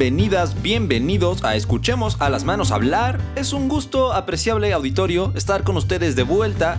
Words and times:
Bienvenidas, 0.00 0.62
bienvenidos 0.62 1.44
a 1.44 1.56
Escuchemos 1.56 2.16
a 2.22 2.30
las 2.30 2.44
manos 2.44 2.70
hablar. 2.70 3.20
Es 3.36 3.52
un 3.52 3.68
gusto 3.68 4.14
apreciable 4.14 4.72
auditorio 4.72 5.30
estar 5.36 5.62
con 5.62 5.76
ustedes 5.76 6.16
de 6.16 6.22
vuelta. 6.22 6.78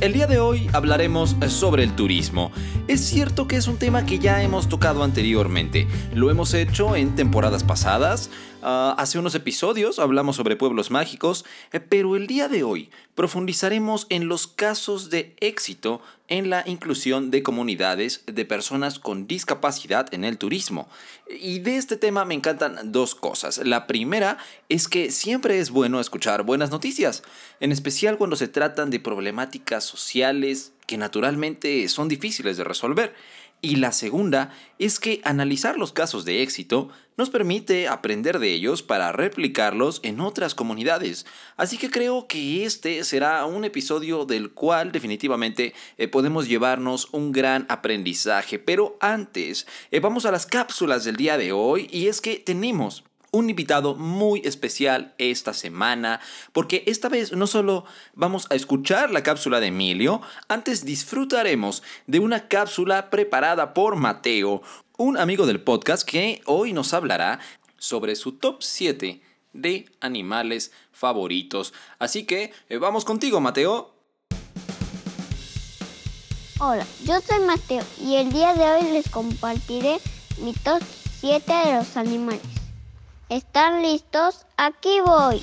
El 0.00 0.12
día 0.12 0.28
de 0.28 0.38
hoy 0.38 0.70
hablaremos 0.72 1.34
sobre 1.48 1.82
el 1.82 1.96
turismo. 1.96 2.52
Es 2.86 3.00
cierto 3.00 3.48
que 3.48 3.56
es 3.56 3.66
un 3.66 3.78
tema 3.78 4.06
que 4.06 4.20
ya 4.20 4.44
hemos 4.44 4.68
tocado 4.68 5.02
anteriormente. 5.02 5.88
Lo 6.14 6.30
hemos 6.30 6.54
hecho 6.54 6.94
en 6.94 7.16
temporadas 7.16 7.64
pasadas. 7.64 8.30
Ah, 8.64 8.94
hace 8.96 9.18
unos 9.18 9.34
episodios 9.34 9.98
hablamos 9.98 10.36
sobre 10.36 10.54
pueblos 10.54 10.92
mágicos, 10.92 11.44
eh, 11.72 11.80
pero 11.80 12.14
el 12.14 12.28
día 12.28 12.46
de 12.46 12.62
hoy 12.62 12.90
profundizaremos 13.16 14.06
en 14.08 14.28
los 14.28 14.46
casos 14.46 15.10
de 15.10 15.34
éxito 15.40 16.00
en 16.28 16.48
la 16.48 16.62
inclusión 16.66 17.32
de 17.32 17.42
comunidades 17.42 18.22
de 18.26 18.44
personas 18.44 19.00
con 19.00 19.26
discapacidad 19.26 20.14
en 20.14 20.24
el 20.24 20.38
turismo. 20.38 20.88
Y 21.28 21.58
de 21.58 21.76
este 21.76 21.96
tema 21.96 22.24
me 22.24 22.34
encantan 22.34 22.92
dos 22.92 23.16
cosas. 23.16 23.58
La 23.58 23.88
primera 23.88 24.38
es 24.68 24.86
que 24.86 25.10
siempre 25.10 25.58
es 25.58 25.70
bueno 25.70 26.00
escuchar 26.00 26.44
buenas 26.44 26.70
noticias, 26.70 27.24
en 27.58 27.72
especial 27.72 28.16
cuando 28.16 28.36
se 28.36 28.48
tratan 28.48 28.90
de 28.90 29.00
problemáticas 29.00 29.82
sociales 29.84 30.72
que 30.86 30.96
naturalmente 30.96 31.88
son 31.88 32.08
difíciles 32.08 32.56
de 32.56 32.64
resolver. 32.64 33.14
Y 33.64 33.76
la 33.76 33.92
segunda 33.92 34.50
es 34.80 34.98
que 34.98 35.20
analizar 35.22 35.78
los 35.78 35.92
casos 35.92 36.24
de 36.24 36.42
éxito 36.42 36.90
nos 37.16 37.30
permite 37.30 37.86
aprender 37.86 38.40
de 38.40 38.52
ellos 38.52 38.82
para 38.82 39.12
replicarlos 39.12 40.00
en 40.02 40.18
otras 40.18 40.56
comunidades. 40.56 41.26
Así 41.56 41.78
que 41.78 41.88
creo 41.88 42.26
que 42.26 42.64
este 42.64 43.04
será 43.04 43.46
un 43.46 43.64
episodio 43.64 44.24
del 44.24 44.50
cual 44.50 44.90
definitivamente 44.90 45.74
eh, 45.96 46.08
podemos 46.08 46.48
llevarnos 46.48 47.08
un 47.12 47.30
gran 47.30 47.64
aprendizaje. 47.68 48.58
Pero 48.58 48.96
antes, 49.00 49.68
eh, 49.92 50.00
vamos 50.00 50.26
a 50.26 50.32
las 50.32 50.46
cápsulas 50.46 51.04
del 51.04 51.14
día 51.14 51.38
de 51.38 51.52
hoy 51.52 51.86
y 51.92 52.08
es 52.08 52.20
que 52.20 52.36
tenemos 52.36 53.04
un 53.32 53.48
invitado 53.48 53.94
muy 53.94 54.42
especial 54.44 55.14
esta 55.16 55.54
semana, 55.54 56.20
porque 56.52 56.84
esta 56.86 57.08
vez 57.08 57.32
no 57.32 57.46
solo 57.46 57.84
vamos 58.14 58.46
a 58.50 58.54
escuchar 58.54 59.10
la 59.10 59.22
cápsula 59.22 59.58
de 59.58 59.68
Emilio, 59.68 60.20
antes 60.48 60.84
disfrutaremos 60.84 61.82
de 62.06 62.20
una 62.20 62.46
cápsula 62.48 63.08
preparada 63.08 63.72
por 63.72 63.96
Mateo, 63.96 64.62
un 64.98 65.16
amigo 65.16 65.46
del 65.46 65.62
podcast 65.62 66.08
que 66.08 66.42
hoy 66.44 66.74
nos 66.74 66.92
hablará 66.92 67.40
sobre 67.78 68.16
su 68.16 68.32
top 68.32 68.62
7 68.62 69.22
de 69.54 69.86
animales 70.00 70.70
favoritos. 70.92 71.72
Así 71.98 72.24
que 72.24 72.52
eh, 72.68 72.76
vamos 72.76 73.04
contigo, 73.04 73.40
Mateo. 73.40 73.94
Hola, 76.60 76.86
yo 77.04 77.20
soy 77.20 77.40
Mateo 77.46 77.82
y 77.98 78.16
el 78.16 78.30
día 78.30 78.54
de 78.54 78.64
hoy 78.64 78.92
les 78.92 79.08
compartiré 79.08 79.98
mi 80.38 80.52
top 80.52 80.82
7 81.20 81.50
de 81.50 81.74
los 81.74 81.96
animales. 81.96 82.61
¿Están 83.32 83.80
listos? 83.80 84.44
Aquí 84.58 85.00
voy. 85.00 85.42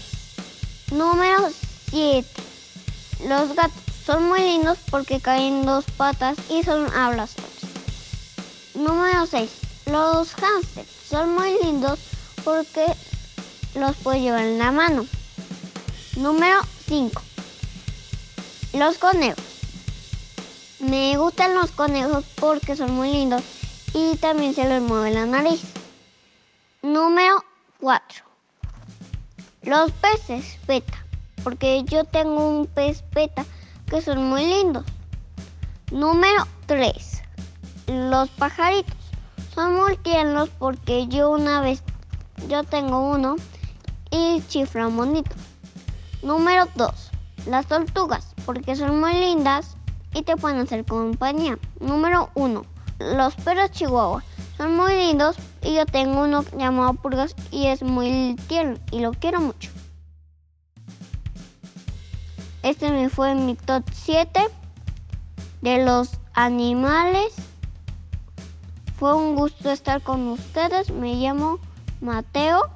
Número 0.92 1.50
7. 1.90 2.24
Los 3.28 3.56
gatos 3.56 3.82
son 4.06 4.28
muy 4.28 4.42
lindos 4.42 4.78
porque 4.92 5.20
caen 5.20 5.66
dos 5.66 5.86
patas 5.98 6.38
y 6.52 6.62
son 6.62 6.86
habladores. 6.94 7.34
Número 8.76 9.26
6. 9.26 9.50
Los 9.88 10.36
hámsters 10.36 10.88
son 11.10 11.34
muy 11.34 11.58
lindos 11.64 11.98
porque 12.44 12.86
los 13.74 13.96
puedes 13.96 14.22
llevar 14.22 14.44
en 14.44 14.60
la 14.60 14.72
mano. 14.72 15.08
Número 16.16 16.60
5. 16.88 17.20
Los 18.74 19.00
conejos. 19.00 19.44
Me 20.78 21.18
gustan 21.18 21.56
los 21.56 21.72
conejos 21.72 22.24
porque 22.40 22.76
son 22.76 22.94
muy 22.94 23.12
lindos 23.12 23.42
y 23.96 24.16
también 24.18 24.54
se 24.54 24.66
les 24.66 24.80
mueve 24.80 25.10
la 25.10 25.26
nariz. 25.26 25.64
Número 26.84 27.44
4. 27.80 28.26
Los 29.62 29.92
peces 29.92 30.58
beta, 30.68 31.06
porque 31.44 31.84
yo 31.86 32.04
tengo 32.04 32.60
un 32.60 32.68
pez 32.68 33.04
beta 33.14 33.46
que 33.86 34.02
son 34.02 34.30
muy 34.30 34.46
lindos. 34.46 34.84
Número 35.92 36.46
3. 36.66 37.24
Los 37.88 38.30
pajaritos. 38.32 38.98
Son 39.56 39.76
muy 39.76 39.96
tiernos 39.98 40.50
porque 40.60 41.08
yo 41.08 41.32
una 41.32 41.62
vez, 41.62 41.82
yo 42.50 42.64
tengo 42.64 43.00
uno 43.12 43.38
y 44.12 44.42
chifra 44.48 44.88
bonito. 44.88 45.32
Número 46.22 46.68
2. 46.76 47.12
Las 47.48 47.66
tortugas, 47.68 48.36
porque 48.46 48.76
son 48.76 49.00
muy 49.00 49.14
lindas 49.14 49.78
y 50.14 50.24
te 50.24 50.36
pueden 50.36 50.60
hacer 50.60 50.86
compañía. 50.86 51.58
Número 51.80 52.30
1. 52.36 52.62
Los 53.00 53.36
perros 53.36 53.72
chihuahua. 53.72 54.22
Son 54.60 54.76
muy 54.76 54.94
lindos 54.94 55.38
y 55.62 55.76
yo 55.76 55.86
tengo 55.86 56.24
uno 56.24 56.44
llamado 56.58 56.94
Purgas 56.96 57.34
y 57.50 57.68
es 57.68 57.82
muy 57.82 58.36
tierno 58.50 58.78
y 58.92 59.00
lo 59.00 59.12
quiero 59.12 59.40
mucho. 59.40 59.70
Este 62.62 62.92
me 62.92 63.08
fue 63.08 63.36
mi 63.36 63.56
top 63.56 63.86
7 63.90 64.48
de 65.62 65.86
los 65.86 66.10
animales. 66.34 67.36
Fue 68.98 69.16
un 69.16 69.36
gusto 69.36 69.72
estar 69.72 70.02
con 70.02 70.28
ustedes. 70.28 70.90
Me 70.92 71.16
llamo 71.16 71.62
Mateo. 72.02 72.70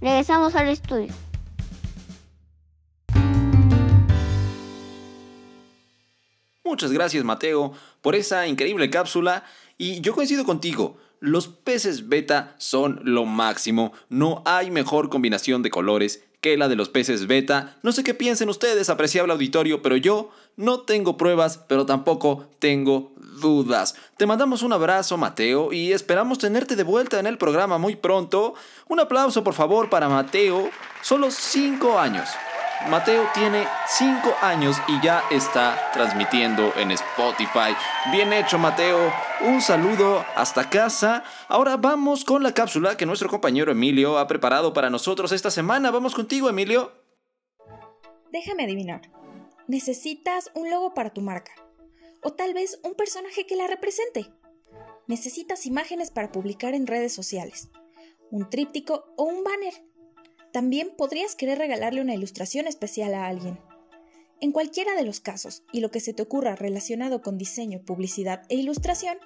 Regresamos 0.00 0.54
al 0.54 0.68
estudio. 0.68 1.12
Muchas 6.62 6.92
gracias 6.92 7.24
Mateo 7.24 7.72
por 8.00 8.14
esa 8.14 8.46
increíble 8.46 8.88
cápsula 8.90 9.42
y 9.80 10.02
yo 10.02 10.14
coincido 10.14 10.44
contigo, 10.44 10.98
los 11.20 11.48
peces 11.48 12.10
beta 12.10 12.54
son 12.58 13.00
lo 13.02 13.24
máximo, 13.24 13.94
no 14.10 14.42
hay 14.44 14.70
mejor 14.70 15.08
combinación 15.08 15.62
de 15.62 15.70
colores 15.70 16.22
que 16.42 16.58
la 16.58 16.68
de 16.68 16.76
los 16.76 16.90
peces 16.90 17.26
beta. 17.26 17.78
No 17.82 17.90
sé 17.92 18.04
qué 18.04 18.12
piensen 18.12 18.50
ustedes, 18.50 18.90
apreciable 18.90 19.32
auditorio, 19.32 19.80
pero 19.80 19.96
yo 19.96 20.32
no 20.56 20.80
tengo 20.80 21.16
pruebas, 21.16 21.64
pero 21.66 21.86
tampoco 21.86 22.46
tengo 22.58 23.14
dudas. 23.40 23.94
Te 24.18 24.26
mandamos 24.26 24.62
un 24.62 24.74
abrazo, 24.74 25.16
Mateo, 25.16 25.72
y 25.72 25.92
esperamos 25.92 26.36
tenerte 26.36 26.76
de 26.76 26.82
vuelta 26.82 27.18
en 27.18 27.26
el 27.26 27.38
programa 27.38 27.78
muy 27.78 27.96
pronto. 27.96 28.52
Un 28.86 29.00
aplauso, 29.00 29.42
por 29.42 29.54
favor, 29.54 29.88
para 29.88 30.10
Mateo. 30.10 30.68
Solo 31.00 31.30
5 31.30 31.98
años. 31.98 32.28
Mateo 32.88 33.28
tiene 33.34 33.66
5 33.86 34.36
años 34.40 34.76
y 34.88 35.00
ya 35.02 35.22
está 35.30 35.90
transmitiendo 35.92 36.72
en 36.76 36.90
Spotify. 36.92 37.76
Bien 38.10 38.32
hecho, 38.32 38.58
Mateo. 38.58 39.12
Un 39.42 39.60
saludo 39.60 40.24
hasta 40.34 40.70
casa. 40.70 41.22
Ahora 41.48 41.76
vamos 41.76 42.24
con 42.24 42.42
la 42.42 42.54
cápsula 42.54 42.96
que 42.96 43.04
nuestro 43.04 43.28
compañero 43.28 43.70
Emilio 43.70 44.18
ha 44.18 44.26
preparado 44.26 44.72
para 44.72 44.88
nosotros 44.88 45.30
esta 45.32 45.50
semana. 45.50 45.90
Vamos 45.90 46.14
contigo, 46.14 46.48
Emilio. 46.48 46.92
Déjame 48.32 48.64
adivinar. 48.64 49.02
Necesitas 49.68 50.50
un 50.54 50.70
logo 50.70 50.94
para 50.94 51.10
tu 51.10 51.20
marca. 51.20 51.52
O 52.22 52.32
tal 52.32 52.54
vez 52.54 52.80
un 52.82 52.94
personaje 52.94 53.46
que 53.46 53.56
la 53.56 53.66
represente. 53.66 54.32
Necesitas 55.06 55.66
imágenes 55.66 56.10
para 56.10 56.32
publicar 56.32 56.74
en 56.74 56.86
redes 56.86 57.12
sociales. 57.12 57.68
Un 58.30 58.48
tríptico 58.48 59.12
o 59.16 59.24
un 59.24 59.44
banner 59.44 59.74
también 60.52 60.92
podrías 60.96 61.34
querer 61.34 61.58
regalarle 61.58 62.00
una 62.00 62.14
ilustración 62.14 62.66
especial 62.66 63.14
a 63.14 63.26
alguien. 63.26 63.58
En 64.40 64.52
cualquiera 64.52 64.94
de 64.96 65.04
los 65.04 65.20
casos 65.20 65.62
y 65.72 65.80
lo 65.80 65.90
que 65.90 66.00
se 66.00 66.14
te 66.14 66.22
ocurra 66.22 66.56
relacionado 66.56 67.20
con 67.20 67.36
diseño, 67.36 67.82
publicidad 67.84 68.42
e 68.48 68.54
ilustración, 68.54 69.18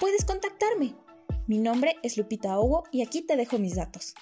puedes 0.00 0.24
contactarme. 0.24 0.94
Mi 1.46 1.58
nombre 1.58 1.96
es 2.02 2.16
Lupita 2.16 2.58
Hugo 2.58 2.84
y 2.90 3.02
aquí 3.02 3.22
te 3.22 3.36
dejo 3.36 3.58
mis 3.58 3.74
datos. 3.74 4.14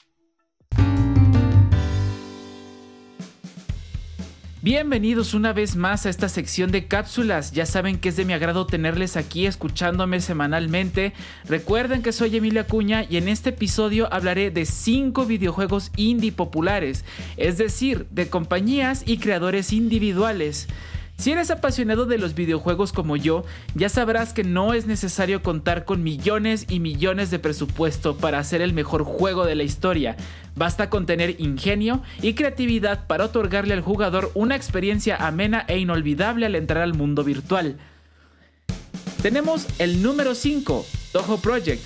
Bienvenidos 4.63 5.33
una 5.33 5.55
vez 5.55 5.75
más 5.75 6.05
a 6.05 6.11
esta 6.11 6.29
sección 6.29 6.71
de 6.71 6.87
cápsulas. 6.87 7.53
Ya 7.53 7.65
saben 7.65 7.99
que 7.99 8.11
es 8.11 8.17
de 8.17 8.27
mi 8.27 8.35
agrado 8.35 8.67
tenerles 8.67 9.17
aquí 9.17 9.47
escuchándome 9.47 10.21
semanalmente. 10.21 11.15
Recuerden 11.49 12.03
que 12.03 12.13
soy 12.13 12.37
Emilia 12.37 12.67
Cuña 12.67 13.07
y 13.09 13.17
en 13.17 13.29
este 13.29 13.51
episodio 13.51 14.13
hablaré 14.13 14.51
de 14.51 14.67
5 14.67 15.25
videojuegos 15.25 15.91
indie 15.97 16.31
populares, 16.31 17.07
es 17.39 17.57
decir, 17.57 18.07
de 18.11 18.29
compañías 18.29 19.03
y 19.07 19.17
creadores 19.17 19.73
individuales. 19.73 20.69
Si 21.21 21.33
eres 21.33 21.51
apasionado 21.51 22.07
de 22.07 22.17
los 22.17 22.35
videojuegos 22.35 22.95
como 22.95 23.15
yo, 23.15 23.45
ya 23.75 23.91
sabrás 23.91 24.33
que 24.33 24.43
no 24.43 24.73
es 24.73 24.87
necesario 24.87 25.43
contar 25.43 25.85
con 25.85 26.03
millones 26.03 26.65
y 26.71 26.81
millones 26.81 27.31
de 27.31 27.39
presupuesto 27.39 28.17
para 28.17 28.39
hacer 28.39 28.63
el 28.63 28.73
mejor 28.73 29.05
juego 29.05 29.45
de 29.45 29.55
la 29.55 29.63
historia. 29.63 30.17
Basta 30.57 30.89
con 30.89 31.05
tener 31.05 31.39
ingenio 31.39 32.01
y 32.23 32.33
creatividad 32.33 33.07
para 33.07 33.27
otorgarle 33.27 33.75
al 33.75 33.83
jugador 33.83 34.31
una 34.33 34.57
experiencia 34.57 35.17
amena 35.17 35.67
e 35.69 35.79
inolvidable 35.79 36.47
al 36.47 36.55
entrar 36.55 36.83
al 36.83 36.95
mundo 36.95 37.23
virtual. 37.23 37.77
Tenemos 39.21 39.67
el 39.79 40.03
número 40.03 40.35
5, 40.35 40.87
Toho 41.13 41.37
Project. 41.37 41.83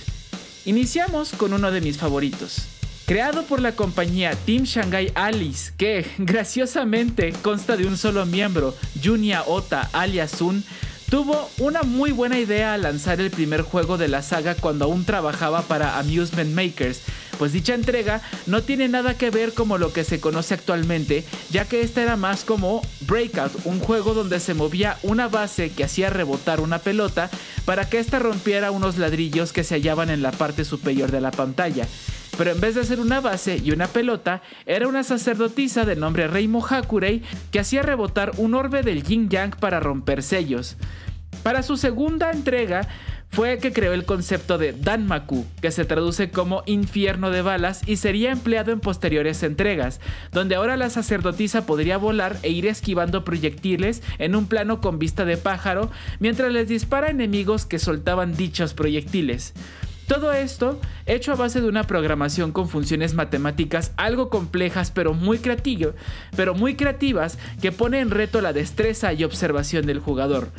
Iniciamos 0.64 1.32
con 1.32 1.52
uno 1.54 1.72
de 1.72 1.80
mis 1.80 1.98
favoritos. 1.98 2.73
Creado 3.06 3.42
por 3.42 3.60
la 3.60 3.72
compañía 3.72 4.34
Team 4.46 4.62
Shanghai 4.64 5.12
Alice, 5.14 5.72
que 5.76 6.06
graciosamente 6.18 7.34
consta 7.42 7.76
de 7.76 7.86
un 7.86 7.98
solo 7.98 8.24
miembro, 8.24 8.74
Junya 9.02 9.42
Ota 9.46 9.90
alias 9.92 10.30
Sun, 10.30 10.64
tuvo 11.10 11.50
una 11.58 11.82
muy 11.82 12.12
buena 12.12 12.38
idea 12.38 12.72
al 12.72 12.82
lanzar 12.82 13.20
el 13.20 13.30
primer 13.30 13.60
juego 13.60 13.98
de 13.98 14.08
la 14.08 14.22
saga 14.22 14.54
cuando 14.54 14.86
aún 14.86 15.04
trabajaba 15.04 15.60
para 15.62 15.98
Amusement 15.98 16.54
Makers, 16.54 17.02
pues 17.38 17.52
dicha 17.52 17.74
entrega 17.74 18.20
no 18.46 18.62
tiene 18.62 18.88
nada 18.88 19.16
que 19.16 19.30
ver 19.30 19.52
como 19.52 19.78
lo 19.78 19.92
que 19.92 20.04
se 20.04 20.20
conoce 20.20 20.54
actualmente, 20.54 21.24
ya 21.50 21.64
que 21.66 21.82
esta 21.82 22.02
era 22.02 22.16
más 22.16 22.44
como 22.44 22.82
Breakout, 23.00 23.52
un 23.64 23.80
juego 23.80 24.14
donde 24.14 24.40
se 24.40 24.54
movía 24.54 24.98
una 25.02 25.28
base 25.28 25.70
que 25.70 25.84
hacía 25.84 26.10
rebotar 26.10 26.60
una 26.60 26.78
pelota 26.78 27.30
para 27.64 27.88
que 27.88 27.98
ésta 27.98 28.18
rompiera 28.18 28.70
unos 28.70 28.98
ladrillos 28.98 29.52
que 29.52 29.64
se 29.64 29.74
hallaban 29.74 30.10
en 30.10 30.22
la 30.22 30.32
parte 30.32 30.64
superior 30.64 31.10
de 31.10 31.20
la 31.20 31.30
pantalla. 31.30 31.86
Pero 32.36 32.50
en 32.50 32.60
vez 32.60 32.74
de 32.74 32.84
ser 32.84 32.98
una 32.98 33.20
base 33.20 33.60
y 33.62 33.70
una 33.70 33.86
pelota, 33.86 34.42
era 34.66 34.88
una 34.88 35.04
sacerdotisa 35.04 35.84
de 35.84 35.94
nombre 35.94 36.26
Reimo 36.26 36.64
Hakurei 36.66 37.22
que 37.52 37.60
hacía 37.60 37.82
rebotar 37.82 38.32
un 38.38 38.54
orbe 38.54 38.82
del 38.82 39.04
Yin 39.04 39.28
Yang 39.28 39.56
para 39.56 39.78
romper 39.78 40.22
sellos. 40.22 40.76
Para 41.42 41.62
su 41.62 41.76
segunda 41.76 42.30
entrega, 42.30 42.88
fue 43.34 43.58
que 43.58 43.72
creó 43.72 43.94
el 43.94 44.04
concepto 44.04 44.58
de 44.58 44.72
Danmaku, 44.72 45.44
que 45.60 45.72
se 45.72 45.84
traduce 45.84 46.30
como 46.30 46.62
infierno 46.66 47.30
de 47.30 47.42
balas 47.42 47.82
y 47.84 47.96
sería 47.96 48.30
empleado 48.30 48.70
en 48.70 48.78
posteriores 48.78 49.42
entregas, 49.42 50.00
donde 50.30 50.54
ahora 50.54 50.76
la 50.76 50.88
sacerdotisa 50.88 51.66
podría 51.66 51.96
volar 51.96 52.36
e 52.44 52.50
ir 52.50 52.66
esquivando 52.66 53.24
proyectiles 53.24 54.04
en 54.18 54.36
un 54.36 54.46
plano 54.46 54.80
con 54.80 55.00
vista 55.00 55.24
de 55.24 55.36
pájaro 55.36 55.90
mientras 56.20 56.52
les 56.52 56.68
dispara 56.68 57.10
enemigos 57.10 57.66
que 57.66 57.80
soltaban 57.80 58.36
dichos 58.36 58.72
proyectiles. 58.72 59.52
Todo 60.06 60.32
esto 60.32 60.78
hecho 61.06 61.32
a 61.32 61.36
base 61.36 61.60
de 61.60 61.66
una 61.66 61.84
programación 61.84 62.52
con 62.52 62.68
funciones 62.68 63.14
matemáticas 63.14 63.92
algo 63.96 64.28
complejas 64.28 64.92
pero 64.92 65.12
muy, 65.12 65.40
pero 66.36 66.54
muy 66.54 66.76
creativas 66.76 67.38
que 67.60 67.72
pone 67.72 67.98
en 67.98 68.10
reto 68.10 68.40
la 68.42 68.52
destreza 68.52 69.12
y 69.12 69.24
observación 69.24 69.86
del 69.86 69.98
jugador. 69.98 70.50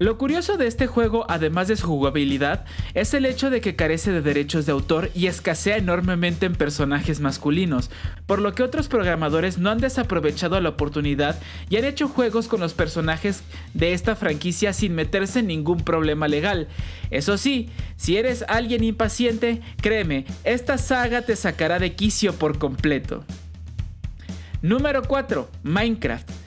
Lo 0.00 0.16
curioso 0.16 0.56
de 0.56 0.66
este 0.66 0.86
juego, 0.86 1.26
además 1.28 1.68
de 1.68 1.76
su 1.76 1.86
jugabilidad, 1.86 2.64
es 2.94 3.12
el 3.12 3.26
hecho 3.26 3.50
de 3.50 3.60
que 3.60 3.76
carece 3.76 4.10
de 4.10 4.22
derechos 4.22 4.64
de 4.64 4.72
autor 4.72 5.10
y 5.14 5.26
escasea 5.26 5.76
enormemente 5.76 6.46
en 6.46 6.54
personajes 6.54 7.20
masculinos, 7.20 7.90
por 8.24 8.40
lo 8.40 8.54
que 8.54 8.62
otros 8.62 8.88
programadores 8.88 9.58
no 9.58 9.68
han 9.68 9.76
desaprovechado 9.76 10.58
la 10.58 10.70
oportunidad 10.70 11.38
y 11.68 11.76
han 11.76 11.84
hecho 11.84 12.08
juegos 12.08 12.48
con 12.48 12.60
los 12.60 12.72
personajes 12.72 13.42
de 13.74 13.92
esta 13.92 14.16
franquicia 14.16 14.72
sin 14.72 14.94
meterse 14.94 15.40
en 15.40 15.48
ningún 15.48 15.80
problema 15.80 16.28
legal. 16.28 16.68
Eso 17.10 17.36
sí, 17.36 17.68
si 17.96 18.16
eres 18.16 18.42
alguien 18.48 18.82
impaciente, 18.82 19.60
créeme, 19.82 20.24
esta 20.44 20.78
saga 20.78 21.26
te 21.26 21.36
sacará 21.36 21.78
de 21.78 21.92
quicio 21.92 22.32
por 22.32 22.58
completo. 22.58 23.22
Número 24.62 25.02
4. 25.02 25.46
Minecraft. 25.62 26.39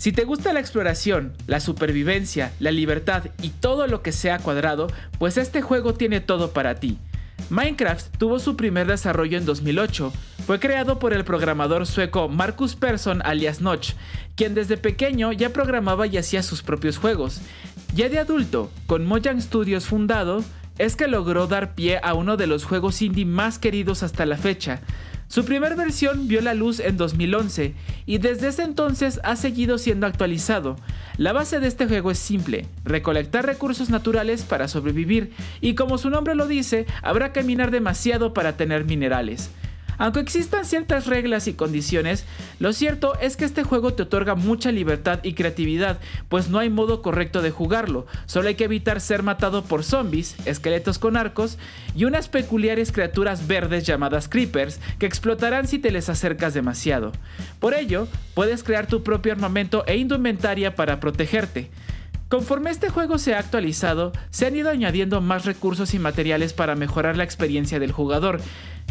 Si 0.00 0.12
te 0.12 0.24
gusta 0.24 0.54
la 0.54 0.60
exploración, 0.60 1.34
la 1.46 1.60
supervivencia, 1.60 2.54
la 2.58 2.70
libertad 2.70 3.24
y 3.42 3.50
todo 3.50 3.86
lo 3.86 4.00
que 4.00 4.12
sea 4.12 4.38
cuadrado, 4.38 4.86
pues 5.18 5.36
este 5.36 5.60
juego 5.60 5.92
tiene 5.92 6.20
todo 6.20 6.52
para 6.54 6.76
ti. 6.76 6.96
Minecraft 7.50 8.16
tuvo 8.16 8.38
su 8.38 8.56
primer 8.56 8.86
desarrollo 8.86 9.36
en 9.36 9.44
2008. 9.44 10.10
Fue 10.46 10.58
creado 10.58 10.98
por 10.98 11.12
el 11.12 11.24
programador 11.24 11.86
sueco 11.86 12.30
Marcus 12.30 12.76
Persson 12.76 13.20
alias 13.26 13.60
Notch, 13.60 13.92
quien 14.36 14.54
desde 14.54 14.78
pequeño 14.78 15.32
ya 15.32 15.50
programaba 15.50 16.06
y 16.06 16.16
hacía 16.16 16.42
sus 16.42 16.62
propios 16.62 16.96
juegos. 16.96 17.42
Ya 17.94 18.08
de 18.08 18.20
adulto, 18.20 18.70
con 18.86 19.04
Mojang 19.04 19.42
Studios 19.42 19.84
fundado, 19.84 20.42
es 20.78 20.96
que 20.96 21.08
logró 21.08 21.46
dar 21.46 21.74
pie 21.74 22.00
a 22.02 22.14
uno 22.14 22.38
de 22.38 22.46
los 22.46 22.64
juegos 22.64 23.02
indie 23.02 23.26
más 23.26 23.58
queridos 23.58 24.02
hasta 24.02 24.24
la 24.24 24.38
fecha, 24.38 24.80
su 25.30 25.44
primera 25.44 25.76
versión 25.76 26.26
vio 26.26 26.40
la 26.40 26.54
luz 26.54 26.80
en 26.80 26.96
2011 26.96 27.74
y 28.04 28.18
desde 28.18 28.48
ese 28.48 28.64
entonces 28.64 29.20
ha 29.22 29.36
seguido 29.36 29.78
siendo 29.78 30.08
actualizado. 30.08 30.74
La 31.18 31.32
base 31.32 31.60
de 31.60 31.68
este 31.68 31.86
juego 31.86 32.10
es 32.10 32.18
simple, 32.18 32.66
recolectar 32.84 33.46
recursos 33.46 33.90
naturales 33.90 34.42
para 34.42 34.66
sobrevivir 34.66 35.30
y 35.60 35.76
como 35.76 35.98
su 35.98 36.10
nombre 36.10 36.34
lo 36.34 36.48
dice, 36.48 36.84
habrá 37.00 37.32
que 37.32 37.44
demasiado 37.70 38.34
para 38.34 38.56
tener 38.56 38.84
minerales. 38.84 39.52
Aunque 40.00 40.20
existan 40.20 40.64
ciertas 40.64 41.06
reglas 41.06 41.46
y 41.46 41.52
condiciones, 41.52 42.24
lo 42.58 42.72
cierto 42.72 43.18
es 43.20 43.36
que 43.36 43.44
este 43.44 43.64
juego 43.64 43.92
te 43.92 44.04
otorga 44.04 44.34
mucha 44.34 44.72
libertad 44.72 45.20
y 45.22 45.34
creatividad, 45.34 45.98
pues 46.30 46.48
no 46.48 46.58
hay 46.58 46.70
modo 46.70 47.02
correcto 47.02 47.42
de 47.42 47.50
jugarlo, 47.50 48.06
solo 48.24 48.48
hay 48.48 48.54
que 48.54 48.64
evitar 48.64 49.02
ser 49.02 49.22
matado 49.22 49.62
por 49.62 49.84
zombies, 49.84 50.36
esqueletos 50.46 50.98
con 50.98 51.18
arcos 51.18 51.58
y 51.94 52.06
unas 52.06 52.28
peculiares 52.28 52.92
criaturas 52.92 53.46
verdes 53.46 53.84
llamadas 53.84 54.26
creepers 54.26 54.80
que 54.98 55.04
explotarán 55.04 55.68
si 55.68 55.78
te 55.78 55.90
les 55.90 56.08
acercas 56.08 56.54
demasiado. 56.54 57.12
Por 57.58 57.74
ello, 57.74 58.08
puedes 58.32 58.64
crear 58.64 58.86
tu 58.86 59.02
propio 59.02 59.32
armamento 59.32 59.84
e 59.86 59.98
indumentaria 59.98 60.76
para 60.76 60.98
protegerte. 60.98 61.70
Conforme 62.30 62.70
este 62.70 62.90
juego 62.90 63.18
se 63.18 63.34
ha 63.34 63.40
actualizado, 63.40 64.12
se 64.30 64.46
han 64.46 64.54
ido 64.54 64.70
añadiendo 64.70 65.20
más 65.20 65.46
recursos 65.46 65.94
y 65.94 65.98
materiales 65.98 66.52
para 66.52 66.76
mejorar 66.76 67.16
la 67.16 67.24
experiencia 67.24 67.80
del 67.80 67.90
jugador, 67.90 68.40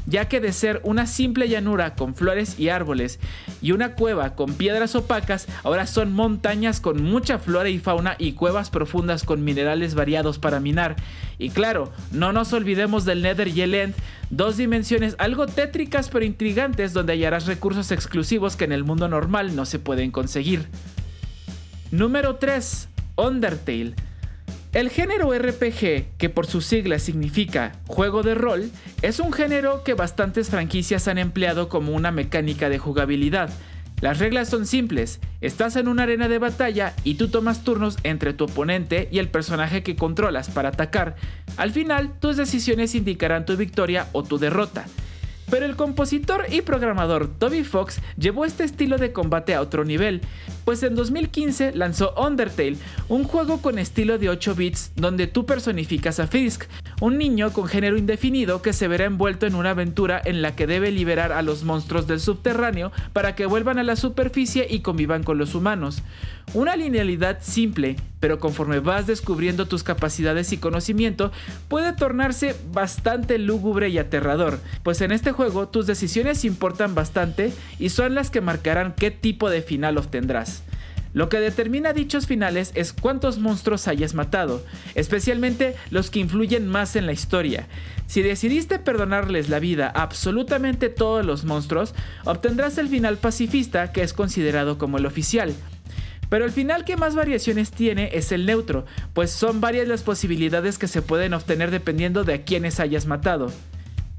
ya 0.06 0.28
que 0.28 0.40
de 0.40 0.54
ser 0.54 0.82
una 0.84 1.06
simple 1.06 1.48
llanura 1.48 1.96
con 1.96 2.16
flores 2.16 2.60
y 2.60 2.70
árboles 2.70 3.20
y 3.62 3.72
una 3.72 3.94
cueva 3.94 4.36
con 4.36 4.54
piedras 4.54 4.96
opacas, 4.96 5.48
ahora 5.64 5.86
son 5.86 6.14
montañas 6.14 6.80
con 6.80 7.04
mucha 7.04 7.40
flora 7.40 7.70
y 7.70 7.80
fauna 7.80 8.16
y 8.18 8.34
cuevas 8.34 8.70
profundas 8.70 9.24
con 9.24 9.44
minerales 9.44 9.96
variados 9.96 10.40
para 10.40 10.60
minar. 10.60 10.96
Y 11.38 11.50
claro, 11.50 11.92
no 12.12 12.34
nos 12.34 12.54
olvidemos 12.54 13.06
del 13.06 13.22
Nether 13.22 13.48
y 13.48 13.62
el 13.62 13.76
End, 13.76 13.96
dos 14.30 14.58
dimensiones 14.58 15.16
algo 15.20 15.48
tétricas 15.48 16.10
pero 16.10 16.26
intrigantes 16.26 16.94
donde 16.94 17.14
hallarás 17.14 17.46
recursos 17.46 17.92
exclusivos 17.92 18.56
que 18.56 18.66
en 18.66 18.72
el 18.72 18.84
mundo 18.84 19.08
normal 19.08 19.56
no 19.56 19.66
se 19.66 19.80
pueden 19.80 20.12
conseguir. 20.12 20.68
Número 21.92 22.36
3. 22.36 22.88
Undertale. 23.16 24.09
El 24.72 24.92
género 24.92 25.34
RPG, 25.34 26.16
que 26.20 26.30
por 26.30 26.46
su 26.46 26.62
sigla 26.62 27.00
significa 27.00 27.72
juego 27.88 28.22
de 28.22 28.36
rol, 28.36 28.70
es 29.02 29.20
un 29.20 29.34
género 29.34 29.84
que 29.84 29.96
bastantes 29.96 30.52
franquicias 30.52 31.08
han 31.08 31.18
empleado 31.18 31.70
como 31.70 31.94
una 31.94 32.12
mecánica 32.12 32.70
de 32.70 32.78
jugabilidad. 32.78 33.50
Las 34.00 34.20
reglas 34.20 34.48
son 34.48 34.68
simples, 34.68 35.22
estás 35.42 35.76
en 35.76 35.88
una 35.88 36.04
arena 36.04 36.28
de 36.28 36.38
batalla 36.38 36.94
y 37.04 37.16
tú 37.16 37.30
tomas 37.30 37.64
turnos 37.64 37.98
entre 38.04 38.34
tu 38.34 38.44
oponente 38.44 39.10
y 39.12 39.18
el 39.18 39.28
personaje 39.28 39.82
que 39.82 39.96
controlas 39.96 40.50
para 40.50 40.70
atacar. 40.70 41.16
Al 41.58 41.72
final, 41.72 42.20
tus 42.20 42.38
decisiones 42.38 42.94
indicarán 42.94 43.46
tu 43.46 43.58
victoria 43.58 44.08
o 44.12 44.22
tu 44.22 44.38
derrota. 44.38 44.86
Pero 45.50 45.66
el 45.66 45.76
compositor 45.76 46.46
y 46.52 46.62
programador 46.62 47.28
Toby 47.28 47.64
Fox 47.64 48.02
llevó 48.18 48.46
este 48.46 48.64
estilo 48.64 48.98
de 48.98 49.12
combate 49.12 49.56
a 49.56 49.62
otro 49.62 49.84
nivel, 49.84 50.22
pues 50.64 50.84
en 50.84 50.96
2015 50.96 51.74
lanzó 51.74 52.14
Undertale, 52.16 52.78
un 53.08 53.24
juego 53.24 53.62
con 53.62 53.80
estilo 53.80 54.20
de 54.20 54.30
8 54.30 54.54
bits 54.54 54.92
donde 54.96 55.26
tú 55.26 55.46
personificas 55.48 56.20
a 56.20 56.28
Fisk, 56.28 56.66
un 57.02 57.18
niño 57.18 57.52
con 57.52 57.68
género 57.68 57.98
indefinido 57.98 58.62
que 58.62 58.74
se 58.74 58.88
verá 58.88 59.06
envuelto 59.06 59.48
en 59.48 59.56
una 59.56 59.72
aventura 59.72 60.22
en 60.24 60.42
la 60.42 60.56
que 60.56 60.68
debe 60.68 60.92
liberar 60.92 61.32
a 61.32 61.42
los 61.42 61.64
monstruos 61.64 62.06
del 62.06 62.20
subterráneo 62.20 62.92
para 63.14 63.34
que 63.36 63.48
vuelvan 63.48 63.80
a 63.80 63.84
la 63.84 63.96
superficie 63.96 64.68
y 64.70 64.82
convivan 64.82 65.24
con 65.24 65.38
los 65.38 65.56
humanos. 65.56 66.04
Una 66.54 66.76
linealidad 66.76 67.40
simple, 67.42 67.96
pero 68.20 68.40
conforme 68.40 68.80
vas 68.80 69.06
descubriendo 69.08 69.68
tus 69.68 69.84
capacidades 69.84 70.52
y 70.52 70.58
conocimiento, 70.58 71.32
puede 71.68 71.94
tornarse 71.94 72.56
bastante 72.72 73.38
lúgubre 73.38 73.90
y 73.90 74.00
aterrador, 74.00 74.60
pues 74.84 75.02
en 75.02 75.12
este 75.12 75.32
juego 75.40 75.70
tus 75.70 75.88
decisiones 75.88 76.44
importan 76.44 76.96
bastante 76.96 77.54
y 77.80 77.92
son 77.92 78.14
las 78.14 78.30
que 78.30 78.42
marcarán 78.42 78.94
qué 78.94 79.10
tipo 79.10 79.50
de 79.50 79.62
final 79.62 79.98
obtendrás. 79.98 80.64
Lo 81.14 81.30
que 81.30 81.40
determina 81.40 81.94
dichos 81.94 82.28
finales 82.28 82.74
es 82.76 82.92
cuántos 82.92 83.40
monstruos 83.40 83.88
hayas 83.88 84.16
matado, 84.16 84.62
especialmente 84.96 85.78
los 85.92 86.12
que 86.12 86.20
influyen 86.20 86.68
más 86.68 86.98
en 86.98 87.06
la 87.06 87.14
historia. 87.14 87.70
Si 88.06 88.22
decidiste 88.22 88.80
perdonarles 88.80 89.48
la 89.48 89.60
vida 89.60 89.88
a 89.88 90.02
absolutamente 90.02 90.90
todos 90.90 91.26
los 91.26 91.46
monstruos, 91.46 91.96
obtendrás 92.26 92.78
el 92.78 92.90
final 92.90 93.16
pacifista 93.16 93.94
que 93.94 94.04
es 94.04 94.12
considerado 94.12 94.78
como 94.78 94.98
el 94.98 95.06
oficial. 95.06 95.54
Pero 96.28 96.44
el 96.44 96.52
final 96.52 96.84
que 96.84 96.98
más 96.98 97.16
variaciones 97.16 97.72
tiene 97.72 98.10
es 98.12 98.34
el 98.34 98.46
neutro, 98.46 98.86
pues 99.14 99.32
son 99.32 99.62
varias 99.62 99.88
las 99.88 100.04
posibilidades 100.04 100.78
que 100.78 100.90
se 100.90 101.02
pueden 101.02 101.34
obtener 101.34 101.72
dependiendo 101.72 102.26
de 102.26 102.34
a 102.34 102.42
quienes 102.44 102.82
hayas 102.82 103.06
matado. 103.06 103.54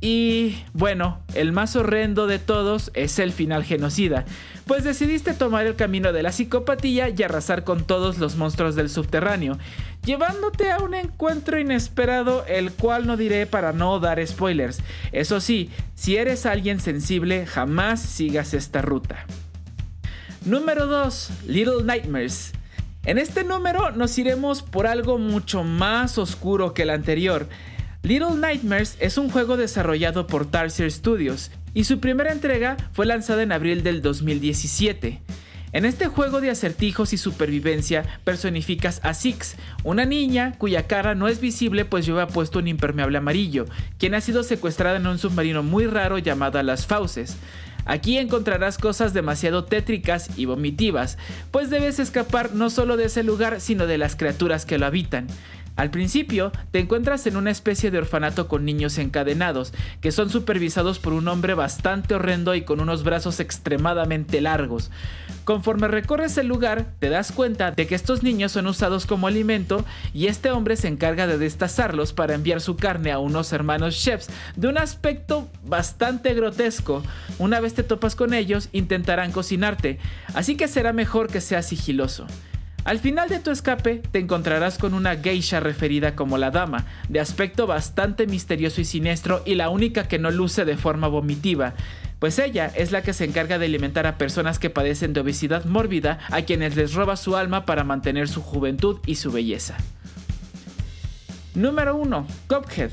Y 0.00 0.64
bueno, 0.72 1.20
el 1.34 1.52
más 1.52 1.76
horrendo 1.76 2.26
de 2.26 2.38
todos 2.38 2.90
es 2.94 3.18
el 3.18 3.32
final 3.32 3.64
genocida, 3.64 4.24
pues 4.66 4.82
decidiste 4.82 5.34
tomar 5.34 5.66
el 5.66 5.76
camino 5.76 6.14
de 6.14 6.22
la 6.22 6.32
psicopatía 6.32 7.10
y 7.10 7.22
arrasar 7.22 7.64
con 7.64 7.84
todos 7.84 8.16
los 8.16 8.36
monstruos 8.36 8.76
del 8.76 8.88
subterráneo, 8.88 9.58
llevándote 10.04 10.70
a 10.70 10.78
un 10.78 10.94
encuentro 10.94 11.58
inesperado 11.58 12.46
el 12.46 12.72
cual 12.72 13.06
no 13.06 13.18
diré 13.18 13.44
para 13.44 13.72
no 13.72 14.00
dar 14.00 14.26
spoilers. 14.26 14.78
Eso 15.12 15.38
sí, 15.38 15.70
si 15.94 16.16
eres 16.16 16.46
alguien 16.46 16.80
sensible, 16.80 17.44
jamás 17.44 18.00
sigas 18.00 18.54
esta 18.54 18.80
ruta. 18.80 19.26
Número 20.46 20.86
2. 20.86 21.30
Little 21.46 21.84
Nightmares. 21.84 22.52
En 23.04 23.18
este 23.18 23.44
número 23.44 23.90
nos 23.92 24.16
iremos 24.18 24.62
por 24.62 24.86
algo 24.86 25.18
mucho 25.18 25.64
más 25.64 26.16
oscuro 26.16 26.74
que 26.74 26.82
el 26.82 26.90
anterior. 26.90 27.48
Little 28.02 28.36
Nightmares 28.36 28.96
es 28.98 29.18
un 29.18 29.28
juego 29.28 29.58
desarrollado 29.58 30.26
por 30.26 30.50
Tarsier 30.50 30.90
Studios 30.90 31.50
y 31.74 31.84
su 31.84 32.00
primera 32.00 32.32
entrega 32.32 32.78
fue 32.92 33.04
lanzada 33.04 33.42
en 33.42 33.52
abril 33.52 33.82
del 33.82 34.00
2017. 34.00 35.20
En 35.72 35.84
este 35.84 36.06
juego 36.06 36.40
de 36.40 36.50
acertijos 36.50 37.12
y 37.12 37.18
supervivencia 37.18 38.04
personificas 38.24 39.00
a 39.04 39.12
Six, 39.12 39.56
una 39.84 40.06
niña 40.06 40.54
cuya 40.56 40.86
cara 40.86 41.14
no 41.14 41.28
es 41.28 41.42
visible 41.42 41.84
pues 41.84 42.06
lleva 42.06 42.26
puesto 42.26 42.58
un 42.58 42.68
impermeable 42.68 43.18
amarillo, 43.18 43.66
quien 43.98 44.14
ha 44.14 44.22
sido 44.22 44.44
secuestrada 44.44 44.96
en 44.96 45.06
un 45.06 45.18
submarino 45.18 45.62
muy 45.62 45.86
raro 45.86 46.16
llamado 46.16 46.60
Las 46.62 46.86
Fauces. 46.86 47.36
Aquí 47.84 48.18
encontrarás 48.18 48.78
cosas 48.78 49.14
demasiado 49.14 49.64
tétricas 49.64 50.30
y 50.38 50.44
vomitivas, 50.44 51.18
pues 51.50 51.70
debes 51.70 51.98
escapar 51.98 52.54
no 52.54 52.70
solo 52.70 52.96
de 52.96 53.06
ese 53.06 53.22
lugar, 53.22 53.60
sino 53.60 53.86
de 53.86 53.98
las 53.98 54.16
criaturas 54.16 54.64
que 54.66 54.78
lo 54.78 54.86
habitan. 54.86 55.26
Al 55.76 55.90
principio, 55.90 56.52
te 56.72 56.78
encuentras 56.78 57.26
en 57.26 57.36
una 57.36 57.50
especie 57.50 57.90
de 57.90 57.98
orfanato 57.98 58.48
con 58.48 58.64
niños 58.64 58.98
encadenados, 58.98 59.72
que 60.00 60.12
son 60.12 60.28
supervisados 60.28 60.98
por 60.98 61.12
un 61.12 61.26
hombre 61.28 61.54
bastante 61.54 62.14
horrendo 62.14 62.54
y 62.54 62.62
con 62.62 62.80
unos 62.80 63.02
brazos 63.02 63.40
extremadamente 63.40 64.40
largos. 64.40 64.90
Conforme 65.44 65.88
recorres 65.88 66.36
el 66.36 66.48
lugar, 66.48 66.86
te 66.98 67.08
das 67.08 67.32
cuenta 67.32 67.70
de 67.70 67.86
que 67.86 67.94
estos 67.94 68.22
niños 68.22 68.52
son 68.52 68.66
usados 68.66 69.06
como 69.06 69.26
alimento 69.26 69.84
y 70.12 70.26
este 70.26 70.50
hombre 70.50 70.76
se 70.76 70.88
encarga 70.88 71.26
de 71.26 71.38
destazarlos 71.38 72.12
para 72.12 72.34
enviar 72.34 72.60
su 72.60 72.76
carne 72.76 73.10
a 73.10 73.18
unos 73.18 73.52
hermanos 73.52 73.96
chefs 73.96 74.28
de 74.56 74.68
un 74.68 74.78
aspecto 74.78 75.48
bastante 75.64 76.34
grotesco. 76.34 77.02
Una 77.38 77.58
vez 77.60 77.74
te 77.74 77.82
topas 77.82 78.14
con 78.14 78.34
ellos, 78.34 78.68
intentarán 78.72 79.32
cocinarte, 79.32 79.98
así 80.34 80.56
que 80.56 80.68
será 80.68 80.92
mejor 80.92 81.28
que 81.28 81.40
seas 81.40 81.66
sigiloso. 81.66 82.26
Al 82.84 82.98
final 82.98 83.28
de 83.28 83.40
tu 83.40 83.50
escape 83.50 84.02
te 84.10 84.18
encontrarás 84.18 84.78
con 84.78 84.94
una 84.94 85.16
geisha 85.16 85.60
referida 85.60 86.16
como 86.16 86.38
la 86.38 86.50
dama, 86.50 86.86
de 87.08 87.20
aspecto 87.20 87.66
bastante 87.66 88.26
misterioso 88.26 88.80
y 88.80 88.84
siniestro 88.84 89.42
y 89.44 89.54
la 89.54 89.68
única 89.68 90.08
que 90.08 90.18
no 90.18 90.30
luce 90.30 90.64
de 90.64 90.78
forma 90.78 91.06
vomitiva, 91.06 91.74
pues 92.18 92.38
ella 92.38 92.70
es 92.74 92.90
la 92.90 93.02
que 93.02 93.12
se 93.12 93.24
encarga 93.24 93.58
de 93.58 93.66
alimentar 93.66 94.06
a 94.06 94.16
personas 94.16 94.58
que 94.58 94.70
padecen 94.70 95.12
de 95.12 95.20
obesidad 95.20 95.64
mórbida 95.66 96.18
a 96.30 96.42
quienes 96.42 96.76
les 96.76 96.94
roba 96.94 97.16
su 97.16 97.36
alma 97.36 97.66
para 97.66 97.84
mantener 97.84 98.28
su 98.28 98.42
juventud 98.42 98.98
y 99.06 99.16
su 99.16 99.30
belleza. 99.30 99.76
Número 101.54 101.96
1. 101.96 102.26
Cuphead. 102.46 102.92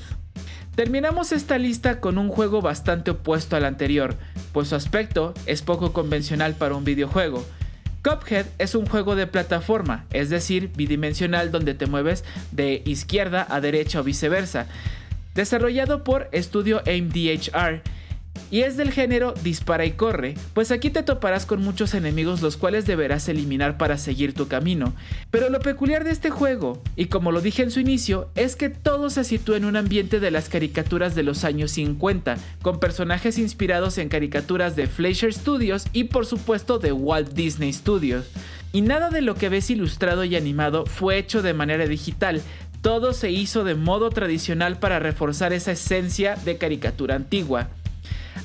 Terminamos 0.76 1.32
esta 1.32 1.58
lista 1.58 2.00
con 2.00 2.18
un 2.18 2.30
juego 2.30 2.62
bastante 2.62 3.12
opuesto 3.12 3.56
al 3.56 3.66
anterior, 3.66 4.16
pues 4.52 4.70
su 4.70 4.76
aspecto 4.76 5.34
es 5.46 5.62
poco 5.62 5.92
convencional 5.92 6.54
para 6.54 6.76
un 6.76 6.84
videojuego, 6.84 7.44
Cuphead 8.04 8.46
es 8.58 8.76
un 8.76 8.86
juego 8.86 9.16
de 9.16 9.28
plataforma, 9.28 10.06
es 10.12 10.30
decir, 10.30 10.72
bidimensional 10.76 11.52
donde 11.52 11.74
te 11.74 11.88
mueves 11.88 12.24
de 12.52 12.82
izquierda 12.86 13.46
a 13.50 13.62
derecha 13.62 14.00
o 14.00 14.04
viceversa, 14.04 14.68
desarrollado 15.36 16.04
por 16.04 16.30
Studio 16.34 16.82
AIM-DHR 16.86 17.82
y 18.52 18.62
es 18.62 18.78
del 18.78 18.92
género 18.92 19.34
dispara 19.44 19.86
y 19.86 19.92
corre, 19.92 20.36
pues 20.54 20.72
aquí 20.72 20.90
te 20.90 21.04
toparás 21.04 21.46
con 21.46 21.62
muchos 21.62 21.94
enemigos 21.94 22.42
los 22.42 22.58
cuales 22.58 22.86
deberás 22.86 23.28
eliminar 23.30 23.78
para 23.78 23.98
seguir 23.98 24.34
tu 24.34 24.48
camino. 24.48 24.94
Pero 25.32 25.50
lo 25.50 25.60
peculiar 25.60 26.04
de 26.04 26.12
este 26.12 26.30
juego, 26.30 26.82
y 26.96 27.06
como 27.06 27.32
lo 27.32 27.42
dije 27.42 27.64
en 27.64 27.72
su 27.72 27.80
inicio, 27.80 28.30
es 28.36 28.56
que 28.56 28.70
todo 28.70 29.10
se 29.10 29.24
sitúa 29.24 29.58
en 29.58 29.66
un 29.66 29.76
ambiente 29.76 30.20
de 30.20 30.32
las 30.32 30.50
caricaturas 30.50 31.16
de 31.16 31.24
los 31.24 31.44
años 31.44 31.72
50, 31.72 32.38
con 32.62 32.80
personajes 32.80 33.38
inspirados 33.38 33.98
en 33.98 34.10
caricaturas 34.10 34.76
de 34.76 34.88
Fleischer 34.88 35.34
Studios 35.34 35.86
y 35.94 36.06
por 36.06 36.26
supuesto 36.26 36.80
de 36.80 36.92
Walt 36.92 37.34
Disney 37.34 37.74
Studios. 37.74 38.26
Y 38.74 38.82
nada 38.82 39.10
de 39.10 39.22
lo 39.22 39.36
que 39.36 39.50
ves 39.50 39.70
ilustrado 39.70 40.24
y 40.24 40.36
animado 40.36 40.86
fue 40.86 41.18
hecho 41.18 41.42
de 41.42 41.54
manera 41.54 41.88
digital, 41.88 42.42
todo 42.82 43.14
se 43.14 43.32
hizo 43.32 43.64
de 43.64 43.76
modo 43.76 44.10
tradicional 44.10 44.78
para 44.78 45.00
reforzar 45.00 45.54
esa 45.54 45.72
esencia 45.72 46.36
de 46.36 46.58
caricatura 46.58 47.16
antigua. 47.16 47.70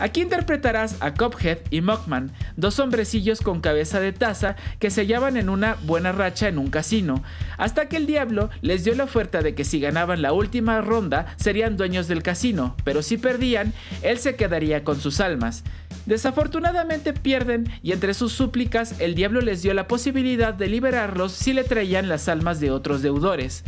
Aquí 0.02 0.20
interpretarás 0.20 0.96
a 0.98 1.14
Cophead 1.14 1.58
y 1.70 1.80
Mockman, 1.80 2.32
dos 2.56 2.80
hombrecillos 2.80 3.40
con 3.40 3.60
cabeza 3.60 4.00
de 4.00 4.10
taza 4.12 4.56
que 4.80 4.90
se 4.90 5.02
hallaban 5.02 5.36
en 5.36 5.48
una 5.48 5.76
buena 5.84 6.10
racha 6.10 6.48
en 6.48 6.58
un 6.58 6.70
casino, 6.70 7.22
hasta 7.56 7.88
que 7.88 7.98
el 7.98 8.06
diablo 8.06 8.50
les 8.62 8.82
dio 8.82 8.96
la 8.96 9.04
oferta 9.04 9.42
de 9.42 9.54
que 9.54 9.62
si 9.62 9.78
ganaban 9.78 10.20
la 10.20 10.32
última 10.32 10.80
ronda 10.80 11.36
serían 11.36 11.76
dueños 11.76 12.08
del 12.08 12.24
casino, 12.24 12.74
pero 12.82 13.00
si 13.00 13.16
perdían, 13.16 13.74
él 14.02 14.18
se 14.18 14.34
quedaría 14.34 14.82
con 14.82 14.98
sus 14.98 15.20
almas. 15.20 15.62
Desafortunadamente 16.04 17.12
pierden 17.12 17.70
y 17.84 17.92
entre 17.92 18.14
sus 18.14 18.32
súplicas 18.32 18.98
el 18.98 19.14
diablo 19.14 19.40
les 19.40 19.62
dio 19.62 19.72
la 19.72 19.86
posibilidad 19.86 20.52
de 20.52 20.66
liberarlos 20.66 21.30
si 21.30 21.52
le 21.52 21.62
traían 21.62 22.08
las 22.08 22.28
almas 22.28 22.58
de 22.58 22.72
otros 22.72 23.02
deudores. 23.02 23.62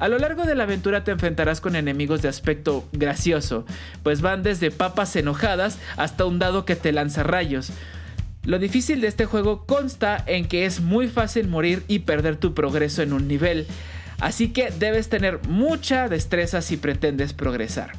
A 0.00 0.08
lo 0.08 0.18
largo 0.18 0.44
de 0.44 0.54
la 0.54 0.62
aventura 0.62 1.04
te 1.04 1.10
enfrentarás 1.10 1.60
con 1.60 1.76
enemigos 1.76 2.22
de 2.22 2.28
aspecto 2.28 2.88
gracioso, 2.92 3.66
pues 4.02 4.22
van 4.22 4.42
desde 4.42 4.70
papas 4.70 5.14
enojadas 5.14 5.78
hasta 5.98 6.24
un 6.24 6.38
dado 6.38 6.64
que 6.64 6.74
te 6.74 6.90
lanza 6.90 7.22
rayos. 7.22 7.70
Lo 8.42 8.58
difícil 8.58 9.02
de 9.02 9.08
este 9.08 9.26
juego 9.26 9.66
consta 9.66 10.24
en 10.26 10.48
que 10.48 10.64
es 10.64 10.80
muy 10.80 11.08
fácil 11.08 11.48
morir 11.48 11.84
y 11.86 11.98
perder 11.98 12.36
tu 12.36 12.54
progreso 12.54 13.02
en 13.02 13.12
un 13.12 13.28
nivel, 13.28 13.66
así 14.20 14.48
que 14.48 14.70
debes 14.70 15.10
tener 15.10 15.46
mucha 15.46 16.08
destreza 16.08 16.62
si 16.62 16.78
pretendes 16.78 17.34
progresar. 17.34 17.92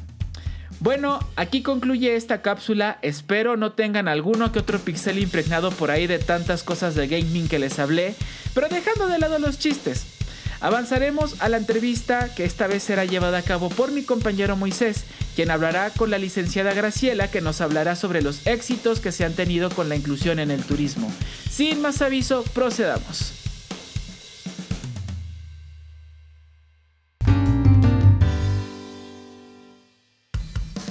Bueno, 0.80 1.20
aquí 1.36 1.62
concluye 1.62 2.16
esta 2.16 2.42
cápsula, 2.42 2.98
espero 3.02 3.56
no 3.56 3.74
tengan 3.74 4.08
alguno 4.08 4.50
que 4.50 4.58
otro 4.58 4.80
pixel 4.80 5.20
impregnado 5.20 5.70
por 5.70 5.92
ahí 5.92 6.08
de 6.08 6.18
tantas 6.18 6.64
cosas 6.64 6.96
de 6.96 7.06
gaming 7.06 7.46
que 7.46 7.60
les 7.60 7.78
hablé, 7.78 8.16
pero 8.52 8.68
dejando 8.68 9.06
de 9.06 9.20
lado 9.20 9.38
los 9.38 9.60
chistes. 9.60 10.21
Avanzaremos 10.62 11.34
a 11.40 11.48
la 11.48 11.56
entrevista 11.56 12.32
que 12.36 12.44
esta 12.44 12.68
vez 12.68 12.84
será 12.84 13.04
llevada 13.04 13.38
a 13.38 13.42
cabo 13.42 13.68
por 13.68 13.90
mi 13.90 14.04
compañero 14.04 14.54
Moisés, 14.54 15.04
quien 15.34 15.50
hablará 15.50 15.90
con 15.90 16.08
la 16.08 16.18
licenciada 16.18 16.72
Graciela 16.72 17.28
que 17.28 17.40
nos 17.40 17.60
hablará 17.60 17.96
sobre 17.96 18.22
los 18.22 18.46
éxitos 18.46 19.00
que 19.00 19.10
se 19.10 19.24
han 19.24 19.34
tenido 19.34 19.70
con 19.70 19.88
la 19.88 19.96
inclusión 19.96 20.38
en 20.38 20.52
el 20.52 20.62
turismo. 20.62 21.10
Sin 21.50 21.82
más 21.82 22.00
aviso, 22.00 22.44
procedamos. 22.54 23.32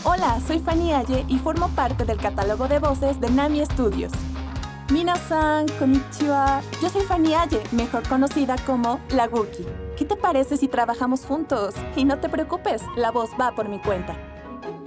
Hola, 0.03 0.41
soy 0.45 0.59
Fanny 0.59 0.91
Aye 0.91 1.23
y 1.29 1.39
formo 1.39 1.69
parte 1.69 2.03
del 2.03 2.17
catálogo 2.17 2.67
de 2.67 2.79
voces 2.79 3.21
de 3.21 3.29
Nami 3.29 3.65
Studios. 3.65 4.11
Minasan, 4.91 5.67
konnichiwa. 5.79 6.61
Yo 6.81 6.89
soy 6.89 7.03
Fanny 7.03 7.33
Aye, 7.33 7.63
mejor 7.71 8.05
conocida 8.09 8.57
como 8.65 8.99
La 9.11 9.25
Wookie. 9.25 9.65
¿Qué 9.97 10.03
te 10.03 10.17
parece 10.17 10.57
si 10.57 10.67
trabajamos 10.67 11.25
juntos? 11.25 11.75
Y 11.95 12.03
no 12.03 12.19
te 12.19 12.27
preocupes, 12.27 12.81
la 12.97 13.09
voz 13.09 13.29
va 13.39 13.55
por 13.55 13.69
mi 13.69 13.79
cuenta. 13.79 14.17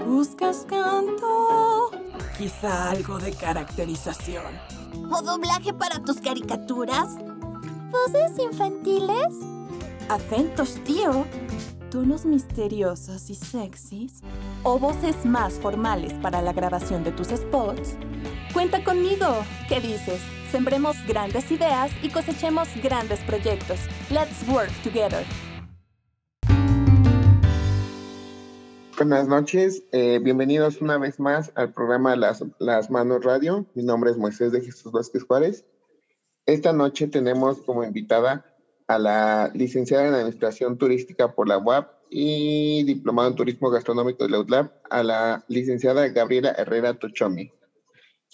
¿Buscas 0.07 0.67
canto? 0.69 1.91
Quizá 2.37 2.91
algo 2.91 3.19
de 3.19 3.33
caracterización. 3.33 4.45
¿O 5.11 5.23
doblaje 5.23 5.73
para 5.73 5.99
tus 6.01 6.21
caricaturas? 6.21 7.17
¿Voces 7.91 8.39
infantiles? 8.39 9.29
Acentos, 10.11 10.75
tío. 10.85 11.25
Tonos 11.95 12.27
misteriosos 12.27 13.31
y 13.31 13.37
sexys. 13.37 14.21
¿O 14.65 14.81
voces 14.81 15.25
más 15.25 15.55
formales 15.55 16.13
para 16.15 16.43
la 16.43 16.53
grabación 16.53 17.05
de 17.05 17.13
tus 17.13 17.29
spots? 17.29 17.97
Cuenta 18.53 18.83
conmigo. 18.83 19.29
¿Qué 19.69 19.79
dices? 19.79 20.21
Sembremos 20.51 20.97
grandes 21.07 21.53
ideas 21.53 21.93
y 22.03 22.11
cosechemos 22.11 22.67
grandes 22.83 23.21
proyectos. 23.21 23.79
Let's 24.11 24.45
work 24.49 24.73
together. 24.83 25.25
Buenas 28.97 29.29
noches, 29.29 29.85
eh, 29.93 30.19
bienvenidos 30.21 30.81
una 30.81 30.99
vez 30.99 31.21
más 31.21 31.53
al 31.55 31.73
programa 31.73 32.17
Las, 32.17 32.45
Las 32.59 32.91
Manos 32.91 33.23
Radio. 33.23 33.67
Mi 33.75 33.85
nombre 33.85 34.11
es 34.11 34.19
Moisés 34.19 34.51
de 34.51 34.63
Jesús 34.63 34.91
Vázquez 34.91 35.23
Juárez. 35.23 35.65
Esta 36.45 36.73
noche 36.73 37.07
tenemos 37.07 37.59
como 37.61 37.85
invitada 37.85 38.45
a 38.87 38.99
la 38.99 39.51
licenciada 39.55 40.09
en 40.09 40.15
Administración 40.15 40.79
Turística 40.79 41.35
por 41.35 41.49
la 41.49 41.59
UAP 41.59 41.91
y 42.11 42.85
diplomado 42.85 43.29
en 43.29 43.35
Turismo 43.35 43.71
Gastronómico 43.71 44.25
de 44.25 44.31
la 44.31 44.41
UTLAB, 44.41 44.71
a 44.91 45.03
la 45.03 45.45
licenciada 45.49 46.09
Gabriela 46.09 46.55
Herrera 46.57 46.95
Tochomi 46.95 47.51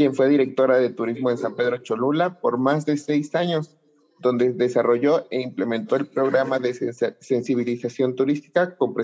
quien 0.01 0.15
fue 0.15 0.31
directora 0.31 0.79
de 0.79 0.89
turismo 0.89 1.31
en 1.31 1.37
San 1.37 1.55
Pedro 1.55 1.77
Cholula 1.77 2.41
por 2.41 2.57
más 2.57 2.87
de 2.87 2.97
seis 2.97 3.35
años, 3.35 3.77
donde 4.19 4.55
desarrolló 4.55 5.27
e 5.31 5.43
implementó 5.43 5.97
el 5.97 6.07
programa 6.07 6.59
de 6.59 6.73
sensibilización 7.21 8.17
turística 8.17 8.79
con 8.79 8.95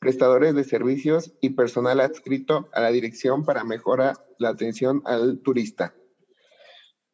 prestadores 0.00 0.56
de 0.56 0.64
servicios 0.64 1.32
y 1.40 1.50
personal 1.50 2.00
adscrito 2.00 2.68
a 2.72 2.80
la 2.80 2.90
dirección 2.90 3.44
para 3.44 3.62
mejorar 3.62 4.16
la 4.38 4.48
atención 4.48 5.00
al 5.04 5.38
turista. 5.42 5.94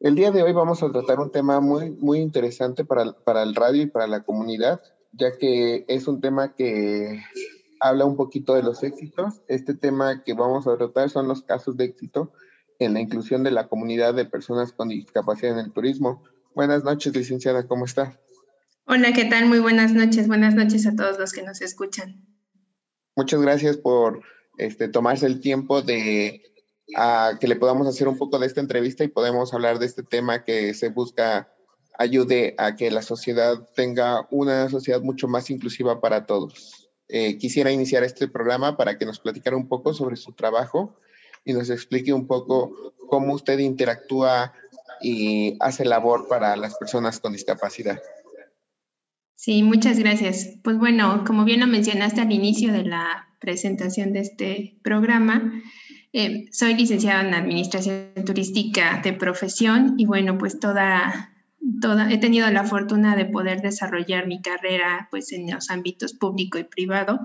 El 0.04 0.16
día 0.16 0.30
de 0.30 0.42
hoy 0.42 0.52
vamos 0.52 0.82
a 0.82 0.92
tratar 0.92 1.18
un 1.18 1.32
tema 1.32 1.61
muy, 1.61 1.88
muy 1.92 2.18
interesante 2.18 2.84
para, 2.84 3.14
para 3.25 3.42
el 3.42 3.54
radio 3.54 3.84
y 3.84 3.87
para 3.87 4.06
la 4.06 4.23
comunidad, 4.23 4.82
ya 5.12 5.38
que 5.38 5.87
es 5.88 6.06
un 6.06 6.20
tema 6.20 6.54
que 6.54 7.23
habla 7.80 8.04
un 8.04 8.14
poquito 8.14 8.54
de 8.54 8.62
los 8.62 8.82
éxitos. 8.82 9.40
Este 9.49 9.73
tema 9.73 10.23
que 10.23 10.34
vamos 10.34 10.66
a 10.66 10.76
tratar 10.76 11.08
son 11.08 11.26
los 11.26 11.40
casos 11.40 11.78
de 11.78 11.87
éxito 11.87 12.34
en 12.78 12.92
la 12.92 13.00
inclusión 13.00 13.44
de 13.44 13.50
la 13.50 13.66
comunidad 13.66 14.12
de 14.12 14.26
personas 14.26 14.73
con 14.73 14.90
discapacidad 14.90 15.58
en 15.58 15.64
el 15.64 15.73
turismo. 15.73 16.23
Buenas 16.54 16.84
noches, 16.84 17.16
licenciada, 17.16 17.66
¿cómo 17.66 17.87
está? 17.87 18.20
Hola, 18.84 19.14
¿qué 19.14 19.25
tal? 19.25 19.46
Muy 19.46 19.61
buenas 19.61 19.94
noches. 19.94 20.28
Buenas 20.28 20.54
noches 20.54 20.87
a 20.87 20.94
todos 20.94 21.18
los 21.18 21.32
que 21.32 21.42
nos 21.42 21.62
escuchan. 21.62 22.26
Muchas 23.16 23.40
gracias 23.40 23.78
por 23.78 24.20
este, 24.58 24.87
tomarse 24.87 25.25
el 25.25 25.40
tiempo 25.40 25.80
de 25.80 26.42
a 26.97 27.38
que 27.41 27.49
le 27.49 27.57
podamos 27.57 27.87
hacer 27.87 28.09
un 28.09 28.19
poco 28.19 28.38
de 28.38 28.47
esta 28.47 28.61
entrevista 28.61 29.05
y 29.05 29.09
podemos 29.09 29.55
hablar 29.55 29.79
de 29.79 29.87
este 29.87 30.03
tema 30.03 30.45
que 30.45 30.75
se 30.75 30.88
busca 30.88 31.49
ayude 31.99 32.55
a 32.59 32.76
que 32.76 32.91
la 32.91 33.03
sociedad 33.03 33.69
tenga 33.75 34.26
una 34.31 34.69
sociedad 34.69 35.00
mucho 35.00 35.29
más 35.29 35.50
inclusiva 35.50 36.00
para 36.00 36.26
todos. 36.26 36.91
Eh, 37.09 37.38
quisiera 37.38 37.71
iniciar 37.71 38.03
este 38.03 38.29
programa 38.29 38.76
para 38.76 38.99
que 38.99 39.07
nos 39.07 39.21
platicara 39.21 39.57
un 39.57 39.69
poco 39.69 39.95
sobre 39.95 40.17
su 40.17 40.33
trabajo 40.33 40.97
y 41.45 41.53
nos 41.53 41.71
explique 41.71 42.12
un 42.12 42.26
poco 42.26 42.73
cómo 43.09 43.35
usted 43.35 43.59
interactúa 43.59 44.53
y 45.00 45.57
hace 45.61 45.85
labor 45.85 46.29
para 46.29 46.57
las 46.57 46.76
personas 46.76 47.21
con 47.21 47.33
discapacidad. 47.33 48.00
Sí, 49.37 49.62
muchas 49.62 49.99
gracias. 49.99 50.57
Pues 50.62 50.79
bueno, 50.79 51.23
como 51.26 51.45
bien 51.45 51.61
lo 51.61 51.67
mencionaste 51.67 52.23
al 52.23 52.33
inicio 52.33 52.73
de 52.73 52.85
la 52.85 53.29
presentación 53.41 54.12
de 54.14 54.21
este 54.21 54.79
programa, 54.83 55.62
eh, 56.16 56.47
soy 56.52 56.75
licenciada 56.75 57.26
en 57.26 57.35
Administración 57.35 58.12
Turística 58.25 59.00
de 59.02 59.12
profesión 59.14 59.94
y 59.99 60.06
bueno, 60.06 60.38
pues 60.38 60.61
toda, 60.61 61.35
toda, 61.83 62.09
he 62.12 62.18
tenido 62.18 62.49
la 62.52 62.62
fortuna 62.62 63.16
de 63.16 63.25
poder 63.25 63.62
desarrollar 63.62 64.28
mi 64.28 64.40
carrera 64.40 65.09
pues 65.11 65.33
en 65.33 65.50
los 65.50 65.71
ámbitos 65.71 66.14
público 66.14 66.56
y 66.56 66.64
privado. 66.64 67.18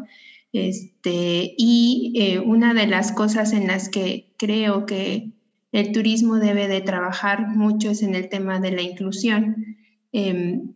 Este, 0.54 1.54
y 1.56 2.14
eh, 2.16 2.40
una 2.40 2.74
de 2.74 2.88
las 2.88 3.12
cosas 3.12 3.54
en 3.54 3.68
las 3.68 3.90
que 3.90 4.34
creo 4.40 4.88
que 4.88 5.34
el 5.72 5.92
turismo 5.92 6.38
debe 6.38 6.68
de 6.68 6.82
trabajar 6.82 7.48
mucho 7.48 7.92
es 7.92 8.02
en 8.02 8.16
el 8.16 8.28
tema 8.28 8.60
de 8.60 8.72
la 8.72 8.82
inclusión. 8.82 9.78
Em, 10.12 10.74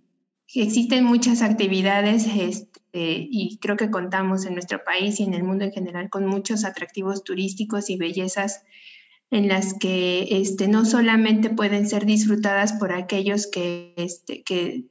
existen 0.61 1.03
muchas 1.03 1.41
actividades 1.41 2.27
este, 2.27 2.69
y 2.93 3.57
creo 3.59 3.75
que 3.75 3.89
contamos 3.89 4.45
en 4.45 4.53
nuestro 4.53 4.83
país 4.83 5.19
y 5.19 5.23
en 5.23 5.33
el 5.33 5.43
mundo 5.43 5.65
en 5.65 5.71
general 5.71 6.09
con 6.09 6.25
muchos 6.25 6.63
atractivos 6.63 7.23
turísticos 7.23 7.89
y 7.89 7.97
bellezas 7.97 8.63
en 9.31 9.47
las 9.47 9.73
que 9.73 10.27
este, 10.29 10.67
no 10.67 10.85
solamente 10.85 11.49
pueden 11.49 11.89
ser 11.89 12.05
disfrutadas 12.05 12.73
por 12.73 12.93
aquellos 12.93 13.47
que, 13.47 13.95
este, 13.97 14.43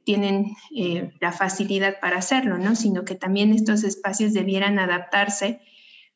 tienen 0.03 0.47
eh, 0.75 1.11
la 1.21 1.31
facilidad 1.31 2.01
para 2.01 2.17
hacerlo, 2.17 2.57
¿no? 2.57 2.75
sino 2.75 3.05
que 3.05 3.15
también 3.15 3.53
estos 3.53 3.85
espacios 3.85 4.33
debieran 4.33 4.79
adaptarse 4.79 5.61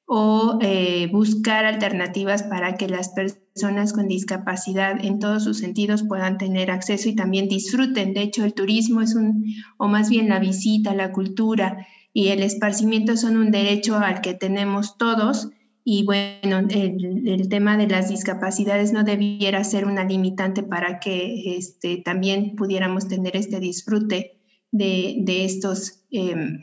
o 0.05 0.59
eh, 0.61 1.07
buscar 1.09 1.63
alternativas 1.63 2.43
para 2.43 2.75
que 2.75 2.89
las 2.89 3.09
personas 3.09 3.46
con 3.93 4.07
discapacidad 4.07 5.03
en 5.03 5.19
todos 5.19 5.43
sus 5.43 5.59
sentidos 5.59 6.03
puedan 6.03 6.37
tener 6.37 6.71
acceso 6.71 7.09
y 7.09 7.15
también 7.15 7.47
disfruten. 7.47 8.13
De 8.13 8.21
hecho, 8.21 8.43
el 8.43 8.53
turismo 8.53 9.01
es 9.01 9.15
un, 9.15 9.45
o 9.77 9.87
más 9.87 10.09
bien 10.09 10.29
la 10.29 10.39
visita, 10.39 10.93
la 10.93 11.11
cultura 11.11 11.87
y 12.13 12.29
el 12.29 12.41
esparcimiento 12.41 13.15
son 13.15 13.37
un 13.37 13.51
derecho 13.51 13.97
al 13.97 14.21
que 14.21 14.33
tenemos 14.33 14.97
todos. 14.97 15.49
Y 15.83 16.03
bueno, 16.03 16.67
el, 16.69 17.47
tema 17.49 17.77
de 17.77 17.87
las 17.87 18.09
discapacidades 18.09 18.91
no 18.91 19.03
debiera 19.03 19.63
ser 19.63 19.85
una 19.85 20.03
limitante 20.03 20.63
para 20.63 20.99
que 20.99 21.55
este, 21.57 21.97
también 21.97 22.55
pudiéramos 22.55 23.07
tener 23.07 23.37
este 23.37 23.59
disfrute 23.59 24.39
de, 24.71 25.45
estos 25.45 26.03
em, 26.11 26.59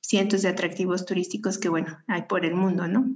cientos 0.00 0.42
de 0.42 0.48
atractivos 0.48 1.04
turísticos 1.04 1.58
que, 1.58 1.68
bueno, 1.68 1.98
hay 2.06 2.22
por 2.28 2.44
el 2.44 2.54
mundo, 2.54 2.86
¿no? 2.86 3.06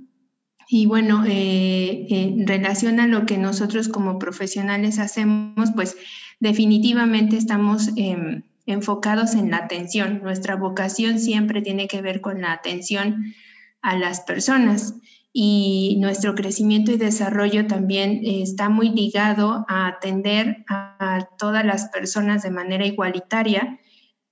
Y 0.69 0.87
bueno, 0.87 1.25
eh, 1.27 2.07
en 2.09 2.47
relación 2.47 3.01
a 3.01 3.07
lo 3.07 3.27
que 3.27 3.39
nosotros 3.39 3.89
como 3.89 4.19
profesionales 4.19 4.99
hacemos, 4.99 5.71
pues 5.75 5.97
definitivamente 6.41 7.37
estamos 7.37 7.91
em, 7.97 8.43
enfocados 8.67 9.35
en 9.35 9.51
la 9.51 9.59
atención. 9.59 10.21
Nuestra 10.23 10.57
vocación 10.57 11.19
siempre 11.19 11.63
tiene 11.63 11.87
que 11.87 12.03
ver 12.03 12.21
con 12.21 12.41
la 12.41 12.53
atención 12.53 13.35
a 13.83 13.97
las 13.97 14.23
personas 14.23 14.95
y 15.33 15.97
nuestro 16.01 16.35
crecimiento 16.35 16.93
y 16.93 16.97
desarrollo 16.97 17.67
también 17.67 18.21
está 18.23 18.69
muy 18.69 18.91
ligado 18.91 19.67
a 19.69 19.89
atender 19.89 20.65
a 20.69 21.29
todas 21.39 21.65
las 21.65 21.89
personas 21.89 22.43
de 22.43 22.51
manera 22.51 22.87
igualitaria 22.87 23.81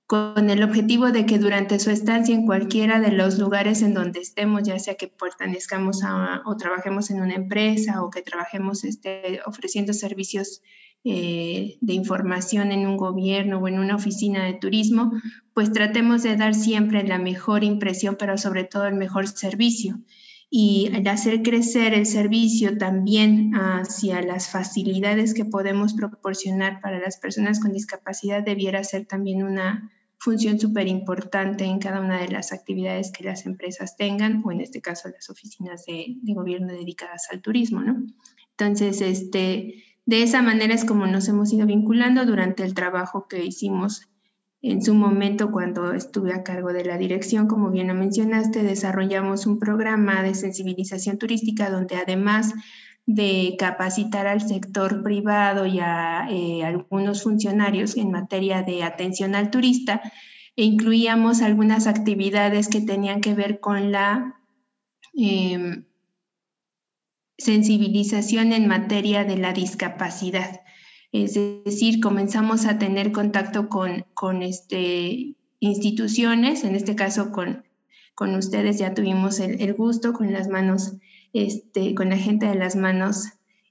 con 0.05 0.49
el 0.49 0.63
objetivo 0.63 1.11
de 1.11 1.25
que 1.25 1.39
durante 1.39 1.79
su 1.79 1.89
estancia 1.89 2.35
en 2.35 2.45
cualquiera 2.45 2.99
de 2.99 3.11
los 3.11 3.39
lugares 3.39 3.81
en 3.81 3.93
donde 3.93 4.19
estemos, 4.19 4.63
ya 4.63 4.77
sea 4.79 4.95
que 4.95 5.07
pertenezcamos 5.07 6.03
a 6.03 6.41
o 6.45 6.57
trabajemos 6.57 7.09
en 7.09 7.21
una 7.21 7.35
empresa 7.35 8.03
o 8.03 8.09
que 8.09 8.21
trabajemos 8.21 8.83
este, 8.83 9.39
ofreciendo 9.45 9.93
servicios 9.93 10.61
eh, 11.05 11.77
de 11.81 11.93
información 11.93 12.71
en 12.71 12.87
un 12.87 12.95
gobierno 12.95 13.59
o 13.59 13.67
en 13.67 13.79
una 13.79 13.95
oficina 13.95 14.45
de 14.45 14.53
turismo, 14.53 15.11
pues 15.53 15.71
tratemos 15.71 16.23
de 16.23 16.37
dar 16.37 16.53
siempre 16.53 17.03
la 17.03 17.17
mejor 17.17 17.63
impresión, 17.63 18.15
pero 18.17 18.37
sobre 18.37 18.63
todo 18.63 18.87
el 18.87 18.95
mejor 18.95 19.27
servicio. 19.27 19.99
Y 20.55 20.91
al 20.93 21.07
hacer 21.07 21.41
crecer 21.41 21.95
el 21.95 22.05
servicio 22.05 22.77
también 22.77 23.55
hacia 23.55 24.21
las 24.21 24.51
facilidades 24.51 25.33
que 25.33 25.45
podemos 25.45 25.95
proporcionar 25.95 26.79
para 26.79 26.99
las 26.99 27.17
personas 27.17 27.59
con 27.59 27.73
discapacidad 27.73 28.43
debiera 28.43 28.83
ser 28.83 29.07
también 29.07 29.41
una 29.41 29.91
función 30.19 30.59
súper 30.59 30.87
importante 30.87 31.65
en 31.65 31.79
cada 31.79 32.01
una 32.01 32.21
de 32.21 32.27
las 32.27 32.53
actividades 32.53 33.11
que 33.11 33.23
las 33.23 33.47
empresas 33.47 33.97
tengan, 33.97 34.43
o 34.45 34.51
en 34.51 34.61
este 34.61 34.79
caso 34.79 35.09
las 35.09 35.27
oficinas 35.31 35.85
de, 35.87 36.17
gobierno 36.21 36.71
dedicadas 36.71 37.29
al 37.31 37.41
turismo, 37.41 37.81
¿no? 37.81 38.05
Entonces, 38.51 39.01
este, 39.01 39.83
de 40.05 40.21
esa 40.21 40.43
manera 40.43 40.75
es 40.75 40.85
como 40.85 41.07
nos 41.07 41.27
hemos 41.29 41.51
ido 41.51 41.65
vinculando 41.65 42.27
durante 42.27 42.61
el 42.61 42.75
trabajo 42.75 43.27
que 43.27 43.43
hicimos 43.43 44.07
en 44.63 44.81
su 44.81 44.95
momento 44.95 45.51
cuando 45.51 45.91
estuve 45.91 46.33
a 46.33 46.41
cargo 46.41 46.71
de 46.71 46.85
la 46.85 46.97
dirección, 46.97 47.47
como 47.47 47.69
bien 47.69 47.89
lo 47.89 47.93
mencionaste, 47.93 48.63
desarrollamos 48.63 49.45
un 49.45 49.59
programa 49.59 50.23
de 50.23 50.33
sensibilización 50.33 51.17
turística 51.17 51.69
donde 51.69 51.97
además 51.97 52.53
de 53.05 53.57
capacitar 53.59 54.25
al 54.25 54.39
sector 54.39 55.03
privado 55.03 55.65
y 55.65 55.79
a 55.81 56.27
eh, 56.31 56.63
algunos 56.63 57.23
funcionarios 57.23 57.97
en 57.97 58.11
materia 58.11 58.63
de 58.63 58.83
atención 58.83 59.35
al 59.35 59.51
turista 59.51 60.01
incluíamos 60.55 61.41
algunas 61.41 61.85
actividades 61.85 62.69
que 62.69 62.79
tenían 62.79 63.19
que 63.19 63.33
ver 63.33 63.59
con 63.59 63.91
la 63.91 64.39
em, 65.13 65.83
sensibilización 67.37 68.53
en 68.53 68.67
materia 68.67 69.25
de 69.25 69.37
la 69.37 69.51
discapacidad. 69.51 70.62
Es 71.13 71.35
decir, 71.63 72.01
comenzamos 72.01 72.65
a 72.65 72.77
tener 72.77 73.13
contacto 73.13 73.69
con, 73.69 74.05
con 74.13 74.43
este, 74.43 75.35
instituciones, 75.61 76.65
en 76.65 76.75
este 76.75 76.95
caso 76.95 77.31
con, 77.31 77.63
con 78.15 78.35
ustedes 78.35 78.79
ya 78.79 78.93
tuvimos 78.93 79.39
el, 79.39 79.61
el 79.61 79.73
gusto, 79.73 80.11
con 80.11 80.33
las 80.33 80.49
manos 80.49 80.97
este, 81.33 81.95
con 81.95 82.09
la 82.09 82.17
gente 82.17 82.45
de 82.45 82.55
las 82.55 82.75
manos, 82.75 83.25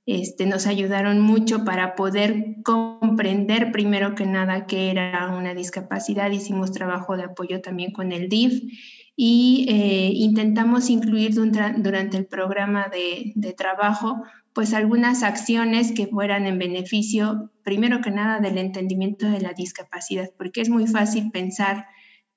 este, 0.05 0.47
nos 0.47 0.67
ayudaron 0.67 1.21
mucho 1.21 1.65
para 1.65 1.95
poder 1.95 2.57
comprender 2.65 3.71
primero 3.71 4.17
que 4.17 4.27
nada 4.27 4.67
que 4.67 4.91
era 4.91 5.33
una 5.37 5.55
discapacidad. 5.55 6.31
Hicimos 6.33 6.73
trabajo 6.73 7.17
de 7.17 7.23
apoyo 7.23 7.61
también 7.61 7.93
con 7.93 8.11
el 8.11 8.29
DIF 8.29 8.65
y 9.15 9.67
eh, 9.69 10.11
intentamos 10.13 10.91
incluir 10.91 11.35
durante 11.35 12.17
el 12.17 12.27
programa 12.27 12.89
de, 12.89 13.33
de 13.37 13.53
trabajo 13.53 14.25
pues 14.55 14.75
algunas 14.75 15.23
acciones 15.23 15.93
que 15.93 16.07
fueran 16.07 16.47
en 16.47 16.59
beneficio, 16.59 17.51
primero 17.65 18.01
que 18.01 18.11
nada, 18.11 18.41
del 18.41 18.59
entendimiento 18.59 19.29
de 19.29 19.41
la 19.41 19.53
discapacidad, 19.53 20.31
porque 20.37 20.61
es 20.61 20.69
muy 20.69 20.87
fácil 20.87 21.31
pensar 21.31 21.87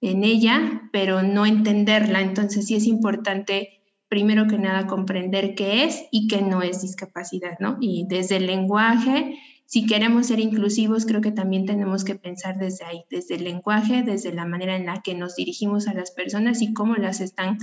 en 0.01 0.23
ella, 0.23 0.89
pero 0.91 1.23
no 1.23 1.45
entenderla. 1.45 2.21
Entonces 2.21 2.67
sí 2.67 2.75
es 2.75 2.85
importante 2.85 3.81
primero 4.07 4.47
que 4.47 4.57
nada 4.57 4.87
comprender 4.87 5.55
qué 5.55 5.83
es 5.83 6.05
y 6.11 6.27
qué 6.27 6.41
no 6.41 6.61
es 6.61 6.81
discapacidad, 6.81 7.57
¿no? 7.59 7.77
Y 7.81 8.05
desde 8.07 8.37
el 8.37 8.45
lenguaje, 8.45 9.37
si 9.65 9.85
queremos 9.87 10.27
ser 10.27 10.39
inclusivos, 10.39 11.05
creo 11.05 11.21
que 11.21 11.31
también 11.31 11.65
tenemos 11.65 12.03
que 12.03 12.15
pensar 12.15 12.57
desde 12.57 12.85
ahí, 12.85 13.03
desde 13.09 13.35
el 13.35 13.43
lenguaje, 13.43 14.03
desde 14.03 14.31
la 14.31 14.45
manera 14.45 14.75
en 14.75 14.85
la 14.85 15.01
que 15.01 15.15
nos 15.15 15.35
dirigimos 15.35 15.87
a 15.87 15.93
las 15.93 16.11
personas 16.11 16.61
y 16.61 16.73
cómo 16.73 16.95
las 16.95 17.19
están, 17.19 17.57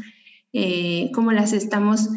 eh, 0.52 1.10
cómo 1.14 1.32
las 1.32 1.52
estamos 1.52 2.08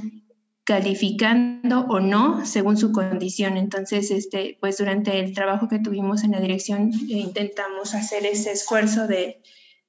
calificando 0.66 1.86
o 1.88 2.00
no 2.00 2.46
según 2.46 2.76
su 2.76 2.92
condición. 2.92 3.56
Entonces, 3.56 4.12
este, 4.12 4.58
pues 4.60 4.78
durante 4.78 5.20
el 5.20 5.34
trabajo 5.34 5.68
que 5.70 5.80
tuvimos 5.80 6.24
en 6.24 6.32
la 6.32 6.42
dirección 6.42 6.92
eh, 6.94 7.14
intentamos 7.14 7.94
hacer 7.94 8.26
ese 8.26 8.52
esfuerzo 8.52 9.08
de, 9.08 9.42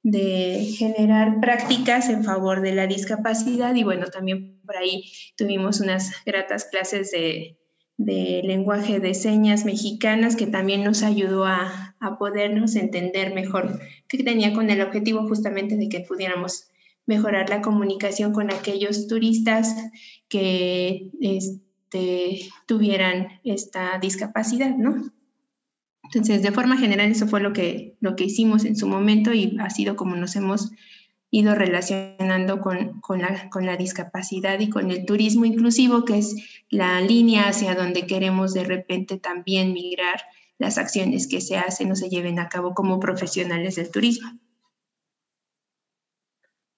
de 0.03 0.73
generar 0.77 1.41
prácticas 1.41 2.09
en 2.09 2.23
favor 2.23 2.61
de 2.61 2.73
la 2.73 2.87
discapacidad 2.87 3.75
y 3.75 3.83
bueno, 3.83 4.05
también 4.07 4.61
por 4.65 4.77
ahí 4.77 5.11
tuvimos 5.35 5.81
unas 5.81 6.23
gratas 6.25 6.65
clases 6.65 7.11
de, 7.11 7.57
lenguaje 7.97 8.99
de 8.99 9.13
señas 9.13 9.65
mexicanas 9.65 10.35
que 10.35 10.47
también 10.47 10.83
nos 10.83 11.03
ayudó 11.03 11.45
a, 11.45 11.95
podernos 12.19 12.75
entender 12.75 13.33
mejor, 13.33 13.79
que 14.07 14.23
tenía 14.23 14.53
con 14.53 14.69
el 14.69 14.81
objetivo 14.81 15.27
justamente 15.27 15.75
de 15.75 15.89
que 15.89 16.01
pudiéramos 16.01 16.69
mejorar 17.07 17.49
la 17.49 17.61
comunicación 17.61 18.33
con 18.33 18.51
aquellos 18.51 19.07
turistas 19.07 19.73
que 20.27 21.09
este, 21.21 22.41
tuvieran 22.67 23.39
esta 23.43 23.97
discapacidad, 23.97 24.75
¿no? 24.75 25.11
Entonces, 26.03 26.41
de 26.41 26.51
forma 26.51 26.77
general, 26.77 27.09
eso 27.09 27.27
fue 27.27 27.41
lo 27.41 27.53
que, 27.53 27.97
lo 27.99 28.15
que 28.15 28.25
hicimos 28.25 28.65
en 28.65 28.75
su 28.75 28.87
momento 28.87 29.33
y 29.33 29.57
ha 29.59 29.69
sido 29.69 29.95
como 29.95 30.15
nos 30.15 30.35
hemos 30.35 30.71
ido 31.31 31.55
relacionando 31.55 32.61
con, 32.61 33.01
con, 33.01 33.21
la, 33.21 33.49
con, 33.49 33.65
la, 33.65 33.75
discapacidad 33.75 34.59
y 34.59 34.69
con 34.69 34.91
el 34.91 35.05
turismo 35.05 35.43
inclusivo, 35.43 36.05
que 36.05 36.19
es 36.19 36.63
la 36.69 37.01
línea 37.01 37.49
hacia 37.49 37.75
donde 37.75 38.05
queremos 38.05 38.53
de 38.53 38.63
repente 38.63 39.17
también 39.17 39.73
migrar 39.73 40.21
las 40.57 40.77
acciones 40.77 41.27
que 41.27 41.41
se 41.41 41.57
hacen 41.57 41.91
o 41.91 41.95
se 41.95 42.09
lleven 42.09 42.39
a 42.39 42.47
cabo 42.47 42.73
como 42.73 42.99
profesionales 42.99 43.75
del 43.75 43.91
turismo. 43.91 44.29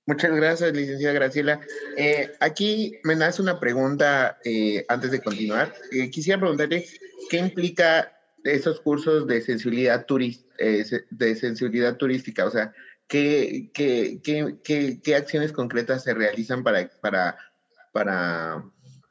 Muchas 0.10 0.36
gracias, 0.36 0.74
licenciada 0.74 1.14
Graciela. 1.14 1.62
Eh, 1.96 2.32
aquí 2.40 2.94
me 3.04 3.16
nace 3.16 3.44
una 3.44 3.60
pregunta 3.60 4.40
eh, 4.44 4.84
antes 4.90 5.12
de 5.12 5.22
continuar. 5.22 5.72
Eh, 5.92 6.10
quisiera 6.10 6.40
preguntarle 6.40 6.84
qué 7.30 7.38
implica 7.38 8.12
esos 8.44 8.80
cursos 8.80 9.28
de 9.28 9.40
sensibilidad, 9.40 10.08
de 10.08 11.36
sensibilidad 11.36 11.96
turística, 11.98 12.46
o 12.46 12.50
sea, 12.50 12.74
¿qué, 13.08 13.70
qué, 13.72 14.20
qué, 14.24 15.00
qué, 15.04 15.16
acciones 15.16 15.52
concretas 15.52 16.06
se 16.06 16.16
realizan 16.16 16.64
para, 16.64 16.90
para, 17.02 17.38
para 17.92 18.66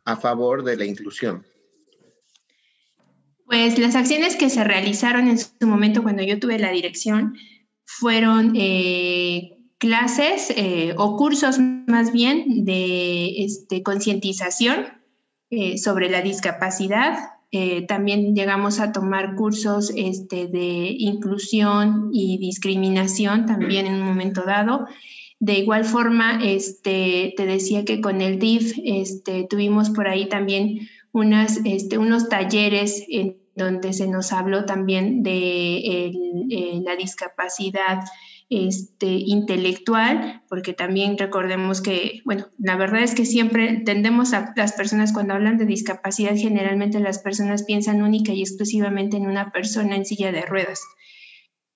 a 0.04 0.16
favor 0.16 0.64
de 0.64 0.78
la 0.78 0.84
inclusión? 0.84 1.46
Pues 3.46 3.78
las 3.78 3.94
acciones 3.94 4.34
que 4.34 4.50
se 4.50 4.64
realizaron 4.64 5.28
en 5.28 5.38
su 5.38 5.52
momento 5.60 6.02
cuando 6.02 6.24
yo 6.24 6.40
tuve 6.40 6.58
la 6.58 6.72
dirección 6.72 7.36
fueron 7.84 8.56
clases 9.78 10.52
eh, 10.56 10.94
o 10.98 11.16
cursos 11.16 11.58
más 11.58 12.12
bien 12.12 12.64
de 12.64 13.44
este, 13.44 13.82
concientización 13.82 14.86
eh, 15.50 15.78
sobre 15.78 16.10
la 16.10 16.20
discapacidad. 16.20 17.16
Eh, 17.50 17.86
también 17.86 18.34
llegamos 18.34 18.78
a 18.80 18.92
tomar 18.92 19.34
cursos 19.36 19.90
este, 19.96 20.48
de 20.48 20.94
inclusión 20.98 22.10
y 22.12 22.38
discriminación 22.38 23.46
también 23.46 23.86
en 23.86 23.94
un 23.94 24.02
momento 24.02 24.42
dado. 24.42 24.86
De 25.40 25.54
igual 25.54 25.84
forma, 25.84 26.40
este, 26.44 27.32
te 27.36 27.46
decía 27.46 27.84
que 27.84 28.00
con 28.00 28.20
el 28.20 28.40
DIF 28.40 28.76
este, 28.84 29.46
tuvimos 29.48 29.90
por 29.90 30.08
ahí 30.08 30.28
también 30.28 30.88
unas, 31.12 31.60
este, 31.64 31.96
unos 31.96 32.28
talleres 32.28 33.04
en 33.08 33.38
donde 33.54 33.92
se 33.92 34.08
nos 34.08 34.32
habló 34.32 34.66
también 34.66 35.22
de 35.22 36.12
la 36.84 36.94
discapacidad 36.96 38.00
este, 38.50 39.06
intelectual, 39.06 40.42
porque 40.48 40.72
también 40.72 41.18
recordemos 41.18 41.82
que, 41.82 42.22
bueno, 42.24 42.46
la 42.58 42.76
verdad 42.76 43.02
es 43.02 43.14
que 43.14 43.26
siempre 43.26 43.82
tendemos 43.84 44.32
a 44.32 44.52
las 44.56 44.72
personas 44.72 45.12
cuando 45.12 45.34
hablan 45.34 45.58
de 45.58 45.66
discapacidad, 45.66 46.34
generalmente 46.34 46.98
las 47.00 47.18
personas 47.18 47.64
piensan 47.64 48.02
única 48.02 48.32
y 48.32 48.40
exclusivamente 48.40 49.18
en 49.18 49.26
una 49.26 49.52
persona 49.52 49.96
en 49.96 50.06
silla 50.06 50.32
de 50.32 50.42
ruedas. 50.42 50.80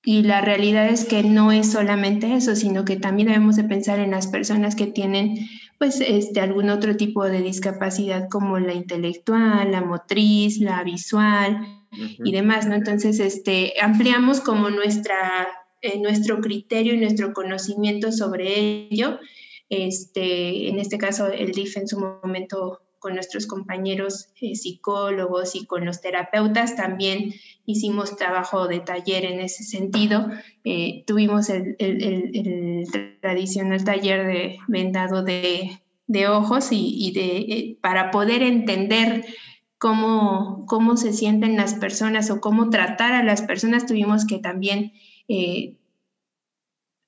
Y 0.05 0.23
la 0.23 0.41
realidad 0.41 0.89
es 0.89 1.05
que 1.05 1.23
no 1.23 1.53
es 1.53 1.71
solamente 1.71 2.35
eso, 2.35 2.57
sino 2.57 2.85
que 2.85 2.97
también 2.97 3.29
debemos 3.29 3.57
de 3.57 3.65
pensar 3.65 4.01
en 4.01 4.11
las 4.11 4.27
personas 4.27 4.75
que 4.75 4.87
tienen 4.87 5.47
pues 5.79 6.01
este, 6.01 6.41
algún 6.41 6.71
otro 6.71 6.97
tipo 6.97 7.25
de 7.25 7.43
discapacidad 7.43 8.29
como 8.29 8.59
la 8.59 8.73
intelectual, 8.73 9.71
la 9.71 9.81
motriz, 9.81 10.59
la 10.59 10.83
visual 10.85 11.67
y 12.25 12.33
demás, 12.33 12.67
¿no? 12.67 12.75
Entonces, 12.75 13.21
este, 13.21 13.75
ampliamos 13.81 14.41
como 14.41 14.71
nuestra 14.71 15.49
nuestro 16.01 16.41
criterio 16.41 16.95
y 16.95 16.99
nuestro 16.99 17.33
conocimiento 17.33 18.13
sobre 18.13 18.89
ello. 18.91 19.19
Este, 19.69 20.69
en 20.69 20.79
este 20.79 20.99
caso, 20.99 21.29
el 21.29 21.53
DIF 21.53 21.77
en 21.77 21.89
su 21.89 21.99
momento 21.99 22.83
con 23.03 23.15
nuestros 23.15 23.47
compañeros 23.49 24.29
eh, 24.41 24.55
psicólogos 24.55 25.57
y 25.57 25.67
con 25.67 25.85
los 25.85 26.01
terapeutas 26.01 26.77
también 26.77 27.35
hicimos 27.67 28.17
trabajo 28.17 28.69
de 28.69 28.79
taller 28.79 29.25
en 29.25 29.41
ese 29.41 29.65
sentido. 29.65 30.29
Eh, 30.63 31.03
tuvimos 31.05 31.51
el, 31.51 32.87
tradicional 33.21 33.83
taller 33.83 34.27
de 34.27 34.59
vendado 34.69 35.25
de, 35.25 35.81
ojos 36.29 36.69
y, 36.71 37.11
de, 37.13 37.37
eh, 37.39 37.79
para 37.81 38.13
poder 38.13 38.43
entender 38.43 39.25
cómo, 39.79 40.65
cómo 40.69 40.97
se 40.97 41.13
sienten 41.13 41.57
las 41.57 41.75
personas 41.75 42.31
o 42.31 42.41
cómo 42.41 42.71
tratar 42.71 43.15
a 43.15 43.25
las 43.25 43.43
personas, 43.43 43.85
tuvimos 43.85 44.27
que 44.27 44.39
también 44.39 44.93
eh, 45.29 45.77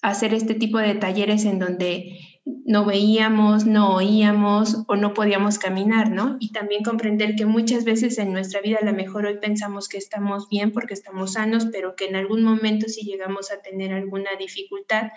hacer 0.02 0.34
este 0.34 0.54
tipo 0.54 0.78
de 0.78 0.94
talleres 0.94 1.44
en 1.44 1.58
donde 1.58 2.18
no 2.44 2.84
veíamos, 2.84 3.64
no 3.64 3.94
oíamos 3.94 4.84
o 4.86 4.96
no 4.96 5.14
podíamos 5.14 5.58
caminar, 5.58 6.10
¿no? 6.10 6.36
Y 6.40 6.52
también 6.52 6.82
comprender 6.82 7.36
que 7.36 7.46
muchas 7.46 7.84
veces 7.84 8.18
en 8.18 8.32
nuestra 8.32 8.60
vida 8.60 8.78
a 8.82 8.84
lo 8.84 8.92
mejor 8.92 9.24
hoy 9.24 9.38
pensamos 9.38 9.88
que 9.88 9.96
estamos 9.96 10.48
bien 10.50 10.72
porque 10.72 10.92
estamos 10.92 11.34
sanos, 11.34 11.66
pero 11.72 11.96
que 11.96 12.04
en 12.04 12.16
algún 12.16 12.42
momento 12.42 12.88
si 12.88 13.02
llegamos 13.02 13.50
a 13.50 13.62
tener 13.62 13.94
alguna 13.94 14.30
dificultad, 14.38 15.12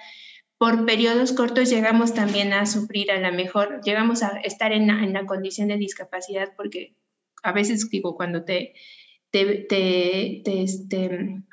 por 0.58 0.86
periodos 0.86 1.34
cortos 1.34 1.70
llegamos 1.70 2.14
también 2.14 2.54
a 2.54 2.66
sufrir, 2.66 3.12
a 3.12 3.20
lo 3.20 3.36
mejor 3.36 3.82
llegamos 3.84 4.24
a 4.24 4.40
estar 4.40 4.72
en 4.72 4.88
la, 4.88 5.26
condición 5.26 5.68
de 5.68 5.78
discapacidad 5.78 6.54
porque 6.56 6.96
a 7.44 7.52
veces 7.52 7.90
digo, 7.90 8.16
cuando 8.16 8.44
te, 8.44 8.74
te, 9.32 9.66
te, 9.70 10.42
te 10.44 10.64
este, 10.64 11.44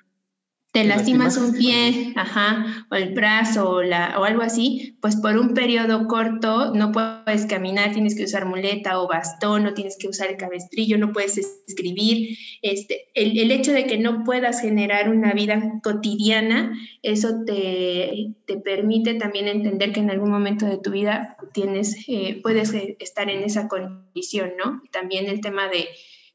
te 0.74 0.82
lastimas 0.82 1.36
un 1.36 1.52
pie, 1.52 2.12
ajá, 2.16 2.86
o 2.90 2.96
el 2.96 3.14
brazo 3.14 3.70
o, 3.70 3.82
la, 3.84 4.18
o 4.18 4.24
algo 4.24 4.42
así, 4.42 4.98
pues 5.00 5.14
por 5.14 5.38
un 5.38 5.54
periodo 5.54 6.08
corto 6.08 6.74
no 6.74 6.90
puedes 6.90 7.46
caminar, 7.46 7.92
tienes 7.92 8.16
que 8.16 8.24
usar 8.24 8.44
muleta 8.44 9.00
o 9.00 9.06
bastón, 9.06 9.62
no 9.62 9.72
tienes 9.72 9.96
que 9.96 10.08
usar 10.08 10.30
el 10.30 10.36
cabestrillo, 10.36 10.98
no 10.98 11.12
puedes 11.12 11.38
escribir. 11.38 12.36
Este, 12.60 13.06
el, 13.14 13.38
el 13.38 13.52
hecho 13.52 13.70
de 13.70 13.86
que 13.86 13.98
no 13.98 14.24
puedas 14.24 14.60
generar 14.60 15.10
una 15.10 15.32
vida 15.32 15.62
cotidiana, 15.84 16.76
eso 17.02 17.44
te, 17.46 18.34
te, 18.44 18.56
permite 18.56 19.14
también 19.14 19.46
entender 19.46 19.92
que 19.92 20.00
en 20.00 20.10
algún 20.10 20.32
momento 20.32 20.66
de 20.66 20.78
tu 20.78 20.90
vida 20.90 21.36
tienes, 21.52 22.04
eh, 22.08 22.40
puedes 22.42 22.74
eh, 22.74 22.96
estar 22.98 23.30
en 23.30 23.44
esa 23.44 23.68
condición, 23.68 24.54
¿no? 24.58 24.82
También 24.90 25.26
el 25.26 25.40
tema 25.40 25.68
de 25.68 25.86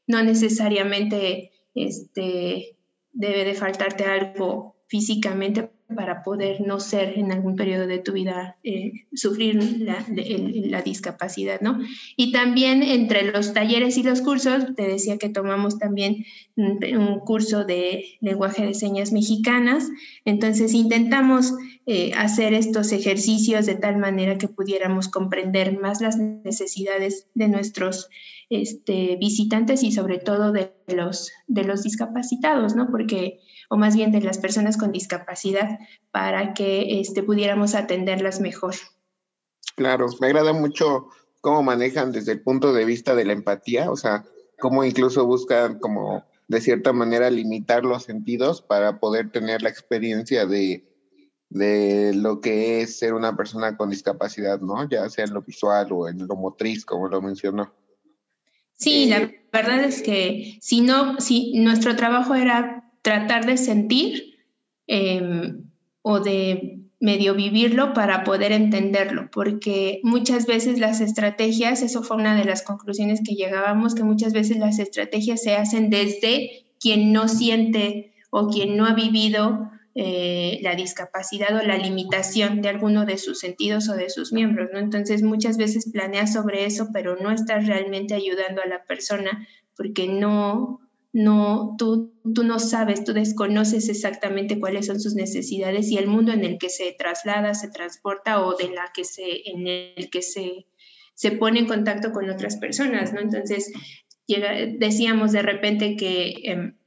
no 0.06 0.22
necesariamente 0.22 1.52
este, 1.74 2.78
debe 3.12 3.44
de 3.44 3.54
faltarte 3.54 4.04
algo 4.04 4.76
físicamente 4.86 5.70
para 5.94 6.22
poder 6.22 6.60
no 6.60 6.80
ser 6.80 7.18
en 7.18 7.32
algún 7.32 7.56
periodo 7.56 7.86
de 7.86 7.98
tu 7.98 8.12
vida 8.12 8.56
eh, 8.62 8.92
sufrir 9.12 9.80
la, 9.80 10.82
discapacidad, 10.82 11.60
¿no? 11.60 11.78
Y 12.16 12.32
también 12.32 12.82
entre 12.82 13.30
los 13.30 13.52
talleres 13.52 13.96
y 13.98 14.02
los 14.02 14.20
cursos, 14.20 14.74
te 14.76 14.86
decía 14.86 15.18
que 15.18 15.28
tomamos 15.28 15.78
también 15.78 16.24
un 16.56 17.20
curso 17.20 17.64
de 17.64 18.04
lenguaje 18.20 18.66
de 18.66 18.74
señas 18.74 19.12
mexicanas, 19.12 19.88
entonces 20.24 20.74
intentamos 20.74 21.52
eh, 21.86 22.12
hacer 22.14 22.52
estos 22.54 22.92
ejercicios 22.92 23.66
de 23.66 23.74
tal 23.74 23.96
manera 23.96 24.38
que 24.38 24.48
pudiéramos 24.48 25.08
comprender 25.08 25.80
más 25.80 26.00
las 26.00 26.18
necesidades 26.18 27.26
de 27.34 27.48
nuestros 27.48 28.08
este, 28.50 29.16
visitantes 29.16 29.82
y 29.82 29.90
sobre 29.90 30.18
todo 30.18 30.52
de 30.52 30.74
los, 30.88 31.32
de 31.46 31.64
los 31.64 31.82
discapacitados, 31.82 32.76
¿no? 32.76 32.90
Porque, 32.90 33.40
o 33.70 33.76
más 33.76 33.96
bien 33.96 34.12
de 34.12 34.20
las 34.20 34.38
personas 34.38 34.76
con 34.76 34.92
discapacidad, 34.92 35.78
para 36.10 36.52
que 36.52 37.00
este, 37.00 37.22
pudiéramos 37.22 37.74
atenderlas 37.74 38.40
mejor. 38.40 38.74
Claro, 39.74 40.06
me 40.20 40.26
agrada 40.26 40.52
mucho 40.52 41.06
cómo 41.40 41.62
manejan 41.62 42.12
desde 42.12 42.32
el 42.32 42.42
punto 42.42 42.72
de 42.74 42.84
vista 42.84 43.14
de 43.14 43.24
la 43.24 43.32
empatía, 43.32 43.90
o 43.90 43.96
sea, 43.96 44.24
cómo 44.58 44.84
incluso 44.84 45.24
buscan 45.26 45.78
como 45.78 46.24
de 46.48 46.60
cierta 46.60 46.92
manera 46.92 47.30
limitar 47.30 47.84
los 47.84 48.02
sentidos 48.02 48.60
para 48.60 48.98
poder 48.98 49.30
tener 49.30 49.62
la 49.62 49.70
experiencia 49.70 50.44
de, 50.44 50.84
de 51.50 52.12
lo 52.14 52.40
que 52.40 52.80
es 52.80 52.98
ser 52.98 53.12
una 53.12 53.36
persona 53.36 53.76
con 53.76 53.90
discapacidad, 53.90 54.60
¿no? 54.60 54.88
Ya 54.88 55.08
sea 55.10 55.24
en 55.24 55.34
lo 55.34 55.42
visual 55.42 55.88
o 55.90 56.08
en 56.08 56.26
lo 56.26 56.36
motriz, 56.36 56.84
como 56.84 57.08
lo 57.08 57.20
mencionó. 57.20 57.74
Sí, 58.74 59.06
la 59.06 59.18
eh, 59.18 59.44
verdad 59.52 59.84
es 59.84 60.00
que 60.00 60.58
si 60.62 60.80
no, 60.80 61.20
si 61.20 61.52
nuestro 61.58 61.96
trabajo 61.96 62.34
era 62.34 62.90
tratar 63.02 63.46
de 63.46 63.56
sentir 63.56 64.38
em, 64.86 65.64
o 66.02 66.20
de 66.20 66.78
medio 67.00 67.34
vivirlo 67.34 67.94
para 67.94 68.24
poder 68.24 68.52
entenderlo, 68.52 69.28
porque 69.32 70.00
muchas 70.04 70.46
veces 70.46 70.78
las 70.78 71.00
estrategias, 71.00 71.82
eso 71.82 72.02
fue 72.02 72.18
una 72.18 72.36
de 72.36 72.44
las 72.44 72.62
conclusiones 72.62 73.22
que 73.26 73.34
llegábamos, 73.34 73.94
que 73.94 74.04
muchas 74.04 74.32
veces 74.32 74.58
las 74.58 74.78
estrategias 74.78 75.42
se 75.42 75.56
hacen 75.56 75.90
desde 75.90 76.66
quien 76.78 77.12
no 77.12 77.26
siente 77.26 78.12
o 78.30 78.48
quien 78.48 78.76
no 78.76 78.86
ha 78.86 78.94
vivido 78.94 79.70
eh, 79.96 80.60
la 80.62 80.76
discapacidad 80.76 81.56
o 81.56 81.66
la 81.66 81.76
limitación 81.76 82.62
de 82.62 82.68
alguno 82.68 83.06
de 83.06 83.18
sus 83.18 83.40
sentidos 83.40 83.88
o 83.88 83.96
de 83.96 84.08
sus 84.08 84.32
miembros, 84.32 84.70
¿no? 84.72 84.78
Entonces 84.78 85.22
muchas 85.22 85.56
veces 85.56 85.90
planeas 85.90 86.32
sobre 86.32 86.64
eso, 86.64 86.90
pero 86.92 87.16
no 87.16 87.32
estás 87.32 87.66
realmente 87.66 88.14
ayudando 88.14 88.62
a 88.62 88.68
la 88.68 88.84
persona 88.84 89.48
porque 89.76 90.06
no, 90.06 90.80
no, 91.12 91.74
tú, 91.76 92.14
tú 92.34 92.44
no 92.44 92.60
sabes, 92.60 93.02
tú 93.02 93.12
desconoces 93.12 93.88
exactamente 93.88 94.60
cuáles 94.60 94.86
son 94.86 95.00
sus 95.00 95.14
necesidades 95.14 95.90
y 95.90 95.98
el 95.98 96.06
mundo 96.06 96.32
en 96.32 96.44
el 96.44 96.58
que 96.58 96.68
se 96.68 96.94
traslada, 96.96 97.54
se 97.54 97.68
transporta 97.68 98.46
o 98.46 98.56
de 98.56 98.70
la 98.70 98.92
que 98.94 99.02
se, 99.02 99.50
en 99.50 99.66
el 99.66 100.08
que 100.08 100.22
se, 100.22 100.66
se 101.14 101.32
pone 101.32 101.58
en 101.58 101.66
contacto 101.66 102.12
con 102.12 102.30
otras 102.30 102.58
personas, 102.58 103.12
¿no? 103.12 103.20
Entonces, 103.20 103.72
decíamos 104.78 105.32
de 105.32 105.42
repente 105.42 105.96
que... 105.96 106.34
Em, 106.44 106.79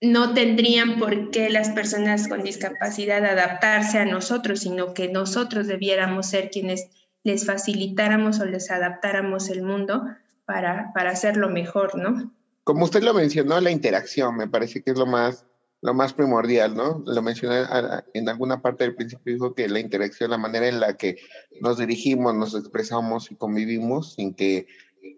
no 0.00 0.34
tendrían 0.34 0.98
por 0.98 1.30
qué 1.30 1.48
las 1.48 1.70
personas 1.70 2.28
con 2.28 2.42
discapacidad 2.42 3.24
adaptarse 3.24 3.98
a 3.98 4.04
nosotros, 4.04 4.60
sino 4.60 4.92
que 4.94 5.08
nosotros 5.08 5.66
debiéramos 5.66 6.26
ser 6.26 6.50
quienes 6.50 6.88
les 7.22 7.46
facilitáramos 7.46 8.38
o 8.40 8.44
les 8.44 8.70
adaptáramos 8.70 9.48
el 9.48 9.62
mundo 9.62 10.04
para, 10.44 10.92
para 10.94 11.10
hacerlo 11.10 11.48
mejor, 11.48 11.98
¿no? 11.98 12.32
Como 12.62 12.84
usted 12.84 13.02
lo 13.02 13.14
mencionó, 13.14 13.60
la 13.60 13.70
interacción 13.70 14.36
me 14.36 14.48
parece 14.48 14.82
que 14.82 14.90
es 14.90 14.98
lo 14.98 15.06
más, 15.06 15.46
lo 15.80 15.94
más 15.94 16.12
primordial, 16.12 16.76
¿no? 16.76 17.02
Lo 17.06 17.22
mencioné 17.22 17.64
en 18.12 18.28
alguna 18.28 18.60
parte 18.60 18.84
del 18.84 18.94
principio, 18.94 19.32
dijo 19.32 19.54
que 19.54 19.68
la 19.68 19.80
interacción, 19.80 20.30
la 20.30 20.38
manera 20.38 20.68
en 20.68 20.78
la 20.78 20.96
que 20.96 21.16
nos 21.60 21.78
dirigimos, 21.78 22.34
nos 22.34 22.54
expresamos 22.54 23.30
y 23.30 23.36
convivimos 23.36 24.14
sin 24.14 24.34
que, 24.34 24.66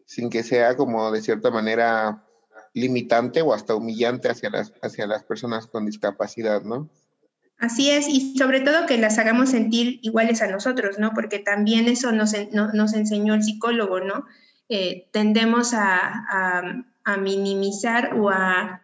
sin 0.06 0.30
que 0.30 0.42
sea 0.42 0.76
como 0.76 1.10
de 1.10 1.20
cierta 1.20 1.50
manera 1.50 2.24
limitante 2.74 3.42
o 3.42 3.52
hasta 3.52 3.74
humillante 3.74 4.28
hacia 4.28 4.50
las, 4.50 4.72
hacia 4.82 5.06
las 5.06 5.24
personas 5.24 5.66
con 5.66 5.86
discapacidad, 5.86 6.62
¿no? 6.62 6.88
Así 7.58 7.90
es, 7.90 8.08
y 8.08 8.36
sobre 8.36 8.60
todo 8.60 8.86
que 8.86 8.98
las 8.98 9.18
hagamos 9.18 9.50
sentir 9.50 9.98
iguales 10.02 10.42
a 10.42 10.46
nosotros, 10.46 10.98
¿no? 10.98 11.12
Porque 11.12 11.40
también 11.40 11.88
eso 11.88 12.12
nos, 12.12 12.32
nos 12.52 12.94
enseñó 12.94 13.34
el 13.34 13.42
psicólogo, 13.42 14.00
¿no? 14.00 14.26
Eh, 14.68 15.08
tendemos 15.12 15.74
a, 15.74 16.62
a, 17.04 17.16
minimizar 17.16 18.14
o 18.20 18.28
a, 18.28 18.82